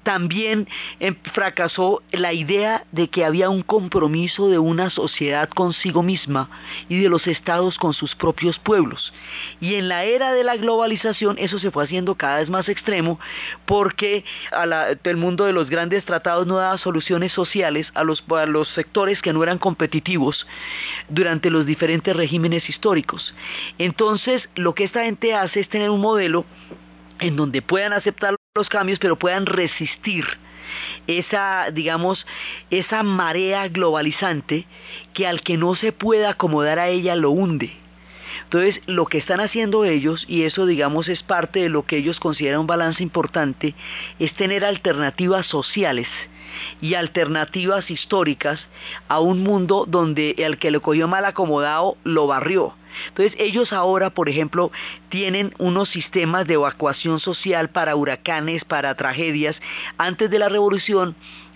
también 0.03 0.69
em, 1.01 1.15
fracasó 1.33 2.03
la 2.13 2.33
idea 2.33 2.85
de 2.93 3.09
que 3.09 3.25
había 3.25 3.51
un 3.51 3.63
compromiso 3.63 4.49
de 4.49 4.59
una 4.59 4.91
sociedad 4.91 5.49
consigo 5.49 6.03
misma 6.03 6.49
y 6.89 7.01
de 7.01 7.09
los 7.09 7.27
estados 7.27 7.79
con 7.79 7.93
sus 7.93 8.15
propios 8.15 8.59
pueblos. 8.59 9.13
Y 9.61 9.75
en 9.75 9.89
la 9.89 10.05
era 10.05 10.33
de 10.33 10.45
la 10.45 10.57
globalización 10.57 11.37
eso 11.39 11.59
se 11.59 11.71
fue 11.71 11.85
haciendo 11.85 12.15
cada 12.15 12.39
vez 12.39 12.49
más 12.49 12.69
extremo 12.69 13.19
porque 13.65 14.25
el 15.05 15.17
mundo 15.17 15.45
de 15.45 15.53
los 15.53 15.69
grandes 15.69 16.05
tratados 16.05 16.47
no 16.47 16.57
daba 16.57 16.79
soluciones 16.79 17.33
sociales 17.33 17.89
a 17.95 18.05
los, 18.05 18.25
a 18.31 18.47
los 18.47 18.69
sectores 18.69 19.21
que 19.21 19.33
no 19.33 19.43
eran 19.43 19.59
competitivos 19.59 20.47
durante 21.09 21.51
los 21.51 21.67
diferentes 21.67 22.15
regímenes 22.15 22.69
históricos. 22.69 23.35
Entonces 23.79 24.49
lo 24.55 24.75
que 24.75 24.85
esta 24.85 25.05
gente 25.05 25.35
hace 25.35 25.61
es 25.61 25.69
tener 25.69 25.91
un 25.91 26.01
modelo 26.01 26.45
en 27.21 27.37
donde 27.37 27.63
puedan 27.63 27.93
aceptar 27.93 28.37
los 28.55 28.69
cambios, 28.69 28.99
pero 28.99 29.19
puedan 29.19 29.47
resistir 29.47 30.25
esa, 31.07 31.71
digamos, 31.73 32.27
esa 32.71 33.03
marea 33.03 33.69
globalizante 33.69 34.67
que 35.15 35.27
al 35.27 35.43
que 35.43 35.57
no 35.57 35.75
se 35.75 35.93
pueda 35.93 36.31
acomodar 36.31 36.79
a 36.79 36.89
ella 36.89 37.15
lo 37.15 37.31
hunde. 37.31 37.73
Entonces, 38.45 38.81
lo 38.87 39.07
que 39.07 39.19
están 39.19 39.41
haciendo 39.41 39.85
ellos, 39.85 40.25
y 40.29 40.43
eso 40.43 40.67
digamos 40.67 41.09
es 41.09 41.23
parte 41.23 41.61
de 41.61 41.69
lo 41.69 41.87
que 41.87 41.97
ellos 41.97 42.21
consideran 42.21 42.61
un 42.61 42.67
balance 42.67 43.03
importante, 43.03 43.75
es 44.19 44.33
tener 44.35 44.65
alternativas 44.65 45.47
sociales 45.47 46.09
y 46.81 46.95
alternativas 46.95 47.91
históricas 47.91 48.61
a 49.09 49.21
un 49.21 49.43
mundo 49.43 49.85
donde 49.87 50.35
el 50.39 50.59
que 50.59 50.71
lo 50.71 50.81
cogió 50.81 51.09
mal 51.09 51.25
acomodado 51.25 51.97
lo 52.05 52.27
barrió. 52.27 52.75
Entonces 53.09 53.35
ellos 53.39 53.73
ahora, 53.73 54.11
por 54.11 54.29
ejemplo, 54.29 54.71
tienen 55.09 55.55
unos 55.59 55.89
sistemas 55.91 56.47
de 56.47 56.55
evacuación 56.55 57.21
social 57.21 57.71
para 57.71 57.97
huracanes, 57.97 58.65
para 58.65 58.95
tragedias. 58.95 59.57
Antes 59.99 60.31
de 60.31 60.39
la 60.39 60.49
revolución 60.49 61.15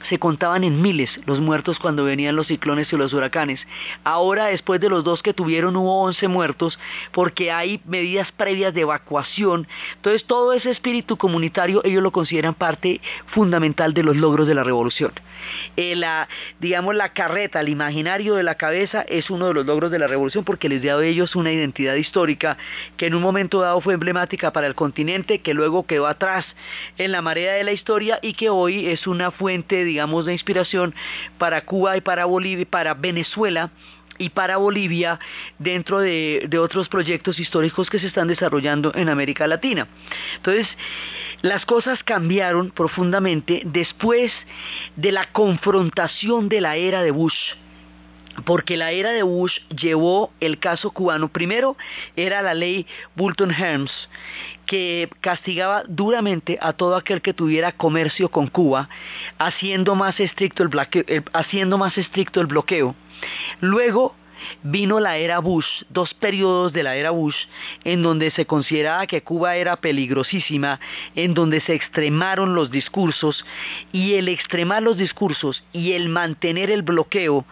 se 0.08 0.18
contaban 0.18 0.64
en 0.64 0.80
miles 0.80 1.10
los 1.26 1.40
muertos 1.40 1.78
cuando 1.78 2.04
venían 2.04 2.36
los 2.36 2.46
ciclones 2.46 2.92
y 2.92 2.96
los 2.96 3.12
huracanes. 3.12 3.60
Ahora, 4.04 4.46
después 4.46 4.80
de 4.80 4.88
los 4.88 5.04
dos 5.04 5.22
que 5.22 5.34
tuvieron, 5.34 5.76
hubo 5.76 6.02
11 6.02 6.28
muertos 6.28 6.78
porque 7.12 7.52
hay 7.52 7.80
medidas 7.86 8.32
previas 8.32 8.74
de 8.74 8.82
evacuación. 8.82 9.66
Entonces, 9.96 10.24
todo 10.24 10.52
ese 10.52 10.70
espíritu 10.70 11.16
comunitario 11.16 11.82
ellos 11.84 12.02
lo 12.02 12.10
consideran 12.10 12.54
parte 12.54 13.00
fundamental 13.26 13.94
de 13.94 14.02
los 14.02 14.16
logros 14.16 14.46
de 14.46 14.54
la 14.54 14.64
revolución. 14.64 15.12
Eh, 15.76 15.96
la, 15.96 16.28
digamos, 16.58 16.94
la 16.94 17.12
carreta, 17.12 17.60
el 17.60 17.68
imaginario 17.68 18.34
de 18.34 18.42
la 18.42 18.56
cabeza 18.56 19.02
es 19.02 19.30
uno 19.30 19.48
de 19.48 19.54
los 19.54 19.66
logros 19.66 19.90
de 19.90 19.98
la 19.98 20.06
revolución 20.06 20.44
porque 20.44 20.68
les 20.68 20.82
dio 20.82 20.98
a 20.98 21.04
ellos 21.04 21.36
una 21.36 21.52
identidad 21.52 21.94
histórica 21.94 22.56
que 22.96 23.06
en 23.06 23.14
un 23.14 23.22
momento 23.22 23.60
dado 23.60 23.80
fue 23.80 23.94
emblemática 23.94 24.52
para 24.52 24.66
el 24.66 24.74
continente, 24.74 25.40
que 25.40 25.54
luego 25.54 25.86
quedó 25.86 26.06
atrás 26.06 26.44
en 26.98 27.12
la 27.12 27.22
marea 27.22 27.54
de 27.54 27.64
la 27.64 27.72
historia 27.72 28.18
y 28.22 28.34
que 28.34 28.50
hoy 28.50 28.86
es 28.86 29.06
una 29.06 29.30
fuente, 29.30 29.84
digamos, 29.90 30.24
de 30.24 30.32
inspiración 30.32 30.94
para 31.38 31.62
Cuba 31.62 31.96
y 31.96 32.00
para 32.00 32.24
Bolivia, 32.24 32.66
para 32.68 32.94
Venezuela 32.94 33.70
y 34.18 34.30
para 34.30 34.58
Bolivia 34.58 35.18
dentro 35.58 35.98
de, 35.98 36.46
de, 36.48 36.58
otros 36.58 36.88
proyectos 36.88 37.38
históricos 37.40 37.88
que 37.88 37.98
se 37.98 38.06
están 38.06 38.28
desarrollando 38.28 38.92
en 38.94 39.08
América 39.08 39.46
Latina. 39.46 39.88
Entonces, 40.36 40.68
las 41.42 41.64
cosas 41.64 42.04
cambiaron 42.04 42.70
profundamente 42.70 43.62
después 43.64 44.30
de 44.96 45.12
la 45.12 45.24
confrontación 45.26 46.48
de 46.48 46.60
la 46.60 46.76
era 46.76 47.02
de 47.02 47.10
Bush 47.10 47.54
porque 48.44 48.76
la 48.76 48.92
era 48.92 49.10
de 49.10 49.22
Bush 49.22 49.60
llevó 49.68 50.32
el 50.40 50.58
caso 50.58 50.90
cubano. 50.90 51.28
Primero 51.28 51.76
era 52.16 52.42
la 52.42 52.54
ley 52.54 52.86
Bulton-Helms, 53.16 54.08
que 54.66 55.08
castigaba 55.20 55.82
duramente 55.88 56.58
a 56.60 56.72
todo 56.72 56.96
aquel 56.96 57.22
que 57.22 57.34
tuviera 57.34 57.72
comercio 57.72 58.28
con 58.30 58.46
Cuba, 58.46 58.88
haciendo 59.38 59.94
más 59.94 60.20
estricto 60.20 60.62
el, 60.62 60.68
bloqueo, 60.68 61.04
haciendo 61.32 61.78
más 61.78 61.98
estricto 61.98 62.40
el 62.40 62.46
bloqueo. 62.46 62.94
Luego 63.60 64.14
vino 64.62 65.00
la 65.00 65.16
era 65.16 65.38
Bush, 65.38 65.66
dos 65.88 66.14
periodos 66.14 66.72
de 66.72 66.82
la 66.82 66.96
era 66.96 67.10
Bush, 67.10 67.36
en 67.84 68.02
donde 68.02 68.30
se 68.30 68.46
consideraba 68.46 69.06
que 69.06 69.22
Cuba 69.22 69.56
era 69.56 69.76
peligrosísima, 69.76 70.80
en 71.14 71.34
donde 71.34 71.60
se 71.60 71.74
extremaron 71.74 72.54
los 72.54 72.70
discursos, 72.70 73.44
y 73.92 74.14
el 74.14 74.28
extremar 74.28 74.82
los 74.82 74.96
discursos 74.96 75.62
y 75.72 75.92
el 75.92 76.08
mantener 76.08 76.70
el 76.70 76.82
bloqueo 76.82 77.44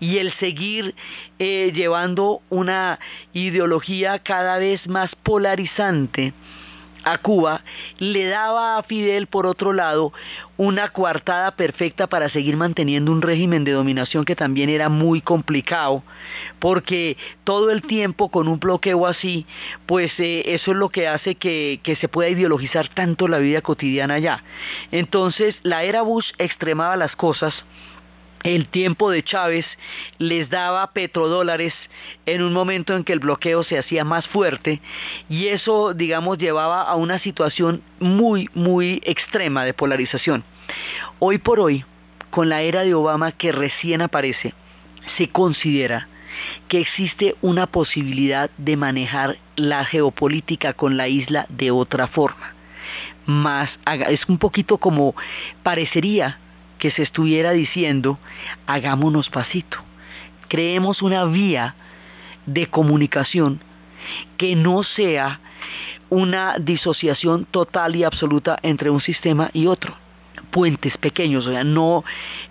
y 0.00 0.18
el 0.18 0.32
seguir 0.34 0.94
eh, 1.38 1.72
llevando 1.74 2.40
una 2.50 2.98
ideología 3.32 4.18
cada 4.18 4.58
vez 4.58 4.86
más 4.86 5.14
polarizante, 5.16 6.32
a 7.06 7.18
Cuba, 7.18 7.62
le 7.98 8.26
daba 8.26 8.78
a 8.78 8.82
Fidel, 8.82 9.28
por 9.28 9.46
otro 9.46 9.72
lado, 9.72 10.12
una 10.56 10.88
coartada 10.88 11.52
perfecta 11.52 12.08
para 12.08 12.28
seguir 12.28 12.56
manteniendo 12.56 13.12
un 13.12 13.22
régimen 13.22 13.62
de 13.62 13.70
dominación 13.70 14.24
que 14.24 14.34
también 14.34 14.68
era 14.68 14.88
muy 14.88 15.20
complicado, 15.20 16.02
porque 16.58 17.16
todo 17.44 17.70
el 17.70 17.82
tiempo 17.82 18.28
con 18.28 18.48
un 18.48 18.58
bloqueo 18.58 19.06
así, 19.06 19.46
pues 19.86 20.18
eh, 20.18 20.42
eso 20.46 20.72
es 20.72 20.76
lo 20.76 20.88
que 20.88 21.06
hace 21.06 21.36
que, 21.36 21.78
que 21.84 21.94
se 21.94 22.08
pueda 22.08 22.28
ideologizar 22.28 22.88
tanto 22.88 23.28
la 23.28 23.38
vida 23.38 23.60
cotidiana 23.60 24.14
allá. 24.14 24.42
Entonces, 24.90 25.54
la 25.62 25.84
era 25.84 26.02
Bush 26.02 26.32
extremaba 26.38 26.96
las 26.96 27.14
cosas, 27.14 27.54
el 28.46 28.68
tiempo 28.68 29.10
de 29.10 29.24
Chávez 29.24 29.66
les 30.18 30.48
daba 30.48 30.92
petrodólares 30.92 31.74
en 32.26 32.42
un 32.42 32.52
momento 32.52 32.94
en 32.94 33.02
que 33.02 33.12
el 33.12 33.18
bloqueo 33.18 33.64
se 33.64 33.76
hacía 33.76 34.04
más 34.04 34.28
fuerte 34.28 34.80
y 35.28 35.48
eso, 35.48 35.94
digamos, 35.94 36.38
llevaba 36.38 36.82
a 36.82 36.94
una 36.94 37.18
situación 37.18 37.82
muy, 37.98 38.48
muy 38.54 39.00
extrema 39.04 39.64
de 39.64 39.74
polarización. 39.74 40.44
Hoy 41.18 41.38
por 41.38 41.58
hoy, 41.58 41.84
con 42.30 42.48
la 42.48 42.62
era 42.62 42.84
de 42.84 42.94
Obama 42.94 43.32
que 43.32 43.50
recién 43.50 44.00
aparece, 44.00 44.54
se 45.16 45.28
considera 45.28 46.06
que 46.68 46.80
existe 46.80 47.34
una 47.42 47.66
posibilidad 47.66 48.48
de 48.58 48.76
manejar 48.76 49.38
la 49.56 49.84
geopolítica 49.84 50.72
con 50.72 50.96
la 50.96 51.08
isla 51.08 51.46
de 51.48 51.72
otra 51.72 52.06
forma. 52.06 52.54
Más, 53.24 53.70
es 54.08 54.24
un 54.28 54.38
poquito 54.38 54.78
como 54.78 55.16
parecería 55.64 56.38
que 56.78 56.90
se 56.90 57.02
estuviera 57.02 57.52
diciendo, 57.52 58.18
hagámonos 58.66 59.30
pasito, 59.30 59.78
creemos 60.48 61.02
una 61.02 61.24
vía 61.24 61.74
de 62.46 62.66
comunicación 62.66 63.60
que 64.36 64.54
no 64.56 64.82
sea 64.82 65.40
una 66.08 66.56
disociación 66.58 67.46
total 67.46 67.96
y 67.96 68.04
absoluta 68.04 68.58
entre 68.62 68.90
un 68.90 69.00
sistema 69.00 69.50
y 69.52 69.66
otro. 69.66 69.94
Puentes 70.50 70.96
pequeños, 70.98 71.46
o 71.46 71.50
sea, 71.50 71.64
no, 71.64 72.04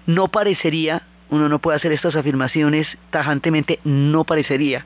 no 0.06 0.28
parecería, 0.28 1.04
uno 1.30 1.48
no 1.48 1.60
puede 1.60 1.78
hacer 1.78 1.92
estas 1.92 2.16
afirmaciones 2.16 2.88
tajantemente, 3.10 3.80
no 3.84 4.26
parecería 4.26 4.86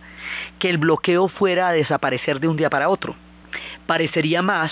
que 0.59 0.69
el 0.69 0.77
bloqueo 0.77 1.27
fuera 1.27 1.69
a 1.69 1.73
desaparecer 1.73 2.39
de 2.39 2.47
un 2.47 2.57
día 2.57 2.69
para 2.69 2.89
otro. 2.89 3.15
Parecería 3.87 4.41
más 4.41 4.71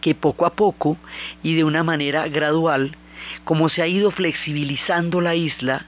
que 0.00 0.14
poco 0.14 0.46
a 0.46 0.54
poco 0.54 0.96
y 1.42 1.54
de 1.54 1.64
una 1.64 1.82
manera 1.82 2.28
gradual, 2.28 2.96
como 3.44 3.68
se 3.68 3.82
ha 3.82 3.86
ido 3.86 4.10
flexibilizando 4.10 5.20
la 5.20 5.34
isla, 5.34 5.86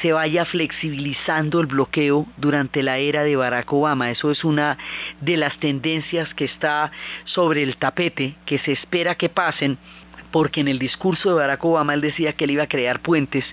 se 0.00 0.12
vaya 0.12 0.44
flexibilizando 0.44 1.60
el 1.60 1.66
bloqueo 1.66 2.26
durante 2.36 2.82
la 2.82 2.98
era 2.98 3.22
de 3.22 3.36
Barack 3.36 3.72
Obama. 3.72 4.10
Eso 4.10 4.30
es 4.30 4.44
una 4.44 4.78
de 5.20 5.36
las 5.36 5.58
tendencias 5.58 6.34
que 6.34 6.44
está 6.44 6.90
sobre 7.24 7.62
el 7.62 7.76
tapete, 7.76 8.34
que 8.44 8.58
se 8.58 8.72
espera 8.72 9.14
que 9.14 9.28
pasen 9.28 9.78
porque 10.32 10.60
en 10.62 10.68
el 10.68 10.78
discurso 10.78 11.28
de 11.28 11.36
Barack 11.36 11.64
Obama 11.64 11.94
él 11.94 12.00
decía 12.00 12.32
que 12.32 12.44
él 12.44 12.52
iba 12.52 12.64
a 12.64 12.68
crear 12.68 13.00
puentes 13.00 13.44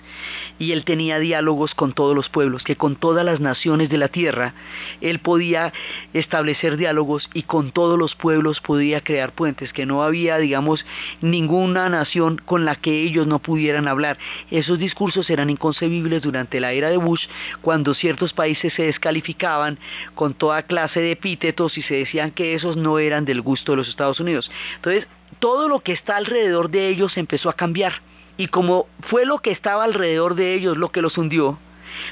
y 0.58 0.72
él 0.72 0.84
tenía 0.84 1.18
diálogos 1.18 1.74
con 1.74 1.92
todos 1.92 2.16
los 2.16 2.28
pueblos, 2.28 2.64
que 2.64 2.76
con 2.76 2.96
todas 2.96 3.24
las 3.24 3.38
naciones 3.38 3.88
de 3.90 3.98
la 3.98 4.08
tierra 4.08 4.54
él 5.00 5.20
podía 5.20 5.72
establecer 6.12 6.76
diálogos 6.76 7.30
y 7.34 7.42
con 7.42 7.70
todos 7.70 7.98
los 7.98 8.16
pueblos 8.16 8.60
podía 8.60 9.00
crear 9.02 9.32
puentes, 9.32 9.72
que 9.72 9.86
no 9.86 10.02
había, 10.02 10.38
digamos, 10.38 10.84
ninguna 11.20 11.88
nación 11.88 12.38
con 12.44 12.64
la 12.64 12.74
que 12.74 13.02
ellos 13.02 13.26
no 13.26 13.38
pudieran 13.38 13.86
hablar. 13.86 14.18
Esos 14.50 14.78
discursos 14.78 15.28
eran 15.30 15.50
inconcebibles 15.50 16.22
durante 16.22 16.60
la 16.60 16.72
era 16.72 16.90
de 16.90 16.96
Bush, 16.96 17.26
cuando 17.60 17.94
ciertos 17.94 18.32
países 18.32 18.72
se 18.72 18.84
descalificaban 18.84 19.78
con 20.14 20.34
toda 20.34 20.62
clase 20.62 21.00
de 21.00 21.12
epítetos 21.12 21.76
y 21.76 21.82
se 21.82 21.96
decían 21.96 22.30
que 22.30 22.54
esos 22.54 22.76
no 22.76 22.98
eran 22.98 23.24
del 23.24 23.42
gusto 23.42 23.72
de 23.72 23.76
los 23.76 23.88
Estados 23.88 24.18
Unidos. 24.20 24.50
Entonces, 24.76 25.06
todo 25.38 25.68
lo 25.68 25.80
que 25.80 25.92
está 25.92 26.16
alrededor 26.16 26.70
de 26.70 26.88
ellos 26.88 27.16
empezó 27.16 27.48
a 27.48 27.54
cambiar. 27.54 27.92
Y 28.36 28.48
como 28.48 28.86
fue 29.00 29.26
lo 29.26 29.38
que 29.38 29.50
estaba 29.50 29.84
alrededor 29.84 30.34
de 30.34 30.54
ellos 30.54 30.76
lo 30.76 30.90
que 30.90 31.02
los 31.02 31.18
hundió, 31.18 31.58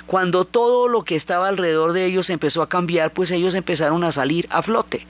cuando 0.06 0.44
todo 0.44 0.88
lo 0.88 1.04
que 1.04 1.16
estaba 1.16 1.48
alrededor 1.48 1.92
de 1.92 2.06
ellos 2.06 2.30
empezó 2.30 2.62
a 2.62 2.68
cambiar, 2.68 3.12
pues 3.12 3.30
ellos 3.30 3.54
empezaron 3.54 4.04
a 4.04 4.12
salir 4.12 4.46
a 4.50 4.62
flote. 4.62 5.06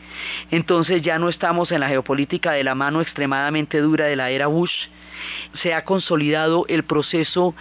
Entonces 0.51 1.03
ya 1.03 1.19
no 1.19 1.29
estamos 1.29 1.73
en 1.73 1.81
la 1.81 1.89
geopolítica 1.89 2.53
de 2.53 2.65
la 2.65 2.75
mano 2.75 3.01
extremadamente 3.01 3.81
dura 3.81 4.07
de 4.07 4.17
la 4.17 4.31
era 4.31 4.47
Bush. 4.47 4.89
Se 5.63 5.75
ha 5.75 5.85
consolidado 5.85 6.65
el 6.69 6.85
proceso 6.85 7.55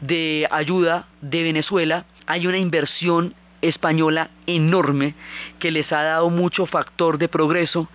de 0.00 0.46
ayuda 0.50 1.06
de 1.20 1.42
Venezuela. 1.42 2.04
Hay 2.26 2.46
una 2.46 2.58
inversión 2.58 3.34
española 3.62 4.30
enorme 4.46 5.14
que 5.58 5.70
les 5.70 5.90
ha 5.92 6.02
dado 6.02 6.30
mucho 6.30 6.66
factor 6.66 7.18
de 7.18 7.28
progreso. 7.28 7.88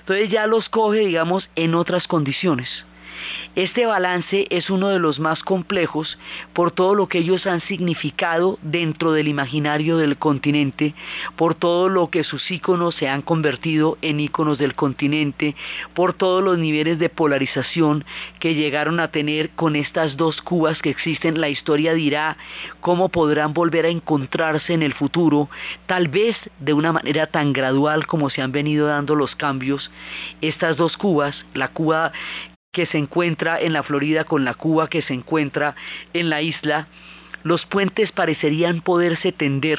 Entonces 0.00 0.30
ya 0.30 0.46
los 0.46 0.68
coge, 0.68 1.00
digamos, 1.00 1.48
en 1.56 1.74
otras 1.74 2.06
condiciones. 2.06 2.84
Este 3.54 3.86
balance 3.86 4.46
es 4.50 4.70
uno 4.70 4.88
de 4.88 4.98
los 4.98 5.18
más 5.18 5.42
complejos 5.42 6.18
por 6.52 6.70
todo 6.70 6.94
lo 6.94 7.08
que 7.08 7.18
ellos 7.18 7.46
han 7.46 7.60
significado 7.60 8.58
dentro 8.62 9.12
del 9.12 9.28
imaginario 9.28 9.96
del 9.96 10.16
continente, 10.16 10.94
por 11.36 11.54
todo 11.54 11.88
lo 11.88 12.08
que 12.08 12.24
sus 12.24 12.50
íconos 12.50 12.94
se 12.94 13.08
han 13.08 13.22
convertido 13.22 13.98
en 14.02 14.20
íconos 14.20 14.58
del 14.58 14.74
continente, 14.74 15.54
por 15.94 16.14
todos 16.14 16.42
los 16.42 16.58
niveles 16.58 16.98
de 16.98 17.08
polarización 17.08 18.04
que 18.38 18.54
llegaron 18.54 19.00
a 19.00 19.08
tener 19.08 19.50
con 19.50 19.76
estas 19.76 20.16
dos 20.16 20.40
Cubas 20.42 20.80
que 20.80 20.90
existen. 20.90 21.40
La 21.40 21.48
historia 21.48 21.94
dirá 21.94 22.36
cómo 22.80 23.08
podrán 23.08 23.52
volver 23.54 23.86
a 23.86 23.90
encontrarse 23.90 24.72
en 24.72 24.82
el 24.82 24.94
futuro, 24.94 25.48
tal 25.86 26.08
vez 26.08 26.36
de 26.58 26.72
una 26.72 26.92
manera 26.92 27.26
tan 27.26 27.52
gradual 27.52 28.06
como 28.06 28.30
se 28.30 28.42
han 28.42 28.52
venido 28.52 28.86
dando 28.86 29.14
los 29.14 29.36
cambios. 29.36 29.90
Estas 30.40 30.76
dos 30.76 30.96
Cubas, 30.96 31.44
la 31.54 31.68
Cuba 31.68 32.12
que 32.72 32.86
se 32.86 32.96
encuentra 32.96 33.60
en 33.60 33.74
la 33.74 33.82
Florida 33.82 34.24
con 34.24 34.46
la 34.46 34.54
Cuba 34.54 34.88
que 34.88 35.02
se 35.02 35.12
encuentra 35.12 35.74
en 36.14 36.30
la 36.30 36.40
isla, 36.40 36.86
los 37.42 37.66
puentes 37.66 38.12
parecerían 38.12 38.80
poderse 38.80 39.30
tender 39.30 39.78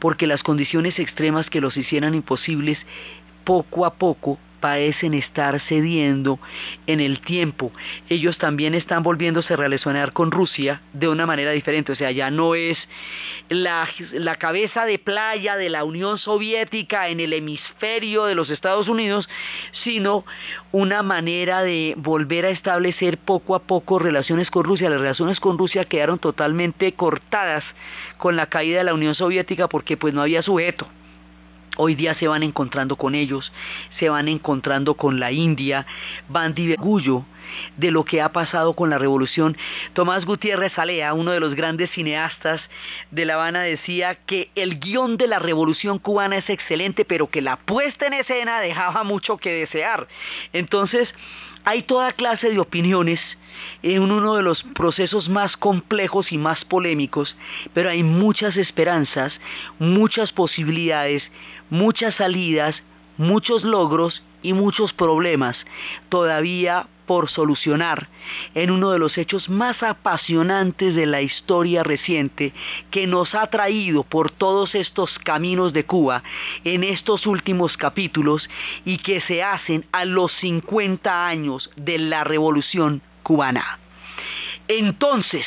porque 0.00 0.26
las 0.26 0.42
condiciones 0.42 0.98
extremas 0.98 1.48
que 1.48 1.60
los 1.60 1.76
hicieran 1.76 2.12
imposibles 2.12 2.76
poco 3.44 3.86
a 3.86 3.94
poco 3.94 4.40
parecen 4.64 5.12
estar 5.12 5.60
cediendo 5.60 6.40
en 6.86 7.00
el 7.00 7.20
tiempo. 7.20 7.70
Ellos 8.08 8.38
también 8.38 8.74
están 8.74 9.02
volviéndose 9.02 9.52
a 9.52 9.58
relacionar 9.58 10.14
con 10.14 10.30
Rusia 10.30 10.80
de 10.94 11.06
una 11.06 11.26
manera 11.26 11.50
diferente. 11.50 11.92
O 11.92 11.94
sea, 11.94 12.10
ya 12.12 12.30
no 12.30 12.54
es 12.54 12.78
la, 13.50 13.86
la 14.12 14.36
cabeza 14.36 14.86
de 14.86 14.98
playa 14.98 15.58
de 15.58 15.68
la 15.68 15.84
Unión 15.84 16.16
Soviética 16.16 17.10
en 17.10 17.20
el 17.20 17.34
hemisferio 17.34 18.24
de 18.24 18.34
los 18.34 18.48
Estados 18.48 18.88
Unidos, 18.88 19.28
sino 19.82 20.24
una 20.72 21.02
manera 21.02 21.60
de 21.60 21.92
volver 21.98 22.46
a 22.46 22.48
establecer 22.48 23.18
poco 23.18 23.56
a 23.56 23.64
poco 23.64 23.98
relaciones 23.98 24.50
con 24.50 24.64
Rusia. 24.64 24.88
Las 24.88 25.00
relaciones 25.00 25.40
con 25.40 25.58
Rusia 25.58 25.84
quedaron 25.84 26.18
totalmente 26.18 26.94
cortadas 26.94 27.64
con 28.16 28.34
la 28.34 28.46
caída 28.46 28.78
de 28.78 28.84
la 28.84 28.94
Unión 28.94 29.14
Soviética 29.14 29.68
porque 29.68 29.98
pues 29.98 30.14
no 30.14 30.22
había 30.22 30.42
sujeto. 30.42 30.88
Hoy 31.76 31.94
día 31.94 32.14
se 32.14 32.28
van 32.28 32.42
encontrando 32.42 32.96
con 32.96 33.14
ellos, 33.14 33.52
se 33.98 34.08
van 34.08 34.28
encontrando 34.28 34.94
con 34.94 35.18
la 35.18 35.32
India, 35.32 35.86
van 36.28 36.54
de 36.54 36.74
orgullo 36.74 37.24
de 37.76 37.90
lo 37.90 38.04
que 38.04 38.22
ha 38.22 38.30
pasado 38.30 38.74
con 38.74 38.90
la 38.90 38.98
revolución. 38.98 39.56
Tomás 39.92 40.24
Gutiérrez 40.24 40.78
Alea, 40.78 41.14
uno 41.14 41.32
de 41.32 41.40
los 41.40 41.54
grandes 41.54 41.90
cineastas 41.90 42.60
de 43.10 43.24
La 43.24 43.34
Habana, 43.34 43.62
decía 43.62 44.14
que 44.14 44.50
el 44.54 44.78
guion 44.78 45.16
de 45.16 45.26
la 45.26 45.38
revolución 45.38 45.98
cubana 45.98 46.36
es 46.36 46.48
excelente, 46.48 47.04
pero 47.04 47.28
que 47.28 47.42
la 47.42 47.56
puesta 47.56 48.06
en 48.06 48.14
escena 48.14 48.60
dejaba 48.60 49.02
mucho 49.02 49.36
que 49.36 49.52
desear. 49.52 50.06
Entonces, 50.52 51.12
hay 51.64 51.82
toda 51.82 52.12
clase 52.12 52.50
de 52.50 52.58
opiniones 52.58 53.20
en 53.82 54.02
uno 54.02 54.34
de 54.34 54.42
los 54.42 54.62
procesos 54.74 55.28
más 55.28 55.56
complejos 55.56 56.32
y 56.32 56.38
más 56.38 56.64
polémicos, 56.64 57.36
pero 57.72 57.90
hay 57.90 58.02
muchas 58.02 58.56
esperanzas, 58.56 59.32
muchas 59.78 60.32
posibilidades, 60.32 61.22
muchas 61.70 62.14
salidas, 62.16 62.76
muchos 63.16 63.64
logros 63.64 64.22
y 64.42 64.52
muchos 64.52 64.92
problemas 64.92 65.56
todavía 66.08 66.86
por 67.06 67.28
solucionar 67.28 68.08
en 68.54 68.70
uno 68.70 68.90
de 68.90 68.98
los 68.98 69.18
hechos 69.18 69.48
más 69.48 69.82
apasionantes 69.82 70.94
de 70.94 71.06
la 71.06 71.22
historia 71.22 71.82
reciente 71.82 72.52
que 72.90 73.06
nos 73.06 73.34
ha 73.34 73.46
traído 73.48 74.04
por 74.04 74.30
todos 74.30 74.74
estos 74.74 75.18
caminos 75.18 75.72
de 75.72 75.84
Cuba 75.84 76.22
en 76.64 76.84
estos 76.84 77.26
últimos 77.26 77.76
capítulos 77.76 78.48
y 78.84 78.98
que 78.98 79.20
se 79.20 79.42
hacen 79.42 79.84
a 79.92 80.04
los 80.04 80.32
50 80.40 81.26
años 81.26 81.70
de 81.76 81.98
la 81.98 82.24
revolución 82.24 83.02
cubana. 83.22 83.83
Entonces, 84.68 85.46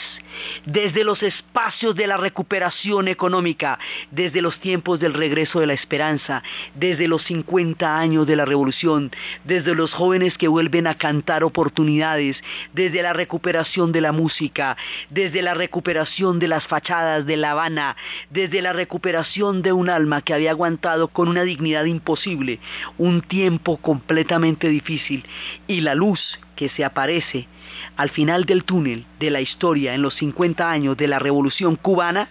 desde 0.65 1.03
los 1.03 1.23
espacios 1.23 1.95
de 1.95 2.05
la 2.05 2.17
recuperación 2.17 3.07
económica, 3.07 3.79
desde 4.11 4.41
los 4.41 4.59
tiempos 4.59 4.99
del 4.99 5.13
regreso 5.13 5.59
de 5.59 5.67
la 5.67 5.73
esperanza, 5.73 6.43
desde 6.75 7.07
los 7.07 7.23
50 7.23 7.97
años 7.97 8.27
de 8.27 8.35
la 8.35 8.45
revolución, 8.45 9.11
desde 9.43 9.73
los 9.73 9.91
jóvenes 9.91 10.37
que 10.37 10.47
vuelven 10.47 10.85
a 10.85 10.95
cantar 10.95 11.43
oportunidades, 11.43 12.37
desde 12.73 13.01
la 13.01 13.13
recuperación 13.13 13.91
de 13.91 14.01
la 14.01 14.11
música, 14.11 14.77
desde 15.09 15.41
la 15.41 15.53
recuperación 15.53 16.39
de 16.39 16.47
las 16.47 16.67
fachadas 16.67 17.25
de 17.25 17.37
La 17.37 17.51
Habana, 17.51 17.95
desde 18.29 18.61
la 18.61 18.73
recuperación 18.73 19.61
de 19.61 19.73
un 19.73 19.89
alma 19.89 20.21
que 20.21 20.33
había 20.33 20.51
aguantado 20.51 21.07
con 21.07 21.27
una 21.27 21.43
dignidad 21.43 21.85
imposible 21.85 22.59
un 22.97 23.21
tiempo 23.21 23.77
completamente 23.77 24.69
difícil 24.69 25.25
y 25.67 25.81
la 25.81 25.95
luz 25.95 26.39
que 26.57 26.67
se 26.67 26.83
aparece 26.83 27.47
al 27.95 28.09
final 28.09 28.43
del 28.43 28.65
túnel 28.65 29.05
de 29.19 29.31
la 29.31 29.39
historia 29.39 29.93
en 29.93 30.01
los 30.01 30.15
50 30.15 30.69
años 30.69 30.97
de 30.97 31.07
la 31.07 31.19
Revolución 31.19 31.77
Cubana, 31.77 32.27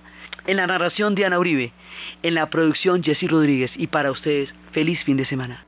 en 0.47 0.59
la 0.59 0.67
narración 0.67 1.15
de 1.15 1.25
Ana 1.25 1.39
Uribe, 1.39 1.73
en 2.23 2.35
la 2.35 2.51
producción 2.51 3.03
Jessy 3.03 3.27
Rodríguez 3.27 3.71
y 3.77 3.87
para 3.87 4.11
ustedes, 4.11 4.55
feliz 4.73 5.03
fin 5.05 5.17
de 5.17 5.25
semana. 5.25 5.65